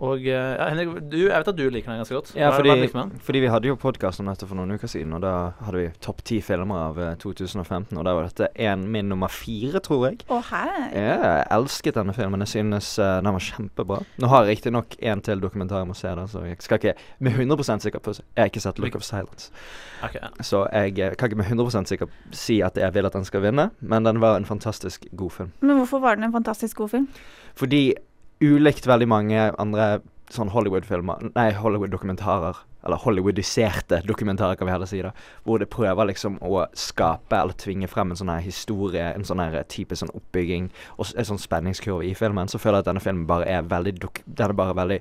Og 0.00 0.24
eh, 0.24 0.32
ja, 0.32 0.68
Henrik, 0.70 0.94
du, 1.12 1.18
jeg 1.26 1.34
vet 1.34 1.48
at 1.52 1.58
du 1.58 1.66
liker 1.68 1.92
den 1.92 2.00
ganske 2.00 2.16
godt. 2.16 2.30
Ja, 2.38 2.50
fordi, 2.56 2.88
fordi 3.20 3.42
vi 3.44 3.50
hadde 3.52 3.68
jo 3.68 3.76
podkast 3.80 4.22
om 4.22 4.30
dette 4.30 4.46
for 4.48 4.56
noen 4.56 4.72
uker 4.72 4.88
siden, 4.88 5.12
og 5.16 5.20
da 5.24 5.52
hadde 5.66 5.82
vi 5.82 5.88
topp 6.00 6.22
ti 6.24 6.38
filmer 6.44 6.86
av 6.86 7.00
eh, 7.04 7.12
2015, 7.20 7.92
og 7.98 8.06
da 8.08 8.14
var 8.16 8.30
dette 8.30 8.48
en 8.64 8.86
min 8.92 9.10
nummer 9.12 9.28
fire, 9.32 9.82
tror 9.84 10.06
jeg. 10.08 10.22
Å, 10.32 10.40
hei 10.48 10.68
Ja, 10.96 11.16
jeg 11.20 11.44
elsket 11.58 11.98
denne 12.00 12.14
filmen. 12.16 12.40
Jeg 12.46 12.54
synes 12.54 12.94
uh, 12.96 13.18
den 13.20 13.36
var 13.36 13.44
kjempebra. 13.44 14.00
Nå 14.22 14.32
har 14.32 14.46
jeg 14.46 14.56
riktignok 14.56 14.96
en 15.12 15.24
til 15.26 15.44
dokumentar 15.44 15.84
jeg 15.84 15.90
må 15.92 15.98
se, 15.98 16.14
da, 16.16 16.24
så 16.30 16.46
jeg 16.48 16.60
skal 16.64 16.80
ikke 16.80 16.96
med 17.20 17.36
100% 17.36 17.84
sikker 17.84 18.04
på 18.04 18.16
Jeg 18.16 18.40
har 18.40 18.52
ikke 18.52 18.64
sett 18.64 18.80
Look 18.80 18.96
of 18.96 19.04
Silence. 19.04 19.52
okay, 20.00 20.22
ja. 20.24 20.32
Så 20.40 20.64
jeg 20.72 20.96
eh, 20.96 21.16
kan 21.18 21.28
ikke 21.28 21.42
med 21.42 21.52
100% 21.52 21.92
sikker 21.92 22.08
si 22.32 22.62
at 22.64 22.80
jeg 22.80 22.96
vil 22.96 23.08
at 23.08 23.16
den 23.16 23.28
skal 23.28 23.44
vinne, 23.44 23.68
men 23.80 24.08
den 24.08 24.24
var 24.24 24.40
en 24.40 24.48
fantastisk 24.48 25.04
god 25.12 25.36
film. 25.36 25.52
Men 25.60 25.76
hvorfor 25.82 26.00
var 26.00 26.16
den 26.16 26.24
en 26.30 26.32
fantastisk 26.32 26.80
god 26.80 26.96
film? 26.96 27.08
Fordi 27.54 27.90
ulikt 28.40 28.88
veldig 28.88 29.08
mange 29.10 29.50
andre 29.60 30.00
sånn 30.30 30.50
Hollywood-filmer 30.54 31.30
Nei, 31.34 31.50
Hollywood-dokumentarer 31.58 32.60
eller 32.86 32.96
Hollywoodiserte 32.96 34.00
dokumentarer, 34.08 34.56
kan 34.56 34.68
vi 34.68 34.72
heller 34.72 34.88
si, 34.88 35.02
da, 35.04 35.10
hvor 35.44 35.60
det 35.60 35.68
prøver 35.72 36.08
liksom 36.08 36.38
å 36.40 36.62
skape 36.72 37.36
eller 37.36 37.56
tvinge 37.60 37.90
frem 37.90 38.14
en 38.14 38.20
sånn 38.20 38.32
her 38.32 38.44
historie, 38.44 39.10
en 39.12 39.26
sånn 39.26 39.42
her 39.42 39.58
type 39.68 39.98
sånn 39.98 40.12
oppbygging 40.16 40.70
og 40.96 41.10
en 41.12 41.28
sånn 41.28 41.42
spenningskurve 41.42 42.06
i 42.08 42.14
filmen, 42.16 42.48
så 42.48 42.60
føler 42.62 42.80
jeg 42.80 42.86
at 42.86 42.90
denne 42.92 43.04
filmen 43.04 43.28
bare 43.28 43.48
er 43.50 43.68
veldig 43.68 43.98
Den 44.00 44.46
er 44.46 44.56
bare 44.56 44.78
veldig 44.78 45.00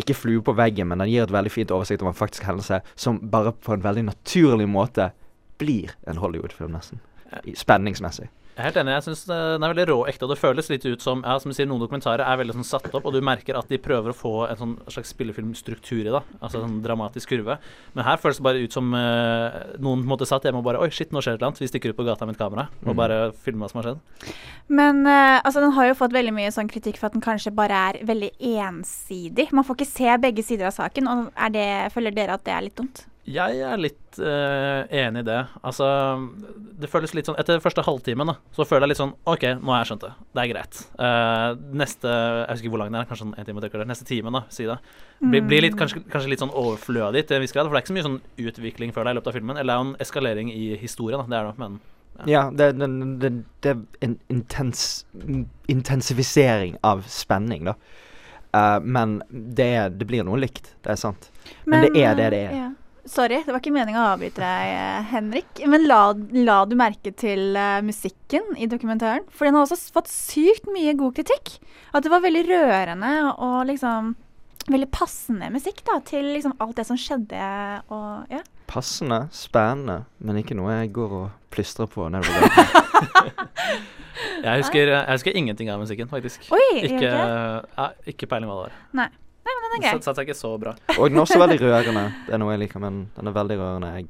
ikke 0.00 0.16
flue 0.16 0.42
på 0.42 0.56
veggen, 0.56 0.88
men 0.88 0.98
den 0.98 1.12
gir 1.12 1.26
et 1.26 1.34
veldig 1.34 1.52
fint 1.52 1.70
oversikt 1.76 2.02
over 2.02 2.14
en 2.14 2.18
faktisk 2.18 2.48
hendelse 2.48 2.80
som 2.96 3.20
bare 3.30 3.52
på 3.52 3.76
en 3.76 3.84
veldig 3.84 4.06
naturlig 4.08 4.66
måte 4.68 5.10
blir 5.60 5.92
en 6.08 6.18
Hollywood-film, 6.18 6.72
nesten. 6.72 7.02
Spenningsmessig. 7.54 8.30
Jeg 8.60 8.66
er 8.66 8.68
helt 8.74 8.78
enig. 8.82 8.92
Jeg 8.98 9.04
syns 9.06 9.20
den 9.24 9.62
er 9.64 9.70
veldig 9.72 9.84
råekte. 9.88 10.26
og 10.26 10.30
det 10.34 10.36
føles 10.36 10.66
litt 10.68 10.84
ut 10.84 11.00
som 11.00 11.22
ja, 11.24 11.38
som 11.40 11.48
du 11.48 11.54
sier, 11.56 11.64
Noen 11.70 11.80
dokumentarer 11.80 12.20
er 12.28 12.36
veldig 12.36 12.58
sånn 12.58 12.66
satt 12.68 12.90
opp, 12.92 13.06
og 13.08 13.14
du 13.16 13.22
merker 13.24 13.56
at 13.56 13.70
de 13.72 13.78
prøver 13.80 14.12
å 14.12 14.16
få 14.16 14.32
en 14.50 14.58
sånn 14.60 14.74
slags 14.92 15.14
spillefilmstruktur 15.14 16.02
i 16.02 16.10
det. 16.12 16.20
Altså 16.44 16.60
en 16.66 16.82
dramatisk 16.84 17.32
kurve. 17.32 17.56
Men 17.96 18.04
her 18.04 18.20
føles 18.20 18.36
det 18.36 18.44
bare 18.44 18.60
ut 18.60 18.76
som 18.76 18.92
uh, 18.92 19.56
noen 19.80 20.02
på 20.02 20.04
en 20.04 20.12
måte 20.12 20.28
satt 20.28 20.44
hjemme 20.44 20.60
og 20.60 20.66
bare 20.68 20.82
Oi, 20.84 20.90
shit, 20.92 21.08
nå 21.16 21.22
skjer 21.24 21.38
det 21.40 21.46
noe. 21.48 21.56
Vi 21.56 21.70
stikker 21.72 21.94
ut 21.94 21.98
på 22.02 22.04
gata 22.04 22.28
med 22.28 22.36
et 22.36 22.42
kamera 22.44 22.68
og 22.84 22.90
Mhm. 22.92 22.96
bare 23.00 23.18
filmer 23.32 23.64
hva 23.64 23.70
som 23.72 23.80
har 23.80 23.88
skjedd. 23.90 24.34
Men 24.68 25.06
uh, 25.08 25.40
altså, 25.40 25.60
den 25.64 25.72
har 25.78 25.88
jo 25.88 25.94
fått 26.02 26.12
veldig 26.12 26.34
mye 26.36 26.52
sånn 26.52 26.68
kritikk 26.68 26.98
for 27.00 27.08
at 27.08 27.16
den 27.16 27.24
kanskje 27.24 27.54
bare 27.56 27.80
er 27.94 28.04
veldig 28.04 28.32
ensidig. 28.60 29.48
Man 29.56 29.64
får 29.64 29.80
ikke 29.80 29.90
se 29.96 30.18
begge 30.20 30.44
sider 30.44 30.68
av 30.68 30.76
saken, 30.76 31.08
og 31.08 31.32
er 31.36 31.50
det, 31.56 31.68
føler 31.94 32.12
dere 32.14 32.36
at 32.36 32.44
det 32.44 32.52
er 32.52 32.66
litt 32.68 32.76
dumt? 32.76 33.06
Jeg 33.30 33.60
er 33.62 33.78
litt 33.80 34.18
uh, 34.18 34.86
enig 34.90 35.22
i 35.22 35.26
det. 35.28 35.38
Altså, 35.66 35.86
det 36.80 36.88
føles 36.90 37.12
litt 37.14 37.28
sånn 37.28 37.38
Etter 37.40 37.60
første 37.62 37.84
halvtimen 37.86 38.30
da, 38.32 38.34
så 38.56 38.66
føler 38.66 38.86
jeg 38.86 38.92
litt 38.92 39.00
sånn 39.00 39.12
OK, 39.30 39.46
nå 39.60 39.74
har 39.74 39.82
jeg 39.82 39.90
skjønt 39.90 40.06
det. 40.06 40.10
Det 40.34 40.42
er 40.42 40.50
greit. 40.50 40.80
Uh, 40.98 41.60
neste 41.82 42.10
Jeg 42.10 42.48
husker 42.50 42.66
ikke 42.66 42.74
hvor 42.74 42.82
lang 42.82 42.94
det 42.94 43.02
er, 43.02 43.10
kanskje 43.10 43.26
sånn 43.26 43.36
en 43.36 43.48
time 43.48 43.62
og. 43.62 43.86
Neste 43.90 44.08
time, 44.08 44.34
da, 44.34 44.42
si 44.52 44.66
det. 44.68 44.76
Blir, 45.20 45.46
blir 45.46 45.64
litt, 45.66 45.78
kanskje, 45.78 46.02
kanskje 46.10 46.32
litt 46.32 46.42
sånn 46.42 46.54
overflødig 46.56 47.24
til 47.28 47.38
en 47.38 47.44
viss 47.44 47.54
grad. 47.54 47.68
For 47.68 47.76
det 47.76 47.80
er 47.80 47.86
ikke 47.86 47.92
så 47.92 47.98
mye 47.98 48.08
sånn 48.08 48.20
utvikling 48.50 48.94
før 48.96 49.06
deg 49.06 49.14
i 49.14 49.20
løpet 49.20 49.32
av 49.32 49.38
filmen. 49.38 49.60
Eller 49.60 49.70
det 49.70 49.76
er 49.76 49.82
jo 49.82 49.88
en 49.88 50.04
eskalering 50.06 50.52
i 50.54 50.66
historien, 50.80 51.22
da. 51.22 51.30
Det 51.30 51.40
er 51.40 51.50
det, 51.50 51.56
men 51.62 51.80
Ja, 52.28 52.44
det, 52.52 52.72
det, 52.80 52.90
det, 53.22 53.32
det 53.64 53.74
er 53.74 54.08
en 54.08 54.18
intens, 54.32 54.84
intensifisering 55.70 56.76
av 56.84 57.06
spenning, 57.08 57.70
da. 57.70 57.78
Uh, 58.50 58.80
men 58.82 59.20
det, 59.30 59.72
det 59.94 60.08
blir 60.10 60.26
noe 60.26 60.40
likt, 60.42 60.72
det 60.82 60.96
er 60.96 60.98
sant. 60.98 61.30
Men, 61.70 61.86
det 61.86 62.02
er 62.02 62.16
det 62.18 62.30
det 62.34 62.44
er. 62.48 62.54
ja. 62.64 62.70
Sorry, 63.08 63.40
det 63.46 63.52
var 63.52 63.62
ikke 63.62 63.72
meningen 63.74 64.00
å 64.00 64.08
avbryte 64.12 64.42
deg, 64.42 64.72
eh, 64.76 65.04
Henrik. 65.12 65.62
Men 65.70 65.86
la, 65.88 66.00
la 66.36 66.58
du 66.68 66.74
merke 66.78 67.12
til 67.16 67.56
eh, 67.56 67.80
musikken 67.86 68.56
i 68.60 68.68
dokumentaren? 68.70 69.24
For 69.32 69.48
den 69.48 69.56
har 69.56 69.64
også 69.64 69.94
fått 69.94 70.10
sykt 70.12 70.68
mye 70.72 70.92
god 70.98 71.16
kritikk. 71.16 71.54
At 71.94 72.04
det 72.04 72.12
var 72.12 72.24
veldig 72.24 72.44
rørende 72.50 73.14
og 73.36 73.62
liksom 73.70 74.16
Veldig 74.70 74.90
passende 74.92 75.48
musikk 75.50 75.78
da, 75.88 75.94
til 76.04 76.26
liksom 76.34 76.52
alt 76.60 76.76
det 76.78 76.84
som 76.86 76.98
skjedde. 77.00 77.38
Og, 77.90 78.28
ja. 78.30 78.42
Passende, 78.70 79.22
spennende, 79.34 80.02
men 80.22 80.38
ikke 80.42 80.54
noe 80.54 80.76
jeg 80.82 80.92
går 80.94 81.14
og 81.16 81.32
plystrer 81.50 81.88
på 81.90 82.04
nedover 82.12 82.44
jeg 84.44 84.60
husker, 84.60 84.92
jeg 84.92 85.08
husker 85.08 85.38
ingenting 85.40 85.72
av 85.72 85.80
musikken, 85.82 86.12
faktisk. 86.12 86.44
Oi, 86.54 86.60
ikke, 86.76 87.00
ikke, 87.00 87.10
ja, 87.10 87.88
ikke 88.12 88.30
peiling 88.30 88.52
hva 88.52 88.60
det 88.60 88.68
var. 88.68 88.78
Nei. 89.00 89.08
Den 89.70 89.76
er 89.78 89.86
gøy. 89.86 89.92
Den 89.98 90.06
satt 90.06 90.18
seg 90.18 90.28
ikke 90.28 90.38
så 90.38 90.54
bra. 90.60 90.74
Og 90.96 91.10
den 91.10 91.20
er 91.20 91.24
også 91.24 91.38
veldig 91.40 91.60
rørende. 91.66 92.06
Det 92.26 92.34
er 92.34 92.42
noe 92.42 92.56
jeg 92.56 92.64
liker, 92.64 92.82
men 92.82 93.04
den 93.16 93.30
er 93.30 93.36
veldig 93.36 93.58
rørende. 93.60 93.92
Jeg 93.98 94.08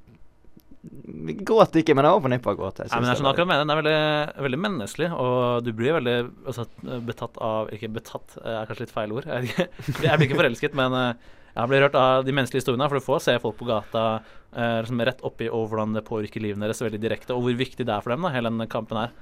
gråt 1.44 1.74
ikke, 1.76 1.94
men 1.96 2.06
jeg 2.08 2.16
var 2.16 2.22
på 2.24 2.30
nippet 2.32 2.48
av 2.48 2.54
å 2.54 2.60
gråte. 2.62 2.86
Jeg 2.86 2.92
Nei, 2.94 3.00
men 3.02 3.10
jeg 3.10 3.12
det 3.12 3.18
skjønner 3.18 3.34
akkurat 3.34 3.48
hva 3.50 3.50
du 3.50 3.52
mener. 3.52 3.66
Den 3.66 3.74
er 3.74 3.80
veldig, 3.80 4.44
veldig 4.46 4.60
menneskelig, 4.64 5.10
og 5.20 5.66
du 5.66 5.70
blir 5.76 5.96
veldig 5.98 6.16
altså, 6.48 6.64
betatt 7.10 7.36
av 7.44 7.74
Ikke 7.76 7.92
betatt, 7.92 8.38
eh, 8.40 8.56
er 8.62 8.70
kanskje 8.70 8.86
litt 8.86 8.94
feil 8.94 9.14
ord. 9.16 9.28
Jeg, 9.28 9.68
jeg 9.90 10.00
blir 10.00 10.26
ikke 10.28 10.40
forelsket, 10.40 10.78
men 10.80 10.96
eh, 10.96 11.28
jeg 11.50 11.72
blir 11.72 11.84
rørt 11.84 11.98
av 12.00 12.24
de 12.24 12.34
menneskelige 12.36 12.64
historiene. 12.64 12.88
For 12.88 13.00
du 13.00 13.06
får 13.10 13.24
se 13.26 13.36
folk 13.42 13.58
på 13.60 13.68
gata 13.68 14.04
eh, 14.16 14.80
liksom 14.80 15.04
rett 15.10 15.24
oppi 15.26 15.50
og 15.50 15.68
hvordan 15.68 15.96
det 15.98 16.06
påvirker 16.08 16.44
livene 16.44 16.68
deres 16.68 16.80
veldig 16.84 17.02
direkte, 17.02 17.36
og 17.36 17.44
hvor 17.44 17.60
viktig 17.60 17.84
det 17.84 17.96
er 17.96 18.04
for 18.04 18.14
dem, 18.14 18.24
da, 18.24 18.34
hele 18.36 18.52
den 18.54 18.70
kampen 18.72 19.02
her. 19.02 19.16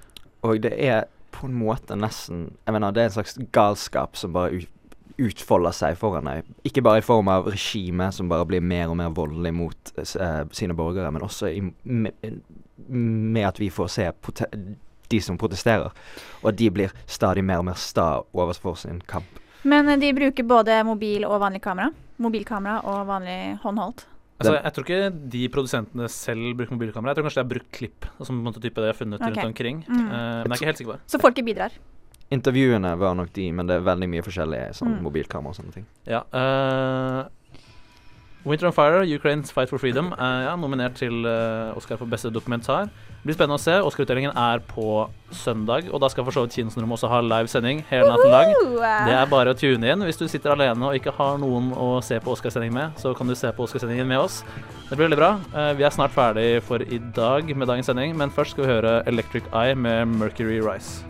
Og 0.46 0.62
det 0.62 0.76
er 0.78 1.08
på 1.34 1.48
en 1.48 1.56
måte 1.58 1.96
nesten 1.98 2.46
Jeg 2.64 2.72
mener, 2.72 2.94
det 2.94 3.02
er 3.02 3.10
en 3.10 3.16
slags 3.18 3.34
galskap 3.52 4.16
som 4.16 4.32
bare 4.36 4.62
utfolder 5.18 5.74
seg 5.74 5.96
foran 5.98 6.28
deg. 6.30 6.50
Ikke 6.68 6.82
bare 6.84 7.02
i 7.02 7.06
form 7.06 7.30
av 7.32 7.48
regime 7.50 8.10
som 8.14 8.30
bare 8.30 8.46
blir 8.48 8.62
mer 8.64 8.92
og 8.92 8.98
mer 9.00 9.10
voldelig 9.14 9.54
mot 9.54 9.92
eh, 9.98 10.42
sine 10.54 10.76
borgere, 10.78 11.10
men 11.14 11.24
også 11.26 11.50
i, 11.50 11.62
med, 11.82 12.28
med 12.86 13.48
at 13.48 13.58
vi 13.60 13.70
får 13.74 13.90
se 13.94 14.10
de 15.08 15.20
som 15.24 15.38
protesterer, 15.40 15.90
og 16.42 16.54
de 16.54 16.68
blir 16.70 16.94
stadig 17.08 17.44
mer 17.44 17.62
og 17.62 17.70
mer 17.70 17.80
sta 17.80 18.20
overfor 18.36 18.76
sin 18.78 19.00
kamp. 19.10 19.40
Men 19.68 19.90
eh, 19.90 19.98
de 20.00 20.12
bruker 20.16 20.46
både 20.46 20.78
mobil 20.86 21.26
og 21.26 21.40
vanlig 21.42 21.62
kamera. 21.64 21.90
Mobilkamera 22.22 22.80
og 22.86 23.04
vanlig 23.10 23.40
håndholdt. 23.64 24.06
Altså, 24.38 24.54
jeg 24.54 24.74
tror 24.74 24.84
ikke 24.86 25.30
de 25.34 25.46
produsentene 25.50 26.08
selv 26.14 26.52
bruker 26.58 26.76
mobilkamera. 26.76 27.10
Jeg 27.10 27.18
tror 27.18 27.26
kanskje 27.26 27.40
de 27.40 27.42
har 27.42 27.52
brukt 27.56 27.70
klipp 27.74 28.06
måte 28.30 28.60
type 28.62 28.78
det 28.78 28.84
de 28.86 28.92
har 28.92 28.98
funnet 28.98 29.18
okay. 29.18 29.34
rundt 29.34 29.50
omkring. 29.50 29.80
Mm. 29.88 30.04
Uh, 30.04 30.12
men 30.12 30.14
jeg 30.14 30.52
er 30.52 30.60
ikke 30.60 30.70
helt 30.70 30.82
sikker 30.82 30.92
på 30.92 30.98
det. 30.98 31.10
Så 31.10 31.18
folket 31.22 31.48
bidrar. 31.48 31.74
Intervjuene 32.30 32.90
var 33.00 33.14
nok 33.16 33.32
de, 33.32 33.50
men 33.52 33.66
det 33.66 33.78
er 33.78 33.86
veldig 33.86 34.08
mye 34.12 34.22
forskjellig 34.26 34.62
sånn 34.76 34.98
Mm. 34.98 35.02
mobilkamera 35.06 35.48
og 35.48 35.56
sånne 35.56 35.72
ting. 35.72 35.86
Ja. 36.06 36.22
uh, 36.32 37.24
Winter 38.46 38.66
on 38.68 38.72
Fire, 38.72 39.02
Ukraine's 39.04 39.50
Fight 39.52 39.68
for 39.68 39.78
Freedom, 39.78 40.12
er 40.14 40.44
ja, 40.46 40.56
nominert 40.56 40.94
til 40.96 41.24
uh, 41.26 41.74
Oscar 41.76 41.96
for 41.98 42.06
beste 42.06 42.30
dokumentar. 42.32 42.86
Det 43.18 43.24
blir 43.26 43.34
spennende 43.34 43.58
å 43.58 43.60
se. 43.60 43.74
Oscar-utdelingen 43.82 44.30
er 44.38 44.60
på 44.60 45.08
søndag, 45.34 45.88
og 45.92 46.00
da 46.00 46.08
skal 46.08 46.24
for 46.24 46.32
så 46.32 46.44
vidt 46.46 46.54
Kinosrommet 46.54 46.94
også 46.96 47.10
ha 47.10 47.18
live 47.20 47.48
sending 47.50 47.82
hele 47.90 48.06
natten 48.08 48.30
lang. 48.30 48.54
Det 49.08 49.16
er 49.18 49.26
bare 49.28 49.52
å 49.52 49.58
tune 49.58 49.84
inn. 49.90 50.04
Hvis 50.06 50.16
du 50.20 50.28
sitter 50.30 50.54
alene 50.54 50.86
og 50.86 50.94
ikke 50.96 51.12
har 51.18 51.36
noen 51.42 51.72
å 51.74 51.98
se 52.04 52.20
på 52.20 52.32
Oscarsending 52.32 52.72
med, 52.72 52.94
så 52.96 53.12
kan 53.18 53.26
du 53.28 53.34
se 53.34 53.50
på 53.52 53.66
Oscarsendingen 53.66 54.06
med 54.08 54.22
oss. 54.22 54.44
Det 54.88 54.96
blir 54.96 55.08
veldig 55.08 55.18
bra. 55.18 55.32
Eh, 55.52 55.72
vi 55.74 55.84
er 55.84 55.90
snart 55.92 56.14
ferdig 56.14 56.62
for 56.62 56.80
i 56.80 57.02
dag 57.18 57.50
med 57.56 57.68
dagens 57.68 57.90
sending, 57.90 58.16
men 58.16 58.30
først 58.30 58.54
skal 58.54 58.64
vi 58.64 58.70
høre 58.76 59.02
Electric 59.10 59.50
Eye 59.52 59.74
med 59.74 60.06
Mercury 60.14 60.62
Rise. 60.62 61.02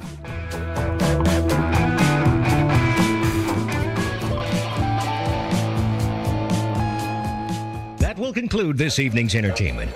Conclude 8.49 8.79
this 8.79 8.99
evening's 8.99 9.35
entertainment. 9.35 9.91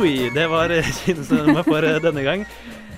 Oi, 0.00 0.30
det 0.30 0.46
var 0.46 0.70
eh, 0.70 0.84
kinostemmet 1.02 1.64
for 1.66 1.82
eh, 1.82 1.98
denne 1.98 2.22
gang. 2.22 2.46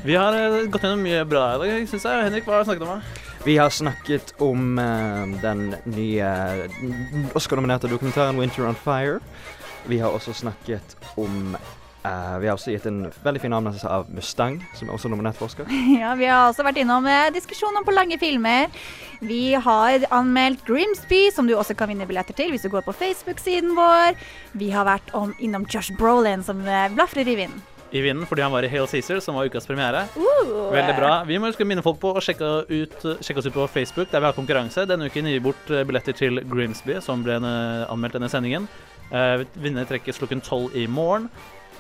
Vi 0.05 0.15
har 0.21 0.37
eh, 0.37 0.69
gått 0.69 0.85
gjennom 0.85 1.01
mye 1.01 1.25
bra 1.25 1.49
i 1.57 1.61
dag, 1.65 1.89
syns 1.89 2.05
jeg. 2.05 2.29
Henrik, 2.29 2.45
hva 2.45 2.61
har 2.61 2.67
du 2.67 2.75
snakket 2.75 2.91
om? 2.91 3.01
da? 3.01 3.22
Vi 3.45 3.59
har 3.59 3.71
snakket 3.71 4.35
om 4.39 4.79
uh, 4.79 5.41
den 5.43 5.75
nye 5.85 6.27
Oscar-nominerte 7.35 7.89
dokumentaren 7.91 8.39
'Winter 8.39 8.69
on 8.69 8.75
Fire'. 8.75 9.19
Vi 9.87 9.99
har 9.99 10.15
også 10.15 10.33
snakket 10.33 10.97
om 11.17 11.57
uh, 12.07 12.39
Vi 12.39 12.47
har 12.47 12.55
også 12.55 12.71
gitt 12.71 12.87
en 12.87 13.09
veldig 13.25 13.41
fin 13.43 13.53
anmeldelse 13.53 13.89
av 13.89 14.07
'Mustang', 14.07 14.63
som 14.79 14.89
er 14.89 14.95
også 14.95 15.11
nominert 15.11 15.37
for 15.37 15.51
Oscar. 15.51 15.67
Ja, 16.01 16.15
Vi 16.15 16.25
har 16.25 16.53
også 16.53 16.63
vært 16.63 16.79
innom 16.79 17.05
uh, 17.05 17.33
diskusjoner 17.35 17.83
på 17.83 17.91
lange 17.91 18.19
filmer. 18.19 18.71
Vi 19.21 19.55
har 19.55 20.07
anmeldt 20.11 20.63
Grimsby, 20.67 21.31
som 21.35 21.47
du 21.47 21.57
også 21.57 21.75
kan 21.75 21.91
vinne 21.91 22.07
billetter 22.07 22.35
til 22.35 22.55
hvis 22.55 22.63
du 22.63 22.71
går 22.71 22.87
på 22.87 22.95
Facebook-siden 22.95 23.75
vår. 23.75 24.15
Vi 24.55 24.71
har 24.71 24.87
vært 24.87 25.11
om, 25.19 25.35
innom 25.41 25.67
Josh 25.67 25.91
Brolin, 25.99 26.43
som 26.43 26.63
eh, 26.67 26.91
blafrer 26.95 27.27
i 27.27 27.37
vinden. 27.43 27.63
I 27.93 28.01
vinden 28.01 28.25
fordi 28.29 28.45
han 28.45 28.53
var 28.53 28.65
i 28.65 28.71
Hail 28.73 28.87
Caesar, 28.89 29.21
som 29.21 29.37
var 29.37 29.49
ukas 29.51 29.67
premiere. 29.69 30.07
Uh. 30.17 30.73
Veldig 30.73 30.95
bra. 30.97 31.11
Vi 31.29 31.37
må 31.39 31.51
huske 31.51 31.67
å 31.67 31.69
minne 31.69 31.85
folk 31.85 32.01
på 32.01 32.15
å 32.17 32.23
sjekke, 32.25 32.53
ut, 32.71 33.09
sjekke 33.21 33.43
oss 33.43 33.49
ut 33.51 33.57
på 33.57 33.69
Facebook, 33.69 34.09
der 34.13 34.23
vi 34.25 34.31
har 34.31 34.37
konkurranse. 34.37 34.87
Denne 34.89 35.11
uken 35.13 35.29
gir 35.29 35.37
vi 35.37 35.47
bort 35.51 35.73
eh, 35.73 35.85
billetter 35.89 36.17
til 36.17 36.41
Grimsby, 36.49 36.97
som 37.05 37.25
ble 37.27 37.37
eh, 37.37 37.83
anmeldt 37.93 38.17
denne 38.17 38.33
sendingen. 38.33 38.69
Uh, 39.13 39.43
Vinner 39.61 39.85
trekkes 39.85 40.23
klokken 40.23 40.41
tolv 40.41 40.73
i 40.79 40.87
morgen. 40.89 41.29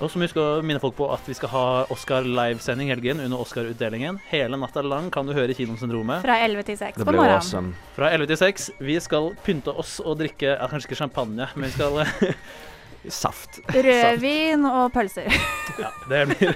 Og 0.00 0.10
så 0.10 0.18
må 0.18 0.24
vi 0.24 0.28
huske 0.30 0.42
å 0.42 0.62
minne 0.64 0.80
folk 0.82 0.96
på 0.98 1.06
at 1.14 1.26
vi 1.28 1.34
skal 1.36 1.50
ha 1.52 1.64
Oscar 1.92 2.24
livesending 2.26 2.88
helgen 2.90 3.20
under 3.22 3.40
Oscar-utdelingen. 3.44 4.18
Hele 4.30 4.58
natta 4.60 4.82
lang 4.84 5.10
kan 5.14 5.28
du 5.28 5.34
høre 5.36 5.54
Kinosyndromet. 5.56 6.24
Fra 6.24 6.38
11 6.44 6.68
til 6.70 6.78
6 6.80 6.98
Det 6.98 7.04
på 7.06 7.12
blir 7.12 7.20
morgenen. 7.20 7.38
awesome. 7.38 7.74
Fra 7.96 8.10
11 8.12 8.30
til 8.32 8.40
6. 8.40 8.68
Vi 8.88 8.98
skal 9.04 9.30
pynte 9.46 9.74
oss 9.84 9.98
og 10.00 10.18
drikke 10.20 10.54
ja, 10.56 10.68
Kanskje 10.68 10.90
ikke 10.90 11.00
champagne, 11.04 11.48
men 11.54 11.68
vi 11.68 11.74
skal 11.76 12.00
Saft. 13.08 13.60
Rødvin 13.86 14.68
og 14.68 14.92
pølser. 14.94 15.30
Ja, 15.80 15.88
det 16.10 16.26
blir, 16.28 16.50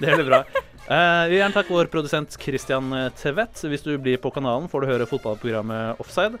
det 0.00 0.14
blir 0.16 0.24
bra. 0.30 0.38
Uh, 0.86 1.28
vi 1.28 1.34
vil 1.34 1.38
gjerne 1.42 1.54
takke 1.54 1.74
vår 1.76 1.90
produsent 1.92 2.38
Christian 2.40 2.88
Tvedt. 3.20 3.60
Hvis 3.68 3.84
du 3.84 3.92
blir 4.00 4.16
på 4.22 4.32
kanalen, 4.32 4.70
får 4.72 4.82
du 4.82 4.90
høre 4.94 5.08
fotballprogrammet 5.10 6.00
Offside. 6.02 6.40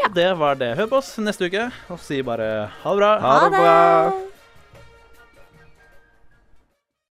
Ja. 0.00 0.10
Det 0.16 0.28
var 0.40 0.58
det. 0.58 0.74
Hør 0.74 0.90
på 0.90 0.98
oss 0.98 1.14
neste 1.22 1.46
uke, 1.46 1.68
og 1.92 2.02
si 2.02 2.18
bare 2.26 2.50
ha 2.82 2.94
det 2.94 2.98
bra. 2.98 3.12
Ha 3.22 3.34
det 3.44 3.52
bra. 3.54 4.33